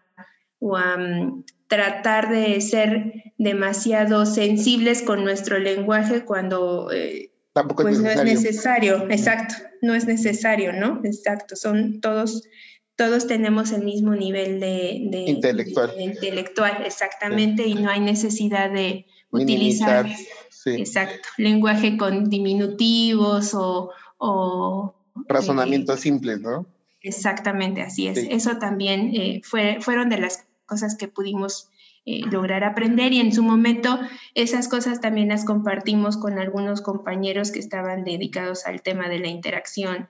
o 0.59 0.77
a 0.77 0.97
mm, 0.97 1.45
tratar 1.69 2.31
de 2.31 2.61
ser 2.63 3.33
demasiado 3.39 4.25
sensibles 4.25 5.03
con 5.03 5.25
nuestro 5.25 5.59
lenguaje 5.59 6.25
cuando 6.25 6.91
eh, 6.91 7.35
Tampoco 7.55 7.85
pues, 7.85 8.01
no 8.01 8.11
es 8.11 8.25
necesario, 8.25 9.09
exacto, 9.09 9.55
no 9.81 9.95
es 9.95 10.07
necesario, 10.07 10.73
¿no? 10.73 11.01
Exacto, 11.05 11.55
son 11.55 12.01
todos 12.01 12.43
todos 12.97 13.27
tenemos 13.27 13.73
el 13.73 13.85
mismo 13.85 14.15
nivel 14.15 14.61
de, 14.61 15.25
intelectual. 15.27 15.93
intelectual, 15.99 16.83
exactamente, 16.85 17.67
y 17.67 17.75
no 17.75 17.91
hay 17.91 18.01
necesidad 18.01 18.71
de 18.71 19.07
utilizar 19.31 20.07
exacto, 20.67 21.29
lenguaje 21.39 21.97
con 21.97 22.31
diminutivos 22.31 23.55
o... 23.55 23.91
o 24.19 24.95
Razonamientos 25.29 26.01
simples, 26.01 26.41
¿no? 26.41 26.67
Exactamente, 27.01 27.83
así 27.83 28.09
es. 28.09 28.19
Eso 28.19 28.59
también 28.59 29.15
eh, 29.15 29.43
fue, 29.45 29.79
fueron 29.81 30.09
de 30.09 30.19
las 30.19 30.45
cosas 30.67 30.97
que 30.97 31.07
pudimos 31.07 31.69
eh, 32.07 32.23
lograr 32.31 32.65
aprender 32.65 33.13
y 33.13 33.21
en 33.21 33.33
su 33.33 33.43
momento 33.43 33.99
esas 34.35 34.69
cosas 34.69 35.01
también 35.01 35.29
las 35.29 35.45
compartimos 35.45 36.17
con 36.17 36.39
algunos 36.39 36.81
compañeros 36.81 37.51
que 37.51 37.59
estaban 37.59 38.05
dedicados 38.05 38.67
al 38.67 38.83
tema 38.83 39.09
de 39.09 39.21
la 39.21 39.29
interacción 39.29 40.09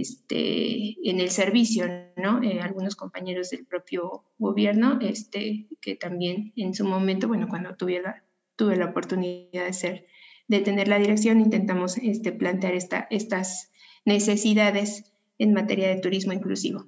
este, 0.00 0.96
en 1.08 1.20
el 1.20 1.30
servicio, 1.30 1.86
¿no? 2.16 2.42
Eh, 2.42 2.60
algunos 2.60 2.96
compañeros 2.96 3.50
del 3.50 3.66
propio 3.66 4.24
gobierno, 4.38 4.98
este, 5.00 5.68
que 5.80 5.96
también 5.96 6.52
en 6.56 6.74
su 6.74 6.84
momento, 6.84 7.28
bueno, 7.28 7.48
cuando 7.48 7.76
tuve 7.76 8.00
la, 8.00 8.24
tuve 8.56 8.76
la 8.76 8.86
oportunidad 8.86 9.64
de 9.66 9.72
ser, 9.72 10.06
de 10.48 10.60
tener 10.60 10.88
la 10.88 10.98
dirección, 10.98 11.40
intentamos 11.40 11.98
este, 11.98 12.32
plantear 12.32 12.74
esta, 12.74 13.06
estas 13.10 13.70
necesidades 14.04 15.12
en 15.38 15.52
materia 15.52 15.88
de 15.88 16.00
turismo 16.00 16.32
inclusivo. 16.32 16.86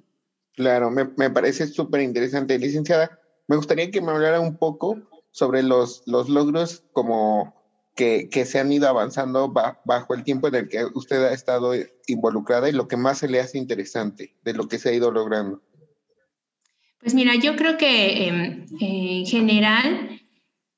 Claro, 0.53 0.89
me, 0.89 1.09
me 1.17 1.29
parece 1.29 1.67
súper 1.67 2.01
interesante. 2.01 2.57
Licenciada, 2.57 3.19
me 3.47 3.57
gustaría 3.57 3.91
que 3.91 4.01
me 4.01 4.11
hablara 4.11 4.39
un 4.39 4.57
poco 4.57 4.97
sobre 5.31 5.63
los, 5.63 6.03
los 6.05 6.29
logros 6.29 6.83
como 6.93 7.53
que, 7.95 8.45
se 8.45 8.59
han 8.59 8.71
ido 8.71 8.87
avanzando 8.87 9.51
bajo 9.51 10.13
el 10.13 10.23
tiempo 10.23 10.47
en 10.47 10.55
el 10.55 10.67
que 10.67 10.85
usted 10.93 11.23
ha 11.23 11.33
estado 11.33 11.71
involucrada 12.07 12.69
y 12.69 12.73
lo 12.73 12.87
que 12.87 12.97
más 12.97 13.19
se 13.19 13.29
le 13.29 13.39
hace 13.39 13.57
interesante 13.57 14.35
de 14.43 14.53
lo 14.53 14.67
que 14.67 14.77
se 14.77 14.89
ha 14.89 14.93
ido 14.93 15.11
logrando? 15.11 15.61
Pues 16.99 17.13
mira, 17.13 17.35
yo 17.35 17.55
creo 17.55 17.77
que 17.77 18.27
em, 18.27 18.65
en 18.79 19.25
general 19.25 20.19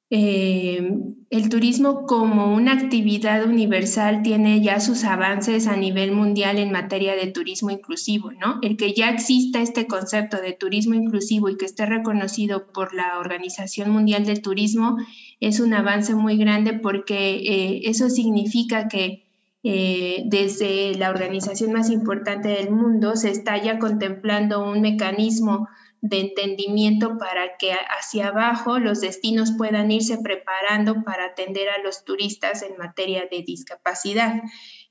em, 0.10 1.16
el 1.30 1.50
turismo 1.50 2.06
como 2.06 2.54
una 2.54 2.72
actividad 2.72 3.46
universal 3.46 4.22
tiene 4.24 4.62
ya 4.62 4.80
sus 4.80 5.04
avances 5.04 5.68
a 5.68 5.76
nivel 5.76 6.13
mundial 6.13 6.58
en 6.58 6.72
materia 6.72 7.16
de 7.16 7.28
turismo 7.28 7.70
inclusivo, 7.70 8.32
¿no? 8.32 8.60
El 8.62 8.78
que 8.78 8.94
ya 8.94 9.10
exista 9.10 9.62
este 9.62 9.88
concepto 9.88 10.38
de 10.38 10.54
turismo 10.54 10.94
inclusivo 10.94 11.50
y 11.50 11.58
que 11.58 11.66
esté 11.66 11.86
reconocido 11.86 12.72
por 12.72 12.94
la 12.94 13.20
Organización 13.20 13.90
Mundial 13.90 14.26
del 14.26 14.42
Turismo 14.42 14.98
es 15.42 15.60
un 15.60 15.74
avance 15.74 16.16
muy 16.16 16.38
grande 16.38 16.74
porque 16.74 17.36
eh, 17.36 17.82
eso 17.84 18.10
significa 18.10 18.88
que 18.88 19.28
eh, 19.63 20.24
desde 20.28 20.96
la 20.96 21.10
organización 21.10 21.74
más 21.74 21.90
importante 21.90 22.48
del 22.48 22.72
mundo 22.72 23.18
se 23.18 23.32
está 23.32 23.62
ya 23.62 23.80
contemplando 23.80 24.63
un 24.63 24.80
mecanismo 24.80 25.68
de 26.01 26.19
entendimiento 26.19 27.17
para 27.17 27.57
que 27.57 27.73
hacia 27.73 28.27
abajo 28.27 28.79
los 28.79 29.01
destinos 29.01 29.53
puedan 29.57 29.91
irse 29.91 30.17
preparando 30.19 31.03
para 31.03 31.25
atender 31.25 31.69
a 31.69 31.81
los 31.83 32.03
turistas 32.05 32.62
en 32.62 32.77
materia 32.77 33.27
de 33.29 33.43
discapacidad. 33.43 34.41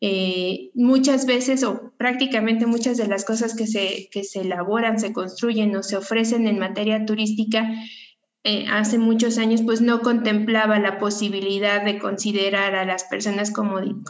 Eh, 0.01 0.71
muchas 0.75 1.25
veces 1.27 1.63
o 1.65 1.93
prácticamente 1.97 2.67
muchas 2.67 2.97
de 2.97 3.07
las 3.07 3.25
cosas 3.25 3.55
que 3.55 3.67
se, 3.67 4.09
que 4.11 4.25
se 4.25 4.41
elaboran, 4.41 5.01
se 5.01 5.13
construyen 5.13 5.75
o 5.77 5.83
se 5.83 5.97
ofrecen 5.97 6.47
en 6.47 6.59
materia 6.59 7.07
turística 7.07 7.67
eh, 8.49 8.65
hace 8.71 8.97
muchos 8.97 9.39
años 9.39 9.63
pues 9.63 9.81
no 9.81 10.03
contemplaba 10.03 10.79
la 10.79 11.01
posibilidad 11.01 11.85
de 11.85 11.99
considerar 11.99 12.77
a 12.77 12.85
las 12.85 13.03
personas 13.03 13.51
con, 13.51 14.05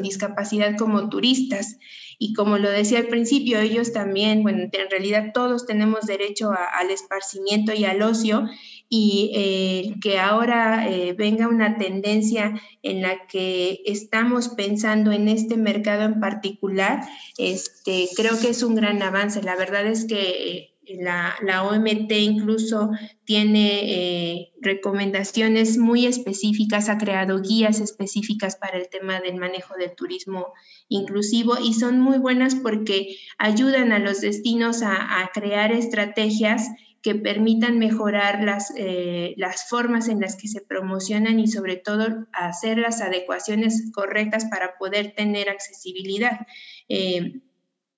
discapacidad 0.00 0.78
como 0.78 1.10
turistas. 1.10 1.76
Y 2.18 2.32
como 2.32 2.56
lo 2.56 2.70
decía 2.70 3.00
al 3.00 3.08
principio, 3.08 3.60
ellos 3.60 3.92
también, 3.92 4.42
bueno, 4.42 4.62
en 4.62 4.90
realidad 4.90 5.32
todos 5.34 5.66
tenemos 5.66 6.06
derecho 6.06 6.52
al 6.52 6.90
esparcimiento 6.90 7.74
y 7.74 7.84
al 7.84 8.00
ocio 8.00 8.46
y 8.88 9.30
eh, 9.34 9.94
que 10.00 10.18
ahora 10.18 10.88
eh, 10.88 11.12
venga 11.12 11.48
una 11.48 11.76
tendencia 11.76 12.58
en 12.82 13.02
la 13.02 13.26
que 13.26 13.82
estamos 13.84 14.48
pensando 14.48 15.12
en 15.12 15.28
este 15.28 15.58
mercado 15.58 16.04
en 16.04 16.18
particular, 16.18 17.02
este, 17.36 18.08
creo 18.16 18.40
que 18.40 18.48
es 18.48 18.62
un 18.62 18.74
gran 18.74 19.02
avance. 19.02 19.42
La 19.42 19.54
verdad 19.54 19.86
es 19.86 20.06
que 20.06 20.71
la, 21.00 21.34
la, 21.42 21.64
OMT 21.64 22.12
incluso 22.12 22.90
tiene 23.24 23.80
eh, 23.84 24.52
recomendaciones 24.60 25.78
muy 25.78 26.06
específicas, 26.06 26.88
ha 26.88 26.98
creado 26.98 27.40
guías 27.40 27.80
específicas 27.80 28.56
para 28.56 28.78
el 28.78 28.88
tema 28.88 29.20
del 29.20 29.36
manejo 29.36 29.74
del 29.76 29.94
turismo 29.94 30.52
inclusivo 30.88 31.58
y 31.58 31.74
son 31.74 32.00
muy 32.00 32.18
buenas 32.18 32.54
porque 32.54 33.16
ayudan 33.38 33.92
a 33.92 33.98
los 33.98 34.20
destinos 34.20 34.82
a, 34.82 35.30
crear 35.32 35.72
estrategias 35.72 36.68
que 37.00 37.14
permitan 37.14 37.78
mejorar 37.78 38.44
las, 38.44 38.72
eh, 38.76 39.34
las 39.36 39.68
formas 39.68 40.08
en 40.08 40.20
las 40.20 40.36
que 40.36 40.48
se 40.48 40.60
promocionan 40.60 41.40
y 41.40 41.48
sobre 41.48 41.76
todo 41.76 42.26
hacer 42.32 42.78
las 42.78 43.00
adecuaciones 43.00 43.90
correctas 43.92 44.44
para 44.44 44.76
poder 44.78 45.14
tener 45.14 45.48
accesibilidad. 45.48 46.46
Eh, 46.88 47.40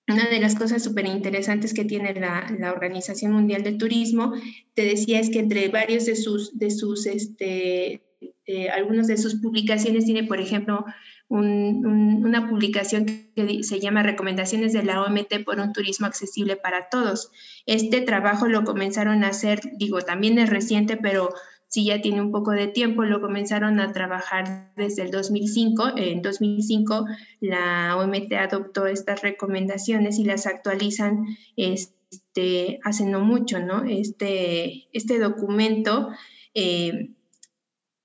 una 0.09 0.29
de 0.29 0.39
las 0.39 0.55
cosas 0.55 0.83
súper 0.83 1.07
interesantes 1.07 1.73
que 1.73 1.85
tiene 1.85 2.15
la, 2.15 2.73
Organización 2.73 3.33
Mundial 3.33 3.63
del 3.63 3.79
Turismo, 3.79 4.35
te 4.75 4.85
decía, 4.85 5.19
es 5.19 5.31
que 5.31 5.39
entre 5.39 5.69
varios 5.69 6.07
de 6.07 6.17
sus, 6.17 6.59
de 6.59 6.71
sus 6.71 7.07
este, 7.07 8.03
eh, 8.47 8.69
algunos 8.69 9.07
de 9.07 9.17
sus 9.17 9.37
publicaciones 9.37 10.05
tiene, 10.05 10.25
por 10.25 10.41
ejemplo, 10.41 10.85
una 11.29 12.49
publicación 12.49 13.07
que 13.07 13.63
se 13.63 13.81
llama 13.81 14.03
Recomendaciones 14.03 14.73
de 14.73 14.85
la 14.85 15.03
OMT 15.03 15.43
por 15.45 15.59
un 15.59 15.73
turismo 15.73 16.07
accesible 16.07 16.57
para 16.57 16.91
todos. 16.91 17.31
Este 17.67 18.03
trabajo 18.03 18.47
lo 18.47 18.63
comenzaron 18.65 19.25
a 19.25 19.29
hacer, 19.29 19.61
digo, 19.79 20.03
también 20.03 20.39
es 20.39 20.51
reciente, 20.51 20.97
pero 20.99 21.31
sí 21.69 21.87
ya 21.87 22.01
tiene 22.01 22.21
un 22.21 22.31
poco 22.31 22.53
de 22.53 22.69
tiempo, 22.69 23.05
lo 23.05 23.21
comenzaron 23.21 23.81
a 23.81 23.93
trabajar 23.93 24.73
desde 24.77 25.03
el 25.03 25.11
2005. 25.11 25.97
En 25.97 26.23
2005 26.23 27.07
la 27.41 27.97
OMT 27.97 28.33
adoptó 28.35 28.87
estas 28.87 29.23
recomendaciones 29.23 30.19
y 30.19 30.25
las 30.25 30.47
actualizan 30.47 31.25
este, 31.57 32.81
hace 32.85 33.07
no 33.07 33.21
mucho, 33.21 33.59
¿no? 33.61 33.85
Este, 33.85 34.89
este 34.93 35.19
documento 35.19 36.11
eh, 36.55 37.11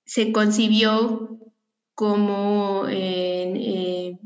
se 0.06 0.32
concibió 0.32 1.38
como 1.94 2.86
eh, 2.90 4.18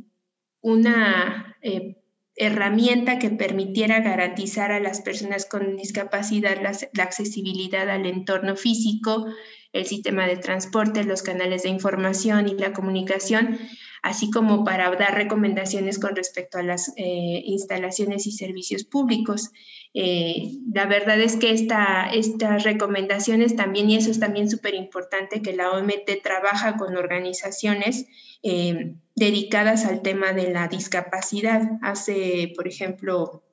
una 0.62 1.58
eh, 1.62 1.93
herramienta 2.36 3.20
que 3.20 3.30
permitiera 3.30 4.00
garantizar 4.00 4.72
a 4.72 4.80
las 4.80 5.02
personas 5.02 5.46
con 5.46 5.76
discapacidad 5.78 6.58
la, 6.62 7.04
accesibilidad 7.04 7.90
al 7.90 8.06
entorno 8.06 8.56
físico, 8.56 9.28
el 9.72 9.86
sistema 9.86 10.28
de 10.28 10.38
transporte, 10.38 11.04
los 11.04 11.22
canales 11.22 11.64
de 11.64 11.70
información 11.70 12.48
y 12.48 12.56
la 12.56 12.74
comunicación, 12.74 13.60
así 14.02 14.30
como 14.32 14.64
para 14.64 14.90
dar 14.96 15.16
recomendaciones 15.16 16.00
con 16.00 16.16
respecto 16.16 16.58
a 16.58 16.64
las 16.64 16.90
eh, 16.98 17.42
instalaciones 17.46 18.28
y 18.28 18.32
servicios 18.32 18.84
públicos. 18.84 19.52
Eh, 19.94 20.58
la 20.74 20.86
verdad 20.86 21.20
es 21.20 21.36
que 21.38 21.52
esta, 21.52 22.10
estas 22.12 22.64
recomendaciones 22.64 23.56
también, 23.56 23.90
y 23.90 23.96
eso 23.96 24.12
es 24.12 24.20
también 24.20 24.50
súper 24.50 24.74
importante, 24.74 25.42
que 25.42 25.56
la 25.56 25.72
OMT 25.72 26.22
trabaja 26.24 26.78
con 26.78 26.98
organizaciones 26.98 28.08
eh, 28.44 28.96
dedicadas 29.16 29.86
al 29.86 30.02
tema 30.02 30.34
de 30.34 30.52
la 30.52 30.68
discapacidad. 30.68 31.62
Hace, 31.82 32.54
por 32.56 32.68
ejemplo, 32.68 33.44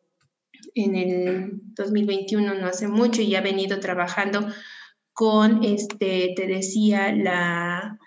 en 0.74 0.96
el 0.96 1.60
2021, 1.74 2.54
no 2.54 2.66
hace 2.66 2.88
mucho, 2.88 3.22
y 3.22 3.34
ha 3.34 3.40
venido 3.40 3.80
trabajando 3.80 4.46
con, 5.12 5.64
este, 5.64 6.32
te 6.36 6.46
decía, 6.46 7.12
la 7.12 7.98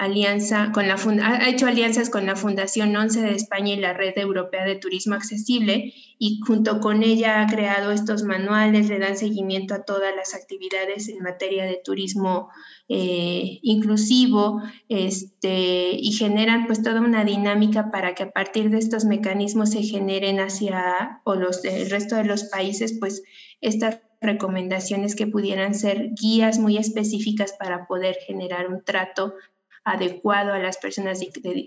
alianza 0.00 0.72
con 0.72 0.88
la 0.88 0.96
ha 1.22 1.48
hecho 1.50 1.66
alianzas 1.66 2.08
con 2.08 2.24
la 2.24 2.34
Fundación 2.34 2.96
11 2.96 3.20
de 3.20 3.32
España 3.32 3.74
y 3.74 3.76
la 3.76 3.92
Red 3.92 4.16
Europea 4.16 4.64
de 4.64 4.76
Turismo 4.76 5.14
Accesible 5.14 5.92
y 6.18 6.40
junto 6.40 6.80
con 6.80 7.02
ella 7.02 7.42
ha 7.42 7.46
creado 7.46 7.92
estos 7.92 8.22
manuales, 8.22 8.88
le 8.88 8.98
dan 8.98 9.18
seguimiento 9.18 9.74
a 9.74 9.84
todas 9.84 10.16
las 10.16 10.34
actividades 10.34 11.10
en 11.10 11.22
materia 11.22 11.66
de 11.66 11.82
turismo 11.84 12.48
eh, 12.88 13.58
inclusivo 13.60 14.62
este, 14.88 15.90
y 15.92 16.12
generan 16.12 16.66
pues 16.66 16.82
toda 16.82 17.02
una 17.02 17.22
dinámica 17.22 17.90
para 17.90 18.14
que 18.14 18.22
a 18.22 18.30
partir 18.30 18.70
de 18.70 18.78
estos 18.78 19.04
mecanismos 19.04 19.72
se 19.72 19.82
generen 19.82 20.40
hacia 20.40 21.20
o 21.24 21.34
los 21.34 21.62
el 21.62 21.90
resto 21.90 22.16
de 22.16 22.24
los 22.24 22.44
países 22.44 22.96
pues 22.98 23.22
estas 23.60 24.00
recomendaciones 24.22 25.14
que 25.14 25.26
pudieran 25.26 25.74
ser 25.74 26.10
guías 26.14 26.58
muy 26.58 26.78
específicas 26.78 27.52
para 27.58 27.86
poder 27.86 28.16
generar 28.26 28.68
un 28.68 28.82
trato 28.82 29.34
adecuado 29.84 30.52
a 30.52 30.58
las 30.58 30.76
personas 30.76 31.20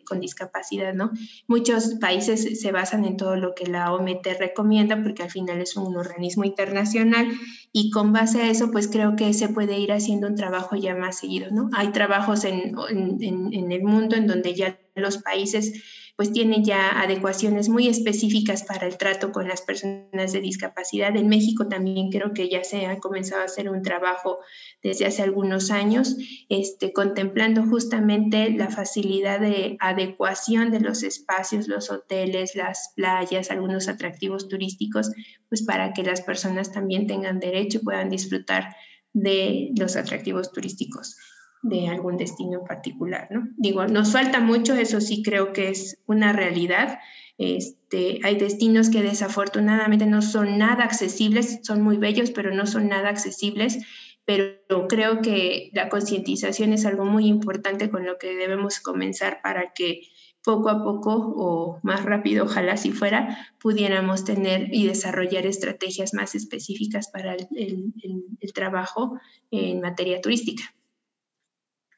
con 0.06 0.20
discapacidad, 0.20 0.94
¿no? 0.94 1.12
Muchos 1.48 1.96
países 1.96 2.62
se 2.62 2.72
basan 2.72 3.06
en 3.06 3.18
todo 3.18 3.36
lo 3.36 3.56
que 3.56 3.66
la 3.66 3.94
OMT 3.94 4.28
recomienda 4.40 5.02
porque 5.02 5.24
al 5.24 5.32
final 5.32 5.62
es 5.62 5.76
un 5.76 5.98
organismo 5.98 6.44
internacional 6.44 7.28
y 7.72 7.90
con 7.90 8.14
base 8.14 8.42
a 8.42 8.50
eso, 8.50 8.72
pues 8.72 8.88
creo 8.88 9.16
que 9.16 9.34
se 9.34 9.50
puede 9.50 9.80
ir 9.80 9.92
haciendo 9.92 10.28
un 10.28 10.36
trabajo 10.36 10.76
ya 10.76 10.96
más 10.96 11.18
seguido, 11.18 11.50
¿no? 11.52 11.70
Hay 11.74 11.92
trabajos 11.92 12.46
en, 12.46 12.76
en 12.90 13.72
el 13.72 13.84
mundo 13.84 14.16
en 14.16 14.28
donde 14.28 14.54
ya 14.54 14.80
los 14.96 15.18
países 15.18 15.93
pues 16.16 16.32
tienen 16.32 16.64
ya 16.64 17.02
adecuaciones 17.02 17.70
muy 17.70 17.88
específicas 17.88 18.64
para 18.64 18.86
el 18.86 18.98
trato 18.98 19.32
con 19.32 19.48
las 19.48 19.62
personas 19.62 20.32
de 20.32 20.42
discapacidad. 20.42 21.16
En 21.16 21.28
México 21.28 21.68
también 21.68 22.12
creo 22.12 22.34
que 22.34 22.50
ya 22.50 22.64
se 22.64 22.86
ha 22.86 23.00
comenzado 23.00 23.42
a 23.42 23.46
hacer 23.46 23.68
un 23.68 23.82
trabajo 23.82 24.38
desde 24.84 25.08
hace 25.08 25.24
algunos 25.24 25.72
años, 25.72 26.16
este, 26.50 26.94
contemplando 26.94 27.64
justamente 27.64 28.52
la 28.52 28.70
facilidad 28.70 29.40
de 29.40 29.76
adecuación 29.80 30.70
de 30.70 30.82
los 30.82 31.02
espacios, 31.02 31.68
los 31.68 31.90
hoteles, 31.90 32.56
las 32.56 32.94
playas, 32.96 33.50
algunos 33.50 33.88
atractivos 33.88 34.48
turísticos, 34.48 35.12
pues 35.50 35.64
para 35.64 35.94
que 35.94 36.04
las 36.04 36.22
personas 36.22 36.72
también 36.72 37.08
tengan 37.08 37.40
derecho 37.40 37.80
y 37.80 37.86
puedan 37.86 38.10
disfrutar 38.10 38.76
de 39.14 39.72
los 39.76 39.96
atractivos 39.96 40.52
turísticos 40.52 41.16
de 41.64 41.88
algún 41.88 42.18
destino 42.18 42.60
en 42.60 42.66
particular, 42.66 43.30
¿no? 43.32 43.48
Digo, 43.58 43.88
nos 43.88 44.12
falta 44.12 44.42
mucho, 44.42 44.76
eso 44.76 45.00
sí 45.00 45.24
creo 45.24 45.54
que 45.54 45.70
es 45.70 45.98
una 46.06 46.34
realidad. 46.34 47.00
Este, 47.38 48.20
hay 48.24 48.36
destinos 48.36 48.90
que 48.90 49.02
desafortunadamente 49.02 50.06
no 50.06 50.22
son 50.22 50.58
nada 50.58 50.84
accesibles, 50.84 51.62
son 51.64 51.82
muy 51.82 51.98
bellos, 51.98 52.32
pero 52.32 52.54
no 52.54 52.68
son 52.68 52.90
nada 52.90 53.10
accesibles, 53.10 53.80
pero 54.26 54.88
creo 54.90 55.22
que 55.22 55.72
la 55.74 55.88
concientización 55.88 56.74
es 56.74 56.86
algo 56.86 57.06
muy 57.06 57.28
importante 57.28 57.90
con 57.90 58.06
lo 58.06 58.18
que 58.18 58.36
debemos 58.36 58.82
comenzar 58.82 59.42
para 59.42 59.72
que 59.74 60.02
poco 60.44 60.70
a 60.70 60.84
poco 60.84 61.34
o 61.38 61.80
más 61.82 62.04
rápido, 62.04 62.44
ojalá 62.44 62.76
si 62.76 62.92
fuera, 62.92 63.38
pudiéramos 63.62 64.26
tener 64.26 64.68
y 64.74 64.86
desarrollar 64.86 65.46
estrategias 65.46 66.14
más 66.14 66.36
específicas 66.36 67.10
para 67.10 67.36
el 67.36 68.54
trabajo 68.54 69.18
en 69.50 69.80
materia 69.80 70.20
turística. 70.20 70.64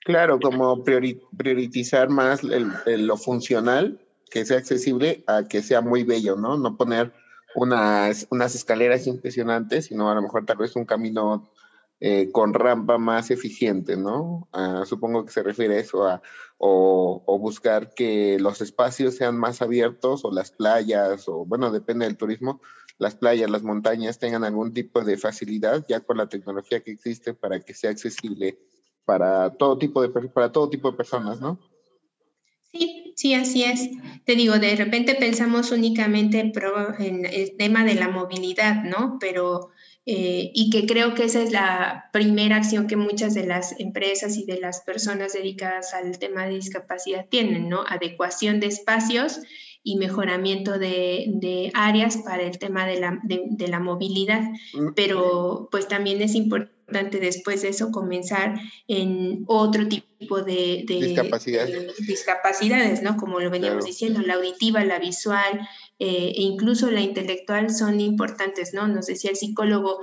Claro, 0.05 0.39
como 0.39 0.83
priorizar 0.83 2.09
más 2.09 2.41
lo 2.43 3.17
funcional, 3.17 3.99
que 4.29 4.45
sea 4.45 4.59
accesible, 4.59 5.23
a 5.25 5.47
que 5.47 5.63
sea 5.63 5.81
muy 5.81 6.03
bello, 6.03 6.35
¿no? 6.35 6.57
No 6.57 6.77
poner 6.77 7.11
unas, 7.55 8.27
unas 8.29 8.53
escaleras 8.53 9.07
impresionantes, 9.07 9.85
sino 9.85 10.11
a 10.11 10.13
lo 10.13 10.21
mejor 10.21 10.45
tal 10.45 10.57
vez 10.57 10.75
un 10.75 10.85
camino 10.85 11.49
eh, 11.99 12.29
con 12.31 12.53
rampa 12.53 12.99
más 12.99 13.31
eficiente, 13.31 13.97
¿no? 13.97 14.47
Ah, 14.53 14.83
supongo 14.85 15.25
que 15.25 15.31
se 15.31 15.41
refiere 15.41 15.77
a 15.77 15.79
eso, 15.79 16.05
a, 16.05 16.21
o, 16.59 17.23
o, 17.25 17.39
buscar 17.39 17.95
que 17.95 18.37
los 18.39 18.61
espacios 18.61 19.15
sean 19.15 19.35
más 19.39 19.63
abiertos 19.63 20.23
o 20.23 20.31
las 20.31 20.51
playas, 20.51 21.27
o 21.27 21.45
bueno, 21.45 21.71
depende 21.71 22.05
del 22.05 22.15
turismo, 22.15 22.61
las 22.99 23.15
playas, 23.15 23.49
las 23.49 23.63
montañas 23.63 24.19
tengan 24.19 24.43
algún 24.43 24.71
tipo 24.71 25.01
de 25.01 25.17
facilidad 25.17 25.83
ya 25.89 26.01
con 26.01 26.17
la 26.17 26.29
tecnología 26.29 26.81
que 26.81 26.91
existe 26.91 27.33
para 27.33 27.59
que 27.59 27.73
sea 27.73 27.89
accesible 27.89 28.59
para 29.05 29.51
todo 29.51 29.77
tipo 29.77 30.01
de, 30.01 30.09
para 30.09 30.51
todo 30.51 30.69
tipo 30.69 30.91
de 30.91 30.97
personas, 30.97 31.39
¿no? 31.39 31.59
Sí, 32.71 33.13
sí, 33.15 33.33
así 33.33 33.63
es. 33.63 33.89
Te 34.25 34.35
digo, 34.35 34.59
de 34.59 34.75
repente 34.75 35.15
pensamos 35.15 35.71
únicamente 35.71 36.39
en 36.39 37.25
el 37.25 37.55
tema 37.57 37.85
de 37.85 37.95
la 37.95 38.09
movilidad, 38.09 38.83
¿no? 38.83 39.17
Pero, 39.19 39.69
eh, 40.05 40.51
y 40.53 40.69
que 40.71 40.85
creo 40.85 41.13
que 41.13 41.23
esa 41.23 41.41
es 41.41 41.51
la 41.51 42.09
primera 42.11 42.57
acción 42.57 42.87
que 42.87 42.97
muchas 42.97 43.33
de 43.33 43.45
las 43.45 43.79
empresas 43.79 44.35
y 44.35 44.45
de 44.45 44.59
las 44.59 44.81
personas 44.81 45.33
dedicadas 45.33 45.93
al 45.93 46.19
tema 46.19 46.45
de 46.45 46.55
discapacidad 46.55 47.27
tienen, 47.29 47.69
¿no? 47.69 47.83
Adecuación 47.87 48.59
de 48.59 48.67
espacios 48.67 49.39
y 49.81 49.95
mejoramiento 49.97 50.77
de, 50.79 51.25
de 51.27 51.71
áreas 51.75 52.17
para 52.17 52.43
el 52.43 52.57
tema 52.57 52.85
de 52.87 52.99
la, 52.99 53.19
de 53.23 53.67
la 53.67 53.79
movilidad. 53.79 54.41
Mm. 54.73 54.93
Pero, 54.95 55.69
pues 55.71 55.87
también 55.87 56.21
es 56.21 56.35
importante 56.35 56.74
después 56.88 57.62
de 57.62 57.69
eso 57.69 57.91
comenzar 57.91 58.60
en 58.88 59.43
otro 59.48 59.88
tipo 59.88 60.41
de, 60.41 60.86
discapacidades, 62.08 63.02
¿no? 63.02 63.17
Como 63.17 63.39
lo 63.39 63.50
veníamos 63.50 63.86
diciendo, 63.86 64.21
la 64.21 64.36
auditiva, 64.36 64.84
la 64.86 65.00
visual 65.00 65.67
eh, 66.00 66.34
e 66.36 66.41
incluso 66.41 66.91
la 66.91 67.02
intelectual 67.02 67.69
son 67.69 68.00
importantes, 68.00 68.74
¿no? 68.74 68.88
Nos 68.88 69.08
decía 69.08 69.32
el 69.32 69.38
psicólogo, 69.38 70.00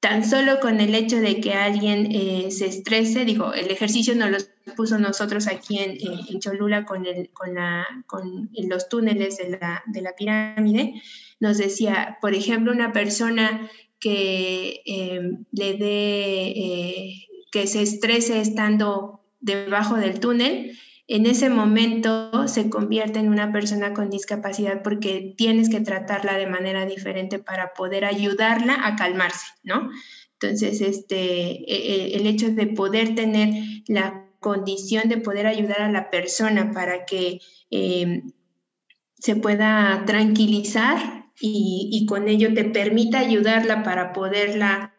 tan 0.00 0.22
solo 0.22 0.60
con 0.60 0.80
el 0.80 0.94
hecho 0.94 1.18
de 1.20 1.40
que 1.40 1.54
alguien 1.54 2.08
eh, 2.12 2.50
se 2.50 2.66
estrese, 2.66 3.24
digo, 3.24 3.54
el 3.54 3.70
ejercicio 3.70 4.14
nos 4.14 4.30
lo 4.30 4.38
puso 4.76 4.98
nosotros 4.98 5.46
aquí 5.46 5.78
en, 5.78 5.96
en 6.28 6.40
Cholula 6.40 6.84
con, 6.84 7.06
el, 7.06 7.30
con, 7.30 7.54
la, 7.54 7.86
con 8.06 8.50
los 8.52 8.88
túneles 8.90 9.38
de 9.38 9.58
la, 9.58 9.82
de 9.86 10.02
la 10.02 10.14
pirámide, 10.14 11.00
nos 11.40 11.56
decía, 11.56 12.18
por 12.20 12.34
ejemplo, 12.34 12.72
una 12.72 12.92
persona 12.92 13.70
que 14.04 14.82
eh, 14.84 15.38
le 15.50 15.74
dé, 15.78 16.48
eh, 16.48 17.26
que 17.50 17.66
se 17.66 17.80
estrese 17.80 18.38
estando 18.38 19.22
debajo 19.40 19.96
del 19.96 20.20
túnel, 20.20 20.78
en 21.06 21.24
ese 21.24 21.48
momento 21.48 22.46
se 22.46 22.68
convierte 22.68 23.18
en 23.20 23.30
una 23.30 23.50
persona 23.50 23.94
con 23.94 24.10
discapacidad 24.10 24.82
porque 24.82 25.32
tienes 25.38 25.70
que 25.70 25.80
tratarla 25.80 26.36
de 26.36 26.46
manera 26.46 26.84
diferente 26.84 27.38
para 27.38 27.72
poder 27.72 28.04
ayudarla 28.04 28.86
a 28.86 28.94
calmarse, 28.94 29.46
¿no? 29.62 29.88
Entonces, 30.34 30.82
este, 30.82 31.16
e, 31.16 32.12
e, 32.12 32.16
el 32.16 32.26
hecho 32.26 32.50
de 32.50 32.66
poder 32.66 33.14
tener 33.14 33.54
la 33.88 34.26
condición 34.38 35.08
de 35.08 35.16
poder 35.16 35.46
ayudar 35.46 35.80
a 35.80 35.90
la 35.90 36.10
persona 36.10 36.72
para 36.72 37.06
que 37.06 37.40
eh, 37.70 38.22
se 39.18 39.36
pueda 39.36 40.02
tranquilizar 40.04 41.23
y, 41.40 42.06
con 42.08 42.28
ello 42.28 42.54
te 42.54 42.64
permita 42.64 43.18
ayudarla 43.18 43.82
para 43.82 44.12
poderla 44.12 44.94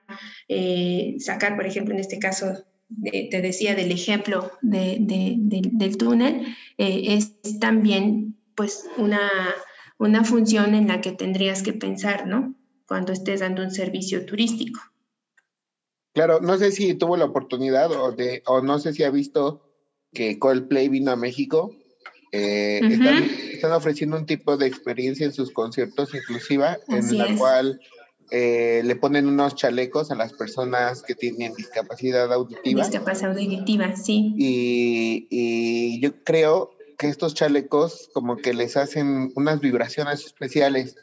eh, 0.48 1.16
sacar, 1.20 1.56
por 1.56 1.66
ejemplo, 1.66 1.94
en 1.94 2.00
este 2.00 2.20
caso, 2.20 2.66
te 3.02 3.42
decía 3.42 3.74
del 3.74 3.92
ejemplo 3.92 4.52
del 4.62 5.98
túnel, 5.98 6.56
eh, 6.78 7.16
es 7.16 7.60
también 7.60 8.36
pues 8.56 8.86
una, 8.98 9.30
una 9.98 10.24
función 10.24 10.76
en 10.76 10.88
la 10.88 11.02
que 11.02 11.12
tendrías 11.12 11.64
que 11.64 11.74
pensar, 11.74 12.28
¿no? 12.28 12.56
Cuando 12.88 13.14
estés 13.14 13.40
dando 13.40 13.64
un 13.64 13.72
servicio 13.72 14.26
turístico. 14.26 14.80
Claro, 16.14 16.40
no 16.40 16.58
sé 16.58 16.72
si 16.72 16.94
tuvo 16.94 17.18
la 17.18 17.26
oportunidad 17.26 17.92
o, 17.92 18.12
de, 18.12 18.42
o 18.46 18.62
no 18.62 18.80
sé 18.80 18.94
si 18.94 19.04
ha 19.04 19.10
visto 19.10 19.62
que 20.14 20.40
Coldplay 20.40 20.88
vino 20.88 21.12
a 21.12 21.18
México 21.18 21.76
eh, 22.32 22.80
están, 22.84 23.28
ofreciendo 23.72 24.18
un 24.18 24.26
tipo 24.26 24.58
de 24.58 24.68
experiencia 24.68 25.26
en 25.26 25.34
sus 25.34 25.52
conciertos 25.52 26.14
inclusiva, 26.14 26.78
en 26.88 27.18
la 27.18 27.36
cual 27.36 27.80
eh, 28.32 28.82
le 28.84 28.96
ponen 28.96 29.28
unos 29.28 29.56
chalecos 29.56 30.10
a 30.10 30.16
las 30.16 30.34
personas 30.34 31.04
que 31.04 31.14
tienen 31.14 31.54
discapacidad 31.54 32.32
auditiva. 32.34 32.82
Discapacidad 32.82 33.32
auditiva, 33.32 33.96
sí. 33.96 34.34
Y, 34.38 35.28
y, 35.30 36.00
yo 36.02 36.24
creo 36.24 36.72
que 36.98 37.08
estos 37.08 37.36
chalecos 37.36 38.10
como 38.14 38.38
que 38.38 38.54
les 38.54 38.78
hacen 38.78 39.32
unas 39.36 39.60
vibraciones 39.60 40.26
especiales 40.26 40.96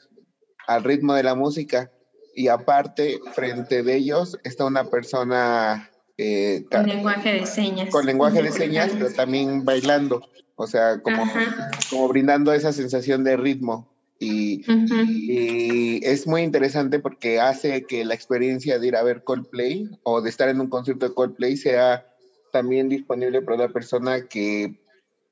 al 0.66 0.82
ritmo 0.82 1.14
de 1.14 1.22
la 1.22 1.34
música. 1.34 1.92
Y 2.34 2.48
aparte, 2.48 3.20
frente 3.34 3.82
de 3.82 3.96
ellos 3.96 4.38
está 4.42 4.64
una 4.64 4.84
persona... 4.90 5.90
Eh, 6.18 6.64
con 6.70 6.86
lenguaje 6.86 7.32
de 7.32 7.46
señas. 7.46 7.90
Con 7.90 8.06
lenguaje 8.06 8.42
de 8.42 8.50
señas, 8.50 8.90
pero 8.92 9.10
también 9.12 9.64
bailando 9.64 10.22
o 10.62 10.66
sea, 10.66 11.00
como, 11.00 11.24
como 11.90 12.08
brindando 12.08 12.52
esa 12.52 12.72
sensación 12.72 13.24
de 13.24 13.36
ritmo. 13.36 13.88
Y, 14.18 14.62
es 16.04 16.26
muy 16.26 16.42
interesante 16.42 17.00
porque 17.00 17.40
hace 17.40 17.84
que 17.86 18.04
la 18.04 18.14
experiencia 18.14 18.78
de 18.78 18.86
ir 18.86 18.96
a 18.96 19.02
ver 19.02 19.24
Coldplay 19.24 19.90
o 20.04 20.20
de 20.20 20.30
estar 20.30 20.48
en 20.48 20.60
un 20.60 20.68
concierto 20.68 21.08
de 21.08 21.14
Coldplay 21.14 21.56
sea 21.56 22.06
también 22.52 22.88
disponible 22.88 23.42
para 23.42 23.64
una 23.64 23.72
persona 23.72 24.26
que, 24.28 24.80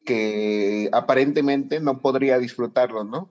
que 0.05 0.89
aparentemente 0.93 1.79
no 1.79 2.01
podría 2.01 2.39
disfrutarlo, 2.39 3.05
¿no? 3.05 3.31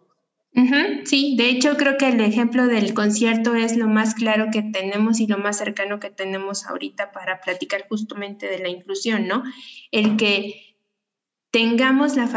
sí, 1.05 1.35
de 1.37 1.49
hecho 1.49 1.77
creo 1.77 1.97
que 1.97 2.09
el 2.09 2.19
ejemplo 2.21 2.67
del 2.67 2.93
concierto 2.93 3.55
es 3.55 3.77
lo 3.77 3.87
más 3.87 4.15
claro 4.15 4.47
que 4.51 4.61
tenemos 4.61 5.19
y 5.19 5.27
lo 5.27 5.37
más 5.37 5.57
cercano 5.57 5.99
que 5.99 6.09
tenemos 6.09 6.65
ahorita 6.65 7.11
para 7.11 7.39
platicar 7.39 7.85
justamente 7.87 8.47
de 8.47 8.59
la 8.59 8.69
inclusión, 8.69 9.27
¿no? 9.27 9.43
El 9.91 10.17
que 10.17 10.68
tengamos 11.51 12.15
las 12.15 12.31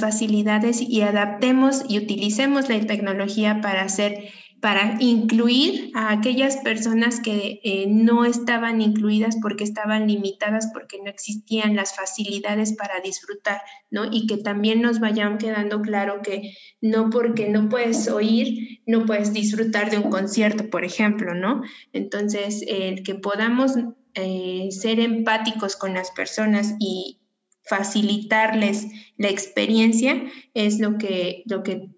facilidades 0.00 0.80
y 0.80 1.00
adaptemos 1.02 1.84
y 1.88 1.98
utilicemos 1.98 2.68
la 2.68 2.80
tecnología 2.80 3.60
para 3.60 3.82
hacer 3.82 4.30
para 4.60 4.96
incluir 5.00 5.90
a 5.94 6.10
aquellas 6.10 6.56
personas 6.56 7.20
que 7.20 7.60
eh, 7.62 7.86
no 7.88 8.24
estaban 8.24 8.80
incluidas 8.80 9.36
porque 9.42 9.64
estaban 9.64 10.08
limitadas, 10.08 10.70
porque 10.72 10.98
no 11.02 11.10
existían 11.10 11.76
las 11.76 11.94
facilidades 11.94 12.72
para 12.72 13.00
disfrutar, 13.00 13.60
¿no? 13.90 14.06
Y 14.10 14.26
que 14.26 14.38
también 14.38 14.80
nos 14.80 14.98
vayan 14.98 15.38
quedando 15.38 15.82
claro 15.82 16.22
que 16.22 16.54
no 16.80 17.10
porque 17.10 17.48
no 17.48 17.68
puedes 17.68 18.08
oír, 18.08 18.80
no 18.86 19.04
puedes 19.04 19.32
disfrutar 19.32 19.90
de 19.90 19.98
un 19.98 20.10
concierto, 20.10 20.70
por 20.70 20.84
ejemplo, 20.84 21.34
¿no? 21.34 21.62
Entonces, 21.92 22.64
el 22.66 23.02
que 23.02 23.14
podamos 23.14 23.72
eh, 24.14 24.68
ser 24.70 25.00
empáticos 25.00 25.76
con 25.76 25.92
las 25.92 26.10
personas 26.12 26.74
y 26.80 27.18
facilitarles 27.66 28.86
la 29.16 29.28
experiencia 29.28 30.24
es 30.54 30.78
lo 30.78 30.98
que, 30.98 31.42
lo 31.46 31.62
que 31.62 31.88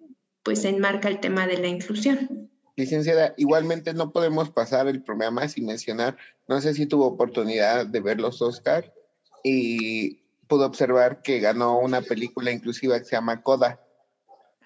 pues 0.43 0.65
enmarca 0.65 1.09
el 1.09 1.21
tema 1.21 1.47
de 1.47 1.59
la 1.59 1.69
inclusión. 1.69 2.51
Licenciada, 2.77 3.35
igualmente 3.37 3.93
no 3.93 4.13
podemos 4.13 4.51
pasar 4.51 4.87
el 4.87 5.03
programa 5.03 5.49
sin 5.49 5.67
mencionar, 5.67 6.17
no 6.47 6.61
sé 6.61 6.75
si 6.75 6.87
tuvo 6.87 7.07
oportunidad 7.07 7.87
de 7.87 8.01
ver 8.01 8.21
los 8.21 8.41
Oscar 8.41 8.95
y 9.43 10.21
pudo 10.47 10.65
observar 10.65 11.23
que 11.23 11.41
ganó 11.41 11.79
una 11.79 12.01
película 12.01 12.51
inclusiva 12.51 12.99
que 12.99 13.05
se 13.05 13.17
llama 13.17 13.43
Coda. 13.43 13.81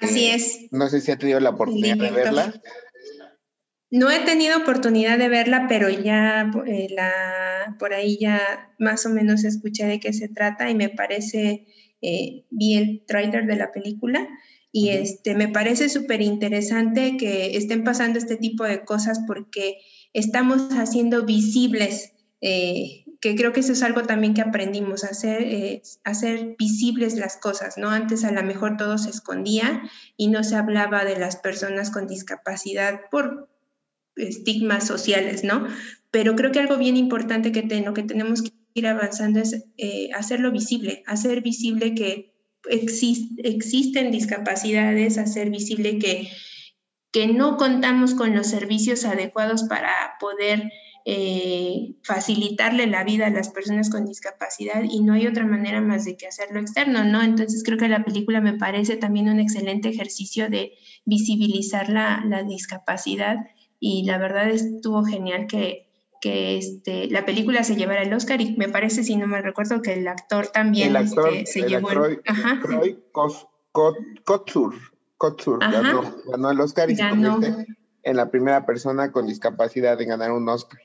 Así 0.01 0.27
eh, 0.27 0.35
es. 0.35 0.69
No 0.71 0.89
sé 0.89 1.01
si 1.01 1.11
ha 1.11 1.19
tenido 1.19 1.41
la 1.41 1.51
oportunidad 1.51 1.97
de 1.97 2.11
verla. 2.11 2.55
No 3.91 4.11
he 4.11 4.21
tenido 4.21 4.59
oportunidad 4.59 5.19
de 5.19 5.29
verla, 5.29 5.67
pero 5.69 5.91
ya 5.91 6.51
eh, 6.67 6.89
la, 6.91 7.42
por 7.79 7.95
ahí 7.95 8.19
ya 8.21 8.73
más 8.79 9.07
o 9.07 9.11
menos 9.11 9.45
escuché 9.45 9.87
de 9.87 10.01
qué 10.01 10.13
se 10.13 10.29
trata 10.29 10.71
y 10.71 10.75
me 10.75 10.89
parece, 10.89 11.67
eh, 12.01 12.45
vi 12.51 12.75
el 12.75 13.05
trailer 13.07 13.47
de 13.47 13.57
la 13.57 13.73
película 13.73 14.29
y 14.73 14.89
este, 14.89 15.35
me 15.35 15.49
parece 15.49 15.91
súper 15.91 16.23
interesante 16.23 17.19
que 17.19 17.57
estén 17.59 17.85
pasando 17.85 18.19
este 18.19 18.37
tipo 18.37 18.65
de 18.65 18.85
cosas 18.85 19.21
porque 19.27 19.77
estamos 20.15 20.71
haciendo 20.73 21.27
visibles, 21.27 22.15
eh, 22.41 23.05
que 23.21 23.37
creo 23.37 23.53
que 23.53 23.61
eso 23.61 23.73
es 23.73 23.83
algo 23.83 24.03
también 24.03 24.33
que 24.33 24.41
aprendimos, 24.41 25.05
hacer, 25.05 25.43
eh, 25.43 25.83
hacer 26.05 26.57
visibles 26.59 27.17
las 27.17 27.37
cosas, 27.37 27.77
¿no? 27.77 27.91
Antes 27.91 28.25
a 28.25 28.33
lo 28.33 28.43
mejor 28.43 28.79
todo 28.79 28.97
se 28.97 29.11
escondía 29.11 29.83
y 30.17 30.29
no 30.29 30.43
se 30.43 30.57
hablaba 30.57 31.05
de 31.05 31.19
las 31.19 31.37
personas 31.37 31.91
con 31.91 32.07
discapacidad 32.07 33.03
por 33.11 33.52
estigmas 34.17 34.87
sociales, 34.87 35.45
¿no? 35.45 35.67
Pero 36.11 36.37
creo 36.37 36.53
que 36.53 36.61
algo 36.61 36.77
bien 36.77 36.97
importante 36.97 37.53
que 37.53 37.63
lo 37.81 37.95
que 37.95 38.03
tenemos 38.03 38.43
que 38.43 38.51
ir 38.75 38.87
avanzando 38.87 39.41
es 39.41 39.65
eh, 39.77 40.11
hacerlo 40.15 40.51
visible, 40.53 41.03
hacer 41.07 41.43
visible 41.43 41.95
que 41.95 42.33
existen 42.65 44.11
discapacidades, 44.11 45.19
hacer 45.19 45.51
visible 45.51 45.99
que, 45.99 46.31
que 47.13 47.27
no 47.27 47.57
contamos 47.57 48.15
con 48.15 48.35
los 48.35 48.47
servicios 48.47 49.05
adecuados 49.05 49.65
para 49.65 50.15
poder 50.21 50.71
eh, 51.05 51.97
facilitarle 52.05 52.87
la 52.87 53.03
vida 53.03 53.27
a 53.27 53.31
las 53.31 53.49
personas 53.49 53.91
con 53.91 54.07
discapacidad 54.07 54.85
y 54.89 55.03
no 55.03 55.15
hay 55.15 55.27
otra 55.27 55.45
manera 55.45 55.81
más 55.81 56.05
de 56.05 56.17
que 56.17 56.29
hacerlo 56.29 56.61
externo, 56.61 57.03
¿no? 57.05 57.23
Entonces 57.23 57.65
creo 57.65 57.77
que 57.77 57.89
la 57.89 58.05
película 58.05 58.41
me 58.41 58.57
parece 58.57 58.97
también 58.97 59.29
un 59.29 59.41
excelente 59.41 59.89
ejercicio 59.89 60.49
de 60.49 60.73
visibilizar 61.05 61.89
la, 61.89 62.23
la 62.25 62.45
discapacidad 62.45 63.39
y 63.85 64.05
la 64.05 64.17
verdad 64.17 64.49
estuvo 64.49 65.05
genial 65.05 65.49
que, 65.49 65.89
que 66.21 66.57
este, 66.57 67.09
la 67.09 67.27
película 67.27 67.65
se 67.65 67.75
llevara 67.75 68.03
el 68.03 68.15
Oscar 68.15 68.41
y 68.41 68.57
me 68.57 68.69
parece, 68.69 69.03
si 69.03 69.17
no 69.17 69.27
me 69.27 69.43
recuerdo, 69.43 69.83
que 69.83 69.95
el 69.95 70.07
actor 70.07 70.47
también 70.47 70.95
este, 70.95 71.47
se 71.47 71.63
llevó 71.63 71.91
el... 71.91 72.23
Kotsur, 75.17 75.59
ganó, 75.59 76.51
el 76.53 76.61
Oscar 76.61 76.91
y 76.93 76.97
se 76.97 77.09
convierte 77.09 77.67
en 78.05 78.17
la 78.17 78.31
primera 78.31 78.65
persona 78.67 79.11
con 79.11 79.27
discapacidad 79.27 80.01
en 80.01 80.11
ganar 80.11 80.31
un 80.31 80.49
Oscar. 80.49 80.79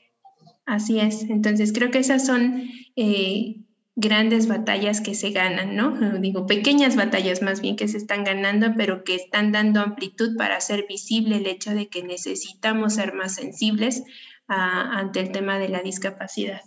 Así 0.66 0.98
es, 0.98 1.22
entonces 1.22 1.72
creo 1.72 1.92
que 1.92 1.98
esas 2.00 2.26
son 2.26 2.64
eh, 2.96 3.64
grandes 3.98 4.46
batallas 4.46 5.00
que 5.00 5.16
se 5.16 5.30
ganan, 5.30 5.74
¿no? 5.74 5.90
Digo, 6.20 6.46
pequeñas 6.46 6.94
batallas 6.94 7.42
más 7.42 7.60
bien 7.60 7.76
que 7.76 7.88
se 7.88 7.98
están 7.98 8.22
ganando, 8.22 8.68
pero 8.76 9.02
que 9.02 9.16
están 9.16 9.50
dando 9.50 9.80
amplitud 9.80 10.36
para 10.36 10.56
hacer 10.56 10.86
visible 10.88 11.36
el 11.36 11.46
hecho 11.46 11.72
de 11.72 11.88
que 11.88 12.04
necesitamos 12.04 12.94
ser 12.94 13.12
más 13.12 13.34
sensibles 13.34 14.04
ante 14.46 15.20
el 15.20 15.30
tema 15.30 15.58
de 15.58 15.68
la 15.68 15.82
discapacidad. 15.82 16.62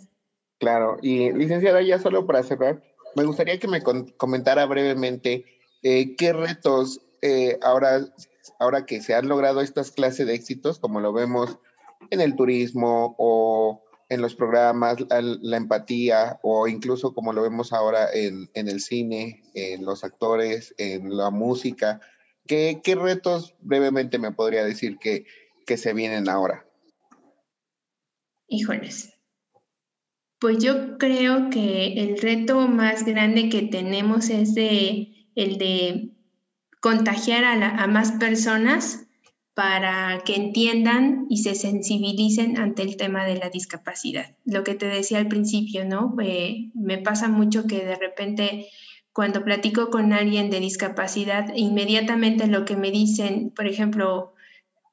Claro, 0.60 0.98
y 1.02 1.32
licenciada, 1.32 1.82
ya 1.82 1.98
solo 1.98 2.26
para 2.26 2.44
cerrar, 2.44 2.80
me 3.16 3.24
gustaría 3.24 3.58
que 3.58 3.66
me 3.66 3.82
comentara 3.82 4.66
brevemente 4.66 5.44
eh, 5.82 6.14
qué 6.14 6.32
retos 6.32 7.00
eh, 7.22 7.58
ahora, 7.62 8.06
ahora 8.60 8.86
que 8.86 9.00
se 9.00 9.14
han 9.14 9.26
logrado 9.26 9.62
estas 9.62 9.90
clases 9.90 10.26
de 10.26 10.34
éxitos, 10.34 10.78
como 10.78 11.00
lo 11.00 11.12
vemos 11.12 11.58
en 12.10 12.20
el 12.20 12.36
turismo 12.36 13.16
o 13.18 13.82
en 14.12 14.20
los 14.20 14.34
programas, 14.34 14.98
la, 15.08 15.56
empatía 15.56 16.38
o 16.42 16.68
incluso 16.68 17.14
como 17.14 17.32
lo 17.32 17.42
vemos 17.42 17.72
ahora 17.72 18.12
en, 18.12 18.50
en, 18.52 18.68
el 18.68 18.80
cine, 18.80 19.42
en 19.54 19.86
los 19.86 20.04
actores, 20.04 20.74
en 20.76 21.16
la 21.16 21.30
música, 21.30 22.00
¿qué, 22.46 22.82
qué 22.84 22.94
retos 22.94 23.54
brevemente 23.60 24.18
me 24.18 24.30
podría 24.30 24.64
decir 24.64 24.98
que, 24.98 25.24
que 25.66 25.78
se 25.78 25.94
vienen 25.94 26.28
ahora? 26.28 26.66
Híjoles. 28.48 29.14
Pues 30.38 30.58
yo 30.58 30.98
creo 30.98 31.48
que 31.48 31.94
el 31.94 32.20
reto 32.20 32.68
más 32.68 33.06
grande 33.06 33.48
que 33.48 33.62
tenemos 33.62 34.28
es 34.28 34.54
de, 34.54 35.30
el 35.36 35.56
de 35.56 36.10
contagiar 36.80 37.44
a, 37.44 37.86
más 37.86 38.12
personas 38.12 39.06
para 39.54 40.22
que 40.24 40.34
entiendan 40.34 41.26
y 41.28 41.38
se 41.38 41.54
sensibilicen 41.54 42.56
ante 42.58 42.82
el 42.82 42.96
tema 42.96 43.24
de 43.24 43.36
la 43.36 43.50
discapacidad. 43.50 44.34
Lo 44.44 44.64
que 44.64 44.74
te 44.74 44.86
decía 44.86 45.18
al 45.18 45.28
principio, 45.28 45.84
¿no? 45.84 46.14
Eh, 46.22 46.70
me 46.74 46.98
pasa 46.98 47.28
mucho 47.28 47.66
que 47.66 47.84
de 47.84 47.96
repente 47.96 48.68
cuando 49.12 49.44
platico 49.44 49.90
con 49.90 50.12
alguien 50.12 50.48
de 50.48 50.60
discapacidad, 50.60 51.52
inmediatamente 51.54 52.46
lo 52.46 52.64
que 52.64 52.76
me 52.76 52.90
dicen, 52.90 53.52
por 53.54 53.66
ejemplo, 53.66 54.32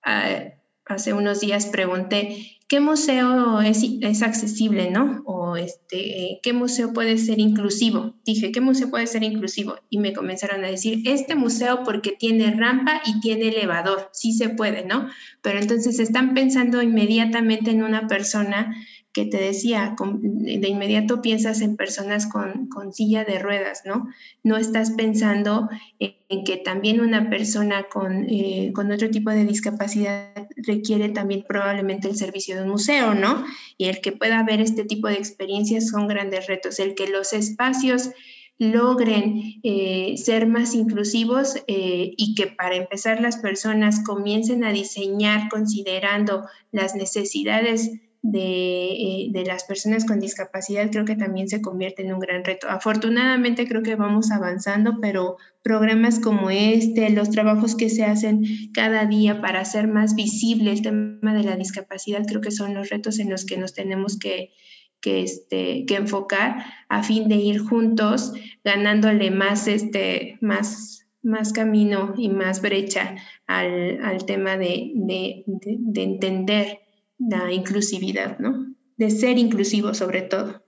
ah, 0.04 0.52
hace 0.86 1.14
unos 1.14 1.40
días 1.40 1.68
pregunté, 1.68 2.58
¿qué 2.68 2.82
museo 2.82 3.62
es, 3.62 3.84
es, 4.02 4.22
accesible, 4.22 4.92
no? 4.92 5.24
Este, 5.58 6.40
¿qué 6.42 6.54
museo 6.54 6.94
puede 6.94 7.18
ser 7.18 7.40
inclusivo? 7.40 8.16
Dije, 8.26 8.52
¿qué 8.52 8.62
museo 8.62 8.90
puede 8.90 9.08
ser 9.08 9.24
inclusivo? 9.24 9.76
Y 9.90 10.00
me 10.00 10.14
comenzaron 10.14 10.64
a 10.64 10.68
decir, 10.68 11.02
este 11.06 11.36
museo 11.36 11.84
porque 11.84 12.16
tiene 12.18 12.52
rampa 12.52 13.02
y 13.06 13.20
tiene 13.20 13.50
elevador, 13.50 14.10
sí 14.14 14.34
se 14.34 14.50
puede, 14.50 14.86
¿no? 14.86 15.10
Pero 15.42 15.60
entonces 15.60 16.00
están 16.00 16.34
pensando 16.34 16.82
inmediatamente 16.82 17.72
en 17.72 17.84
una 17.84 18.08
persona 18.08 18.76
que 19.12 19.26
te 19.26 19.38
decía, 19.38 19.96
de 20.00 20.68
inmediato 20.68 21.22
piensas 21.22 21.62
en 21.62 21.76
personas 21.76 22.28
con, 22.28 22.68
con, 22.68 22.94
silla 22.94 23.24
de 23.24 23.40
ruedas, 23.40 23.82
¿no? 23.84 24.08
No 24.44 24.58
estás 24.58 24.92
pensando 24.92 25.68
en, 25.98 26.44
que 26.44 26.58
también 26.58 27.02
una 27.02 27.30
persona 27.30 27.88
con, 27.92 28.28
eh, 28.30 28.72
con, 28.76 28.92
otro 28.92 29.10
tipo 29.10 29.32
de 29.32 29.46
discapacidad 29.46 30.32
requiere 30.58 31.10
también 31.10 31.44
probablemente 31.48 32.08
el 32.08 32.18
servicio 32.18 32.56
de 32.56 32.64
un 32.64 32.70
museo, 32.70 33.16
¿no? 33.16 33.44
Y 33.78 33.86
el 33.86 34.00
que 34.00 34.12
pueda 34.12 34.40
haber 34.40 34.62
este 34.62 34.86
tipo 34.86 35.08
de 35.08 35.16
experiencias 35.16 35.90
son 35.90 36.08
grandes 36.08 36.46
retos. 36.46 36.78
El 36.80 36.94
que 36.94 37.08
los 37.08 37.34
espacios 37.34 38.12
logren 38.60 39.60
eh, 39.64 40.16
ser 40.18 40.46
más 40.46 40.76
inclusivos 40.76 41.56
eh, 41.68 42.14
y 42.16 42.36
que 42.36 42.48
para 42.48 42.76
empezar 42.76 43.22
las 43.22 43.38
personas 43.38 44.04
comiencen 44.06 44.64
a 44.66 44.74
diseñar 44.74 45.50
considerando 45.50 46.46
las 46.72 46.94
necesidades 46.94 47.90
eh, 48.22 49.30
de, 49.32 49.46
las 49.46 49.64
personas 49.64 50.04
con 50.04 50.20
discapacidad 50.20 50.92
creo 50.92 51.06
que 51.06 51.16
también 51.16 51.48
se 51.48 51.62
convierte 51.62 52.02
en 52.02 52.14
un 52.14 52.20
gran 52.20 52.44
reto. 52.44 52.68
Afortunadamente 52.70 53.66
creo 53.66 53.82
que 53.82 53.96
vamos 53.96 54.32
avanzando, 54.32 54.98
pero 55.02 55.38
programas 55.64 56.20
como 56.20 56.50
este, 56.50 57.10
los 57.12 57.30
trabajos 57.30 57.78
que 57.78 57.90
se 57.90 58.04
hacen 58.04 58.44
cada 58.74 59.06
día 59.06 59.40
para 59.40 59.62
hacer 59.62 59.88
más 59.88 60.16
visible 60.16 60.72
el 60.74 60.82
tema 60.82 61.34
de 61.34 61.44
la 61.44 61.56
discapacidad, 61.56 62.26
creo 62.28 62.42
que 62.42 62.52
son 62.52 62.74
los 62.74 62.90
retos 62.90 63.20
en 63.20 63.30
los 63.30 63.46
que 63.46 63.58
nos 63.58 63.74
tenemos 63.74 64.20
que, 64.20 64.52
que, 65.00 65.22
este, 65.24 65.86
que 65.86 65.96
enfocar 65.96 66.66
a 66.90 67.04
fin 67.04 67.30
de 67.30 67.36
ir 67.36 67.60
juntos 67.60 68.34
ganándole 68.66 69.32
más, 69.32 69.70
este, 69.70 70.38
más, 70.42 71.08
más 71.24 71.54
camino 71.54 72.16
y 72.18 72.28
más 72.28 72.62
brecha 72.62 73.16
al, 73.48 74.04
al 74.04 74.26
tema 74.26 74.58
de, 74.58 74.92
de, 74.94 75.44
de 75.46 76.04
entender 76.04 76.80
la 77.20 77.52
inclusividad, 77.52 78.40
¿no? 78.40 78.74
De 78.98 79.12
ser 79.12 79.38
inclusivo 79.38 79.94
sobre 79.94 80.22
todo. 80.24 80.64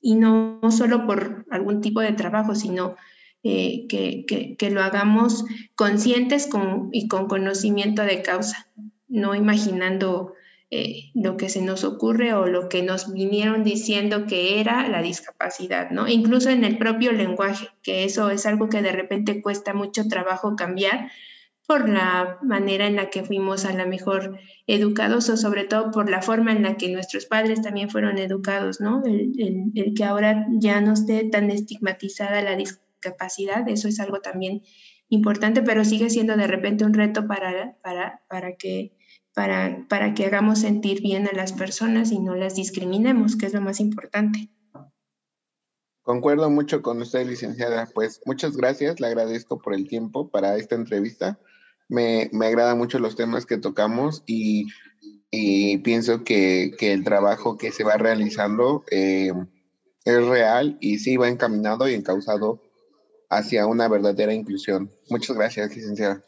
Y 0.00 0.14
no, 0.14 0.60
solo 0.70 1.06
por 1.06 1.46
algún 1.50 1.80
tipo 1.80 2.00
de 2.00 2.12
trabajo, 2.12 2.54
sino 2.54 2.94
eh, 3.42 3.86
que, 3.88 4.70
lo 4.70 4.82
hagamos 4.82 5.44
conscientes 5.74 6.48
y 6.92 7.08
con 7.08 7.26
conocimiento 7.26 8.02
de 8.02 8.22
causa, 8.22 8.68
no 9.08 9.34
imaginando 9.34 10.34
eh, 10.70 11.10
lo 11.14 11.36
que 11.36 11.48
se 11.48 11.62
nos 11.62 11.84
ocurre 11.84 12.32
o 12.34 12.46
lo 12.46 12.68
que 12.68 12.82
nos 12.82 13.12
vinieron 13.12 13.62
diciendo 13.62 14.26
que 14.26 14.60
era 14.60 14.88
la 14.88 15.02
discapacidad, 15.02 15.90
¿no? 15.90 16.08
Incluso 16.08 16.50
en 16.50 16.64
el 16.64 16.78
propio 16.78 17.12
lenguaje, 17.12 17.68
que 17.82 18.04
eso 18.04 18.30
es 18.30 18.44
algo 18.46 18.68
que 18.68 18.82
de 18.82 18.92
repente 18.92 19.40
cuesta 19.40 19.72
mucho 19.72 20.08
trabajo 20.08 20.56
cambiar 20.56 21.10
por 21.66 21.88
la 21.88 22.38
manera 22.42 22.86
en 22.86 22.96
la 22.96 23.10
que 23.10 23.24
fuimos 23.24 23.64
a 23.64 23.72
la 23.72 23.86
mejor 23.86 24.38
educados 24.66 25.28
o 25.30 25.36
sobre 25.36 25.64
todo 25.64 25.90
por 25.90 26.10
la 26.10 26.20
forma 26.20 26.52
en 26.52 26.62
la 26.62 26.76
que 26.76 26.92
nuestros 26.92 27.26
padres 27.26 27.62
también 27.62 27.88
fueron 27.88 28.18
educados, 28.18 28.80
¿no? 28.80 29.02
El, 29.04 29.72
el 29.74 29.94
que 29.94 30.04
ahora 30.04 30.46
ya 30.52 30.80
no 30.80 30.92
esté 30.92 31.24
tan 31.24 31.50
estigmatizada 31.50 32.42
la 32.42 32.56
discapacidad 32.56 32.84
capacidad, 33.04 33.68
eso 33.68 33.86
es 33.86 34.00
algo 34.00 34.20
también 34.20 34.62
importante, 35.08 35.62
pero 35.62 35.84
sigue 35.84 36.10
siendo 36.10 36.36
de 36.36 36.46
repente 36.46 36.84
un 36.84 36.94
reto 36.94 37.26
para, 37.28 37.76
para, 37.82 38.22
para, 38.28 38.56
que, 38.56 38.96
para, 39.34 39.86
para 39.88 40.14
que 40.14 40.24
hagamos 40.24 40.60
sentir 40.60 41.02
bien 41.02 41.28
a 41.28 41.32
las 41.32 41.52
personas 41.52 42.10
y 42.10 42.18
no 42.18 42.34
las 42.34 42.56
discriminemos, 42.56 43.36
que 43.36 43.46
es 43.46 43.54
lo 43.54 43.60
más 43.60 43.78
importante. 43.78 44.50
Concuerdo 46.02 46.50
mucho 46.50 46.82
con 46.82 47.00
usted, 47.00 47.26
licenciada. 47.26 47.88
Pues 47.94 48.20
muchas 48.26 48.56
gracias, 48.56 49.00
le 49.00 49.06
agradezco 49.06 49.58
por 49.58 49.74
el 49.74 49.88
tiempo 49.88 50.28
para 50.28 50.56
esta 50.56 50.74
entrevista. 50.74 51.38
Me, 51.94 52.28
me 52.32 52.46
agradan 52.46 52.76
mucho 52.76 52.98
los 52.98 53.14
temas 53.14 53.46
que 53.46 53.56
tocamos 53.56 54.22
y, 54.26 54.66
y 55.30 55.78
pienso 55.78 56.24
que, 56.24 56.72
que, 56.76 56.92
el 56.92 57.04
trabajo 57.04 57.56
que 57.56 57.70
se 57.70 57.84
va 57.84 57.96
realizando 57.96 58.84
eh, 58.90 59.32
es 60.04 60.26
real 60.26 60.76
y 60.80 60.98
sí 60.98 61.16
va 61.16 61.28
encaminado 61.28 61.88
y 61.88 61.94
encausado 61.94 62.60
hacia 63.30 63.66
una 63.66 63.88
verdadera 63.88 64.34
inclusión. 64.34 64.90
Muchas 65.08 65.36
gracias, 65.36 65.74
licenciada. 65.76 66.22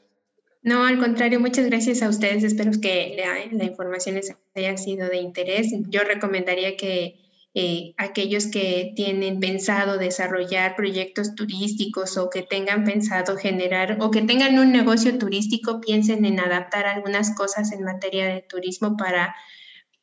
No, 0.63 0.85
al 0.85 0.99
contrario, 0.99 1.39
muchas 1.41 1.67
gracias 1.67 2.03
a 2.03 2.09
ustedes. 2.09 2.43
Espero 2.43 2.73
que 2.81 3.17
la, 3.53 3.65
información 3.65 4.17
les 4.17 4.35
haya 4.55 4.77
sido 4.77 5.09
de 5.09 5.19
interés. 5.19 5.69
Yo 5.89 6.01
recomendaría 6.03 6.77
que 6.77 7.21
eh, 7.59 7.95
aquellos 7.97 8.49
que 8.49 8.93
tienen 8.95 9.41
pensado 9.41 9.97
desarrollar 9.97 10.77
proyectos 10.77 11.35
turísticos 11.35 12.19
o 12.19 12.29
que 12.29 12.43
tengan 12.43 12.85
pensado 12.85 13.39
generar 13.39 13.97
o 14.01 14.11
que 14.11 14.21
tengan 14.21 14.59
un 14.59 14.73
negocio 14.73 15.17
turístico, 15.17 15.81
piensen 15.81 16.27
en 16.27 16.39
adaptar 16.39 16.85
algunas 16.85 17.35
cosas 17.35 17.73
en 17.73 17.83
materia 17.83 18.27
de 18.27 18.43
turismo 18.43 18.99
para 18.99 19.35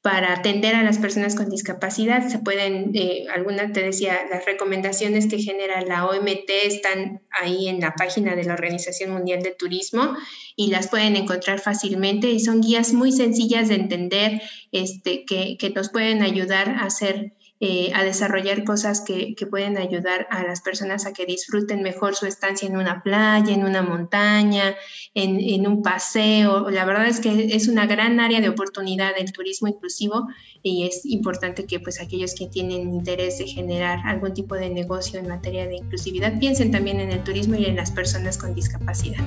para 0.01 0.33
atender 0.33 0.75
a 0.75 0.83
las 0.83 0.97
personas 0.97 1.33
con 1.33 1.49
discapacidad. 1.49 2.27
Se 2.27 2.39
pueden, 2.39 2.91
eh, 2.93 3.25
alguna 3.33 3.71
te 3.71 3.83
decía, 3.83 4.19
las 4.29 4.45
recomendaciones 4.45 5.27
que 5.27 5.37
genera 5.37 5.79
la 5.79 6.05
OMT 6.05 6.49
están 6.65 7.21
ahí 7.31 7.69
en 7.69 7.79
la 7.79 7.93
página 7.93 8.35
de 8.35 8.43
la 8.43 8.53
Organización 8.53 9.11
Mundial 9.11 9.43
de 9.43 9.55
Turismo 9.55 10.17
y 10.57 10.71
las 10.71 10.89
pueden 10.89 11.15
encontrar 11.15 11.61
fácilmente 11.61 12.29
y 12.31 12.41
son 12.41 12.59
guías 12.59 12.91
muy 12.91 13.13
sencillas 13.13 13.69
de 13.69 13.75
entender 13.75 14.41
este, 14.73 15.23
que, 15.23 15.55
que 15.57 15.69
nos 15.69 15.89
pueden 15.89 16.21
ayudar 16.21 16.67
a 16.67 16.85
hacer 16.85 17.31
eh, 17.65 17.93
a 17.95 18.03
desarrollar 18.03 18.65
cosas 18.65 18.99
que, 18.99 19.37
pueden 19.49 19.77
ayudar 19.77 20.27
a 20.31 20.43
las 20.43 20.59
personas 20.59 21.05
a 21.05 21.13
que 21.13 21.25
disfruten 21.25 21.81
mejor 21.81 22.13
su 22.13 22.25
estancia 22.25 22.67
en 22.67 22.75
una 22.75 23.01
playa, 23.01 23.53
en 23.53 23.63
una 23.63 23.81
montaña, 23.81 24.75
en, 25.13 25.65
un 25.65 25.81
paseo. 25.81 26.69
La 26.69 26.83
verdad 26.83 27.07
es 27.07 27.21
que 27.21 27.55
es 27.55 27.69
una 27.69 27.85
gran 27.85 28.19
área 28.19 28.41
de 28.41 28.49
oportunidad 28.49 29.15
del 29.15 29.31
turismo 29.31 29.69
inclusivo 29.69 30.27
y 30.61 30.85
es 30.87 31.05
importante 31.05 31.65
que 31.65 31.79
pues 31.79 32.01
aquellos 32.01 32.35
que 32.35 32.47
tienen 32.47 32.93
interés 32.93 33.37
de 33.37 33.47
generar 33.47 33.99
algún 34.03 34.33
tipo 34.33 34.55
de 34.55 34.69
negocio 34.69 35.17
en 35.17 35.29
materia 35.29 35.65
de 35.65 35.75
inclusividad 35.75 36.37
piensen 36.39 36.69
también 36.69 36.99
en 36.99 37.11
el 37.11 37.23
turismo 37.23 37.55
y 37.55 37.65
en 37.67 37.77
las 37.77 37.91
personas 37.91 38.37
con 38.37 38.53
discapacidad. 38.53 39.23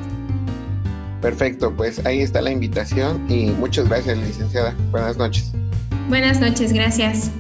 Perfecto, 1.22 1.74
pues 1.74 2.04
ahí 2.04 2.20
está 2.20 2.42
la 2.42 2.50
invitación 2.50 3.30
y 3.30 3.46
muchas 3.46 3.88
gracias 3.88 4.18
licenciada. 4.18 4.76
Buenas 4.90 5.16
noches. 5.16 5.52
Buenas 6.10 6.38
noches, 6.38 6.74
gracias. 6.74 7.30